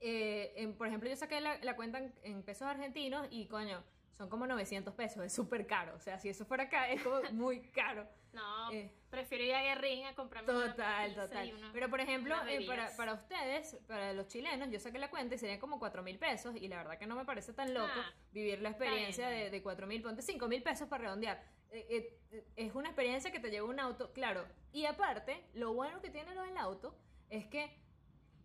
eh, 0.00 0.52
en- 0.56 0.74
por 0.76 0.86
ejemplo, 0.88 1.08
yo 1.08 1.16
saqué 1.16 1.40
la, 1.40 1.58
la 1.62 1.76
cuenta 1.76 1.98
en, 1.98 2.12
en 2.22 2.42
pesos 2.42 2.62
argentinos 2.66 3.26
y, 3.30 3.46
coño, 3.46 3.82
son 4.16 4.28
como 4.28 4.46
900 4.46 4.94
pesos, 4.94 5.24
es 5.24 5.32
súper 5.32 5.66
caro. 5.66 5.94
O 5.96 6.00
sea, 6.00 6.18
si 6.18 6.28
eso 6.28 6.44
fuera 6.44 6.64
acá, 6.64 6.88
es 6.90 7.02
como 7.02 7.20
muy 7.32 7.60
caro. 7.70 8.06
No, 8.32 8.70
Eh. 8.72 8.90
prefiero 9.10 9.44
ir 9.44 9.54
a 9.54 9.62
Guerrín 9.62 10.06
a 10.06 10.14
comprarme 10.14 10.52
una 10.54 10.70
Total, 10.70 11.08
pizza 11.10 11.22
total. 11.28 11.48
y 11.48 11.52
unos- 11.52 11.70
Pero 11.72 11.90
por 11.90 12.00
ejemplo, 12.00 12.34
eh, 12.48 12.66
para, 12.66 12.96
para 12.96 13.12
ustedes, 13.14 13.76
para 13.86 14.12
los 14.14 14.26
chilenos, 14.28 14.70
yo 14.70 14.80
saqué 14.80 14.98
la 14.98 15.10
cuenta 15.10 15.34
y 15.34 15.38
serían 15.38 15.58
como 15.60 15.78
4 15.78 16.02
mil 16.02 16.18
pesos. 16.18 16.54
Y 16.56 16.68
la 16.68 16.78
verdad 16.78 16.98
que 16.98 17.06
no 17.06 17.14
me 17.16 17.24
parece 17.26 17.52
tan 17.52 17.74
loco 17.74 17.92
Ah, 17.94 18.10
vivir 18.32 18.60
la 18.62 18.70
bien, 18.70 18.72
experiencia 18.72 19.24
está 19.24 19.28
de, 19.34 19.40
bien. 19.40 19.52
de 19.52 19.62
4 19.62 19.86
mil, 19.86 20.02
ponte 20.02 20.22
5 20.22 20.48
mil 20.48 20.62
pesos 20.62 20.88
para 20.88 21.04
redondear. 21.04 21.42
Eh, 21.72 21.86
eh, 21.90 22.18
eh, 22.32 22.44
es 22.56 22.74
una 22.74 22.88
experiencia 22.88 23.30
que 23.32 23.40
te 23.40 23.50
lleva 23.50 23.68
un 23.68 23.80
auto, 23.80 24.12
claro. 24.12 24.46
Y 24.72 24.86
aparte, 24.86 25.44
lo 25.54 25.74
bueno 25.74 26.00
que 26.00 26.08
tiene 26.10 26.34
lo 26.34 26.42
del 26.42 26.56
auto 26.56 26.94
es 27.28 27.46
que 27.46 27.81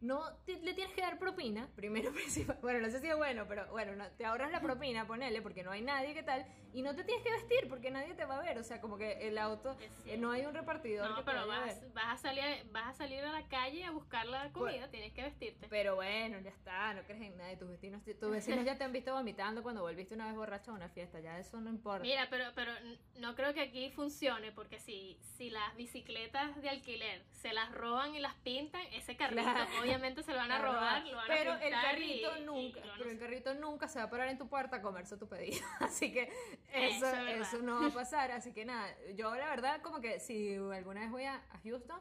no 0.02 0.22
te- 0.46 0.60
le 0.62 0.74
tienes 0.74 0.94
que 0.94 1.02
dar 1.02 1.18
propina, 1.20 1.68
primero 1.76 2.12
principal. 2.14 2.58
Bueno, 2.62 2.80
no 2.82 2.90
sé 2.90 3.00
si 3.00 3.08
es 3.08 3.16
bueno, 3.18 3.46
pero 3.48 3.68
bueno, 3.72 3.96
no, 3.96 4.08
te 4.12 4.26
ahorras 4.26 4.52
la 4.52 4.62
propina, 4.62 5.08
ponele, 5.08 5.42
porque 5.42 5.64
no 5.64 5.72
hay 5.72 5.82
nadie 5.82 6.14
que 6.14 6.24
tal. 6.24 6.46
Y 6.74 6.84
no 6.84 6.96
te 6.96 7.04
tienes 7.04 7.24
que 7.24 7.32
vestir 7.32 7.68
porque 7.70 7.90
nadie 7.90 8.14
te 8.14 8.26
va 8.26 8.38
a 8.38 8.42
ver. 8.42 8.60
O 8.60 8.64
sea, 8.64 8.80
como 8.82 8.98
que 8.98 9.28
el 9.28 9.38
auto, 9.40 9.76
eh, 10.06 10.18
no 10.18 10.30
hay 10.32 10.46
un 10.46 10.54
repartidor 10.54 11.10
No, 11.10 11.16
que 11.16 11.22
te 11.24 11.32
pero 11.32 11.48
vaya 11.48 11.64
a 11.64 11.66
vas, 11.66 11.82
ver. 11.82 11.92
vas, 11.94 12.06
a 12.14 12.18
salir, 12.18 12.44
vas 12.72 12.88
a 12.90 12.94
salir 12.94 13.24
a 13.24 13.32
la 13.32 13.48
calle 13.48 13.84
a 13.86 13.92
buscar 13.92 14.28
la 14.28 14.52
comida, 14.52 14.88
tienes 14.92 15.12
que 15.14 15.24
vestirte. 15.24 15.68
Pero 15.70 15.96
bueno, 15.96 16.40
ya 16.42 16.52
está, 16.52 16.94
no 16.94 17.02
crees 17.04 17.22
en 17.22 17.38
nadie. 17.38 17.58
Tus 17.58 17.70
vecinos, 17.70 18.04
tus 18.20 18.30
vecinos 18.32 18.64
ya 18.66 18.78
te 18.78 18.84
han 18.84 18.92
visto 18.92 19.12
vomitando 19.14 19.64
cuando 19.64 19.82
volviste 19.82 20.14
una 20.14 20.28
vez 20.28 20.36
borracho 20.36 20.72
a 20.72 20.76
una 20.76 20.90
fiesta. 20.90 21.20
Ya 21.20 21.40
eso 21.40 21.60
no 21.60 21.70
importa. 21.72 22.04
Mira, 22.04 22.28
pero, 22.30 22.46
pero 22.54 22.72
no 23.18 23.34
creo 23.36 23.54
que 23.56 23.62
aquí 23.62 23.90
funcione, 23.90 24.52
porque 24.52 24.78
si, 24.78 25.18
si 25.38 25.50
las 25.50 25.76
bicicletas 25.78 26.62
de 26.62 26.70
alquiler 26.70 27.24
se 27.32 27.54
las 27.54 27.72
roban 27.72 28.14
y 28.14 28.20
las 28.20 28.36
pintan, 28.36 28.82
ese 28.94 29.16
carrito 29.16 29.42
Claro. 29.42 29.66
Obviamente 29.88 30.24
se 30.24 30.32
lo 30.32 30.38
van 30.38 30.52
a 30.52 30.60
robar, 30.60 31.06
lo 31.06 31.16
van 31.18 31.28
pero 31.28 31.52
a 31.54 31.64
el 31.64 31.72
carrito 31.72 32.38
y- 32.38 32.42
y 32.42 32.44
nunca, 32.46 32.80
a 32.82 32.98
pero 32.98 33.10
el 33.10 33.20
carrito 33.20 33.54
nunca 33.56 33.88
se 33.88 34.00
va 34.00 34.06
a 34.06 34.10
parar 34.10 34.30
en 34.30 34.38
tu 34.38 34.48
puerta 34.48 34.78
a 34.78 34.82
comerse 34.82 35.18
tu 35.18 35.28
pedido. 35.28 35.66
Así 35.80 36.12
que 36.14 36.32
eso, 36.74 37.06
Eso 37.08 37.28
eso 37.28 37.58
no 37.62 37.82
va 37.82 37.88
a 37.88 37.90
pasar. 37.94 38.32
Así 38.32 38.54
que 38.54 38.66
nada, 38.66 38.88
yo 39.16 39.36
la 39.36 39.50
verdad 39.50 39.82
como 39.82 40.00
que 40.02 40.20
si 40.20 40.56
alguna 40.56 41.02
vez 41.02 41.12
voy 41.12 41.24
a, 41.26 41.36
a 41.36 41.60
Houston, 41.64 42.00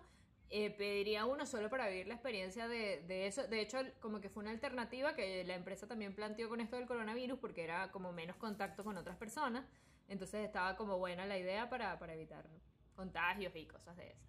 eh, 0.48 0.70
pediría 0.70 1.24
uno 1.24 1.44
solo 1.44 1.68
para 1.68 1.88
vivir 1.88 2.06
la 2.06 2.14
experiencia 2.14 2.68
de, 2.68 3.02
de 3.02 3.26
eso. 3.26 3.46
De 3.48 3.60
hecho, 3.60 3.78
como 4.00 4.20
que 4.20 4.28
fue 4.28 4.42
una 4.44 4.52
alternativa 4.52 5.14
que 5.16 5.42
la 5.44 5.54
empresa 5.54 5.88
también 5.88 6.14
planteó 6.14 6.48
con 6.48 6.60
esto 6.60 6.76
del 6.76 6.86
coronavirus 6.86 7.38
porque 7.40 7.64
era 7.64 7.90
como 7.90 8.12
menos 8.12 8.36
contacto 8.36 8.84
con 8.84 8.96
otras 8.96 9.16
personas. 9.16 9.64
Entonces 10.08 10.44
estaba 10.44 10.76
como 10.76 10.98
buena 10.98 11.26
la 11.26 11.36
idea 11.36 11.68
para, 11.68 11.98
para 11.98 12.14
evitar 12.14 12.46
contagios 12.94 13.56
y 13.56 13.66
cosas 13.66 13.96
de 13.96 14.12
esas. 14.12 14.24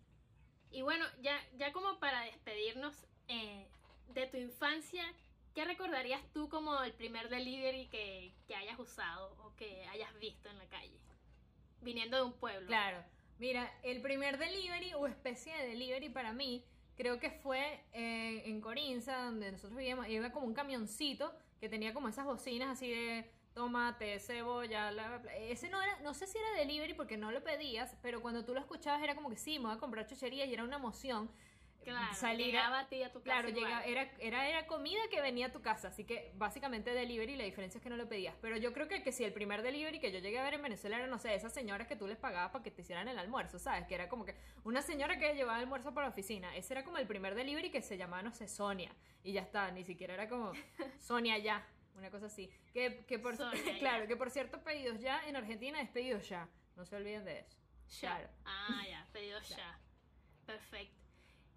Y 0.72 0.82
bueno, 0.82 1.06
ya, 1.22 1.38
ya 1.56 1.72
como 1.72 2.00
para 2.00 2.22
despedirnos 2.22 3.06
eh, 3.28 3.68
de 4.14 4.28
tu 4.28 4.38
infancia, 4.38 5.04
¿qué 5.54 5.66
recordarías 5.66 6.22
tú 6.34 6.50
como 6.50 6.82
el 6.84 6.94
primer 6.94 7.30
delivery 7.30 7.88
que, 7.88 8.34
que 8.48 8.56
hayas 8.56 8.80
usado 8.80 9.36
o 9.44 9.56
que 9.56 9.86
hayas 9.88 10.14
visto 10.20 10.50
en 10.50 10.58
la 10.58 10.66
calle? 10.68 11.00
Viniendo 11.82 12.18
de 12.18 12.24
un 12.24 12.34
pueblo. 12.34 12.68
Claro, 12.68 13.04
mira, 13.38 13.72
el 13.84 14.02
primer 14.02 14.38
delivery 14.38 14.94
o 14.94 15.08
especie 15.08 15.56
de 15.56 15.68
delivery 15.70 16.10
para 16.10 16.34
mí, 16.34 16.64
creo 16.96 17.20
que 17.20 17.32
fue 17.32 17.84
eh, 17.94 18.44
en 18.46 18.62
Corinza, 18.62 19.26
donde 19.26 19.52
nosotros 19.52 19.78
vivíamos, 19.78 20.08
iba 20.10 20.32
como 20.32 20.48
un 20.48 20.54
camioncito 20.54 21.34
que 21.60 21.70
tenía 21.70 21.94
como 21.94 22.08
esas 22.08 22.26
bocinas 22.26 22.70
así 22.70 22.90
de 22.90 23.30
tomate, 23.54 24.20
cebolla, 24.20 24.92
bla, 24.92 25.18
bla. 25.18 25.36
Ese 25.36 25.70
no 25.70 25.82
era, 25.82 26.00
no 26.02 26.14
sé 26.14 26.28
si 26.28 26.38
era 26.38 26.52
delivery 26.54 26.94
porque 26.94 27.18
no 27.18 27.32
lo 27.32 27.44
pedías, 27.44 27.96
pero 28.04 28.22
cuando 28.22 28.46
tú 28.46 28.54
lo 28.54 28.60
escuchabas 28.60 29.02
era 29.02 29.16
como 29.16 29.30
que 29.30 29.38
sí, 29.38 29.58
me 29.58 29.66
voy 29.66 29.76
a 29.76 29.80
comprar 29.80 30.06
chuchería 30.06 30.46
y 30.46 30.54
era 30.54 30.64
una 30.64 30.78
emoción. 30.78 31.30
Claro, 31.92 32.14
salir 32.16 32.48
a- 32.56 32.60
llegaba 32.60 32.80
a 32.80 32.88
ti 32.90 33.02
a 33.04 33.12
tu 33.12 33.20
casa. 33.22 33.24
Claro, 33.42 33.50
igual. 33.50 33.64
llega, 33.66 33.84
era, 33.86 34.12
era, 34.20 34.50
era 34.50 34.68
comida 34.68 35.00
que 35.10 35.22
venía 35.22 35.48
a 35.48 35.52
tu 35.52 35.62
casa, 35.62 35.88
así 35.88 36.04
que 36.04 36.32
básicamente 36.36 36.92
delivery, 36.94 37.36
la 37.36 37.44
diferencia 37.46 37.78
es 37.80 37.84
que 37.84 37.90
no 37.90 37.96
lo 37.98 38.08
pedías. 38.10 38.36
Pero 38.42 38.58
yo 38.58 38.74
creo 38.74 38.88
que, 38.88 39.04
que 39.04 39.12
si 39.12 39.24
el 39.24 39.32
primer 39.34 39.62
delivery 39.62 40.00
que 40.00 40.12
yo 40.12 40.20
llegué 40.20 40.38
a 40.40 40.44
ver 40.44 40.56
en 40.56 40.62
Venezuela 40.64 40.98
era, 40.98 41.08
no 41.08 41.18
sé, 41.20 41.34
esas 41.34 41.54
señoras 41.54 41.88
que 41.88 41.96
tú 41.96 42.08
les 42.08 42.18
pagabas 42.18 42.52
para 42.52 42.64
que 42.64 42.72
te 42.72 42.82
hicieran 42.82 43.08
el 43.08 43.18
almuerzo, 43.18 43.58
¿sabes? 43.60 43.88
Que 43.88 43.96
era 43.96 44.10
como 44.10 44.26
que 44.26 44.36
una 44.64 44.82
señora 44.82 45.18
que 45.18 45.34
llevaba 45.34 45.58
almuerzo 45.60 45.94
para 45.94 46.08
la 46.08 46.12
oficina. 46.12 46.56
Ese 46.56 46.74
era 46.74 46.84
como 46.84 46.98
el 46.98 47.08
primer 47.08 47.36
delivery 47.36 47.72
que 47.72 47.82
se 47.82 47.98
llamaba, 47.98 48.22
no 48.22 48.32
sé, 48.34 48.48
Sonia. 48.48 48.92
Y 49.24 49.34
ya 49.34 49.42
está, 49.42 49.72
ni 49.72 49.84
siquiera 49.84 50.14
era 50.14 50.28
como 50.28 50.52
Sonia 51.00 51.38
ya, 51.38 51.66
una 51.96 52.12
cosa 52.12 52.26
así. 52.28 52.50
Que, 52.74 53.06
que 53.06 53.18
por, 53.18 53.38
Sonia 53.38 53.64
ya. 53.66 53.80
claro, 53.80 54.08
que 54.08 54.16
por 54.18 54.30
cierto, 54.30 54.62
pedidos 54.64 55.00
ya 55.00 55.26
en 55.28 55.36
Argentina 55.36 55.80
es 55.82 55.90
pedidos 55.90 56.28
ya. 56.28 56.50
No 56.76 56.86
se 56.86 56.96
olviden 56.98 57.24
de 57.26 57.40
eso. 57.40 57.58
Ya. 58.02 58.18
Claro. 58.18 58.30
Ah, 58.46 58.84
ya, 58.88 59.08
pedido 59.14 59.40
ya. 59.50 59.80
Perfecto. 60.46 61.07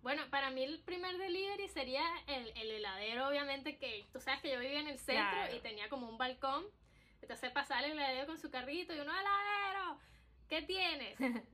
Bueno, 0.03 0.23
para 0.31 0.51
mí 0.51 0.63
el 0.65 0.81
primer 0.83 1.17
delivery 1.19 1.69
sería 1.69 2.03
el, 2.27 2.49
el 2.57 2.71
heladero, 2.71 3.29
obviamente, 3.29 3.77
que 3.79 4.07
tú 4.13 4.21
sabes 4.21 4.41
que 4.41 4.51
yo 4.51 4.59
vivía 4.61 4.81
en 4.81 4.89
el 4.89 4.99
centro 4.99 5.31
Claro. 5.31 5.55
y 5.55 5.61
tenía 5.61 5.89
como 5.89 6.09
un 6.09 6.17
balcón. 6.19 6.65
Entonces 7.21 7.51
pasaba 7.53 7.83
el 7.85 7.93
heladero 7.93 8.27
con 8.27 8.39
su 8.39 8.51
carrito 8.51 8.95
y 8.95 9.01
uno, 9.01 9.13
heladero, 9.13 9.99
¿qué 10.49 10.63
tienes? 10.63 11.17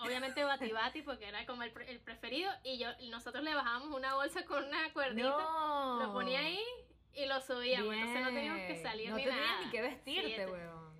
obviamente 0.00 0.42
Bati 0.44 0.70
Bati 0.72 1.02
porque 1.02 1.28
era 1.28 1.46
como 1.46 1.62
el, 1.62 1.70
pre- 1.72 1.90
el 1.90 2.00
preferido 2.00 2.50
y 2.62 2.78
yo 2.78 2.88
nosotros 3.10 3.42
le 3.44 3.54
bajábamos 3.54 3.88
una 3.96 4.14
bolsa 4.14 4.44
con 4.44 4.64
una 4.64 4.92
cuerdita, 4.92 5.28
No. 5.28 6.00
lo 6.02 6.12
ponía 6.12 6.40
ahí 6.40 6.60
y 7.14 7.26
lo 7.26 7.40
subíamos. 7.40 7.94
Entonces 7.94 8.20
no 8.22 8.28
teníamos 8.28 8.60
que 8.66 8.82
salir 8.82 9.10
no 9.10 9.16
ni 9.16 9.24
tenías 9.24 9.40
nada. 9.46 9.60
ni 9.64 9.70
que 9.70 9.82
vestirte, 9.82 10.44
Sí, 10.44 10.50
weón. 10.50 10.94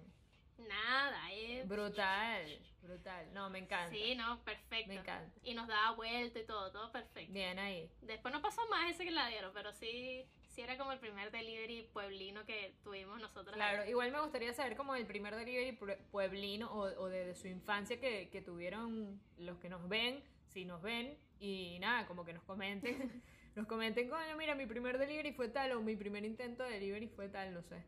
Nada, 0.68 1.32
eh. 1.32 1.62
Brutal, 1.66 2.58
brutal. 2.84 3.32
No, 3.32 3.50
me 3.50 3.58
encanta. 3.58 3.94
Sí, 3.94 4.14
no, 4.14 4.42
perfecto. 4.44 4.88
Me 4.88 4.96
encanta. 5.00 5.38
Y 5.42 5.54
nos 5.54 5.66
daba 5.66 5.92
vuelta 5.96 6.38
y 6.38 6.44
todo, 6.46 6.70
todo 6.72 6.92
perfecto. 6.92 7.32
Bien 7.32 7.58
ahí. 7.58 7.90
Después 8.02 8.32
no 8.32 8.40
pasó 8.42 8.62
más 8.68 8.90
ese 8.90 9.08
heladero, 9.08 9.52
pero 9.52 9.72
sí, 9.72 10.24
sí 10.48 10.60
era 10.62 10.76
como 10.78 10.92
el 10.92 10.98
primer 11.00 11.30
delivery 11.30 11.88
pueblino 11.92 12.44
que 12.44 12.74
tuvimos 12.84 13.20
nosotros. 13.20 13.54
Claro, 13.54 13.84
igual 13.88 14.12
me 14.12 14.20
gustaría 14.20 14.52
saber 14.54 14.76
como 14.76 14.94
el 14.94 15.06
primer 15.06 15.34
delivery 15.34 15.76
pue- 15.76 15.98
pueblino 16.10 16.70
o, 16.72 16.82
o 17.02 17.08
de, 17.08 17.24
de 17.26 17.34
su 17.34 17.48
infancia 17.48 17.98
que, 18.00 18.28
que 18.30 18.40
tuvieron 18.42 19.20
los 19.38 19.58
que 19.58 19.68
nos 19.68 19.88
ven, 19.88 20.22
si 20.48 20.64
nos 20.64 20.80
ven, 20.82 21.18
y 21.40 21.78
nada, 21.80 22.06
como 22.06 22.24
que 22.24 22.32
nos 22.32 22.44
comenten. 22.44 23.22
nos 23.56 23.66
comenten, 23.66 24.08
coño, 24.08 24.36
mira, 24.36 24.54
mi 24.54 24.66
primer 24.66 24.98
delivery 24.98 25.32
fue 25.32 25.48
tal 25.48 25.72
o 25.72 25.80
mi 25.80 25.96
primer 25.96 26.24
intento 26.24 26.62
de 26.64 26.70
delivery 26.72 27.08
fue 27.08 27.28
tal, 27.28 27.52
no 27.54 27.62
sé. 27.62 27.82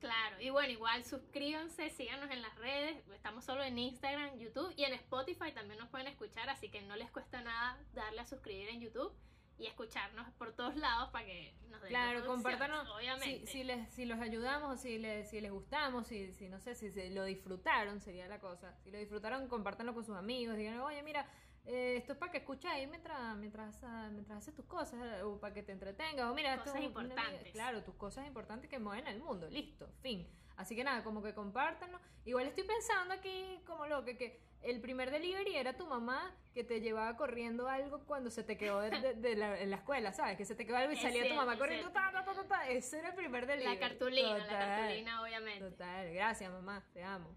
Claro, 0.00 0.40
y 0.40 0.48
bueno, 0.48 0.72
igual 0.72 1.04
suscríbanse, 1.04 1.90
síganos 1.90 2.30
en 2.30 2.40
las 2.40 2.54
redes, 2.56 2.96
estamos 3.14 3.44
solo 3.44 3.62
en 3.62 3.78
Instagram, 3.78 4.38
YouTube 4.38 4.72
y 4.74 4.84
en 4.84 4.94
Spotify 4.94 5.52
también 5.52 5.78
nos 5.78 5.90
pueden 5.90 6.06
escuchar, 6.06 6.48
así 6.48 6.70
que 6.70 6.80
no 6.82 6.96
les 6.96 7.10
cuesta 7.10 7.42
nada 7.42 7.78
darle 7.92 8.20
a 8.20 8.24
suscribir 8.24 8.70
en 8.70 8.80
YouTube 8.80 9.12
y 9.58 9.66
escucharnos 9.66 10.26
por 10.38 10.52
todos 10.52 10.74
lados 10.76 11.10
para 11.10 11.26
que 11.26 11.52
nos 11.68 11.82
den 11.82 11.90
Claro, 11.90 12.26
compártanos 12.26 12.88
obviamente. 12.88 13.46
Si, 13.46 13.58
si, 13.58 13.64
les, 13.64 13.92
si 13.92 14.06
los 14.06 14.18
ayudamos, 14.18 14.80
si 14.80 14.98
les, 14.98 15.28
si 15.28 15.42
les 15.42 15.52
gustamos, 15.52 16.06
si, 16.06 16.32
si 16.32 16.48
no 16.48 16.58
sé, 16.60 16.74
si 16.74 16.90
se 16.90 17.10
lo 17.10 17.24
disfrutaron, 17.24 18.00
sería 18.00 18.26
la 18.26 18.40
cosa. 18.40 18.74
Si 18.82 18.90
lo 18.90 18.98
disfrutaron, 18.98 19.48
compártanlo 19.48 19.92
con 19.92 20.04
sus 20.04 20.16
amigos, 20.16 20.56
digan, 20.56 20.80
oye, 20.80 21.02
mira, 21.02 21.28
eh, 21.66 21.96
esto 21.98 22.12
es 22.14 22.18
para 22.18 22.32
que 22.32 22.38
escuches 22.38 22.70
ahí 22.70 22.86
mientras, 22.86 23.36
mientras, 23.36 23.82
ah, 23.84 24.08
mientras 24.12 24.38
haces 24.38 24.54
tus 24.54 24.64
cosas, 24.66 25.00
eh, 25.02 25.22
o 25.22 25.38
para 25.38 25.54
que 25.54 25.62
te 25.62 25.72
entretengas, 25.72 26.30
o 26.30 26.34
mira, 26.34 26.58
Cosas 26.58 26.82
importantes. 26.82 27.52
claro, 27.52 27.82
tus 27.84 27.94
cosas 27.94 28.26
importantes 28.26 28.68
que 28.70 28.78
mueven 28.78 29.06
al 29.06 29.18
mundo, 29.18 29.48
listo, 29.50 29.88
fin. 30.00 30.26
Así 30.56 30.76
que 30.76 30.84
nada, 30.84 31.02
como 31.02 31.22
que 31.22 31.32
compártanlo. 31.32 31.98
Igual 32.26 32.46
estoy 32.46 32.64
pensando 32.64 33.14
aquí, 33.14 33.62
como 33.66 33.86
lo 33.86 34.04
que, 34.04 34.18
que 34.18 34.42
el 34.62 34.78
primer 34.82 35.10
delivery 35.10 35.56
era 35.56 35.74
tu 35.74 35.86
mamá 35.86 36.34
que 36.52 36.64
te 36.64 36.82
llevaba 36.82 37.16
corriendo 37.16 37.66
algo 37.66 38.00
cuando 38.04 38.28
se 38.28 38.42
te 38.42 38.58
quedó 38.58 38.80
de, 38.82 38.90
de- 38.90 39.14
de 39.14 39.36
la, 39.36 39.58
en 39.58 39.70
la 39.70 39.76
escuela, 39.76 40.12
¿sabes? 40.12 40.36
Que 40.36 40.44
se 40.44 40.54
te 40.54 40.66
quedó 40.66 40.76
algo 40.76 40.92
y 40.92 40.96
Es 40.96 41.00
salía 41.02 41.26
tu 41.26 41.34
mamá 41.34 41.56
corriendo, 41.56 41.90
ta, 41.92 42.10
ta, 42.12 42.24
ta, 42.24 42.44
ta. 42.46 42.68
Ese 42.68 42.98
era 42.98 43.08
el 43.08 43.14
primer 43.14 43.46
delivery. 43.46 43.74
La 43.74 43.80
cartulina, 43.80 44.36
la 44.38 44.46
cartulina, 44.58 45.22
obviamente. 45.22 45.70
Total, 45.70 46.12
gracias 46.12 46.52
mamá, 46.52 46.84
te 46.92 47.02
amo. 47.02 47.34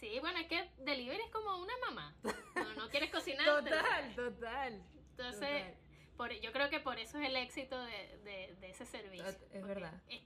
Sí, 0.00 0.18
bueno, 0.20 0.38
es 0.38 0.46
que 0.46 0.70
delivery 0.78 1.20
es 1.22 1.30
como 1.30 1.56
una 1.62 1.72
mamá. 1.78 2.16
No, 2.54 2.74
no 2.74 2.88
quieres 2.88 3.10
cocinar. 3.10 3.44
Total, 3.46 4.14
total. 4.14 4.82
Entonces, 5.10 5.40
total. 5.64 5.74
por, 6.16 6.32
yo 6.40 6.52
creo 6.52 6.70
que 6.70 6.80
por 6.80 6.98
eso 6.98 7.18
es 7.18 7.26
el 7.26 7.36
éxito 7.36 7.80
de, 7.82 8.18
de- 8.24 8.56
de 8.60 8.70
ese 8.70 8.86
servicio. 8.86 9.26
Es 9.50 9.66
verdad. 9.66 10.00
Es, 10.08 10.22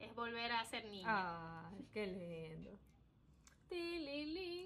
es 0.00 0.14
volver 0.14 0.50
a 0.52 0.64
ser 0.64 0.84
niña. 0.86 1.68
Ay, 1.68 1.86
qué 1.92 2.06
lindo. 2.06 2.78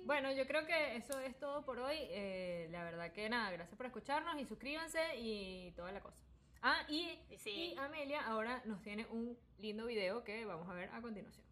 Bueno, 0.07 0.33
yo 0.33 0.47
creo 0.47 0.67
que 0.67 0.97
eso 0.97 1.19
es 1.21 1.39
todo 1.39 1.65
por 1.65 1.79
hoy. 1.79 1.97
Eh, 2.01 2.69
la 2.71 2.85
verdad 2.85 3.13
que 3.13 3.29
nada, 3.29 3.51
gracias 3.51 3.77
por 3.77 3.87
escucharnos 3.87 4.41
y 4.41 4.47
suscríbanse 4.47 5.17
y 5.19 5.73
toda 5.73 5.93
la 5.93 6.01
cosa. 6.01 6.23
Ah, 6.63 6.85
y, 6.89 7.19
Y 7.31 7.37
sí. 7.39 7.51
y 7.75 7.79
Amelia 7.79 8.25
ahora 8.27 8.63
nos 8.65 8.81
tiene 8.81 9.07
un 9.11 9.37
lindo 9.59 9.85
video 9.87 10.25
que 10.25 10.45
vamos 10.47 10.69
a 10.71 10.73
ver 10.75 10.89
a 10.91 11.03
continuación. 11.03 11.45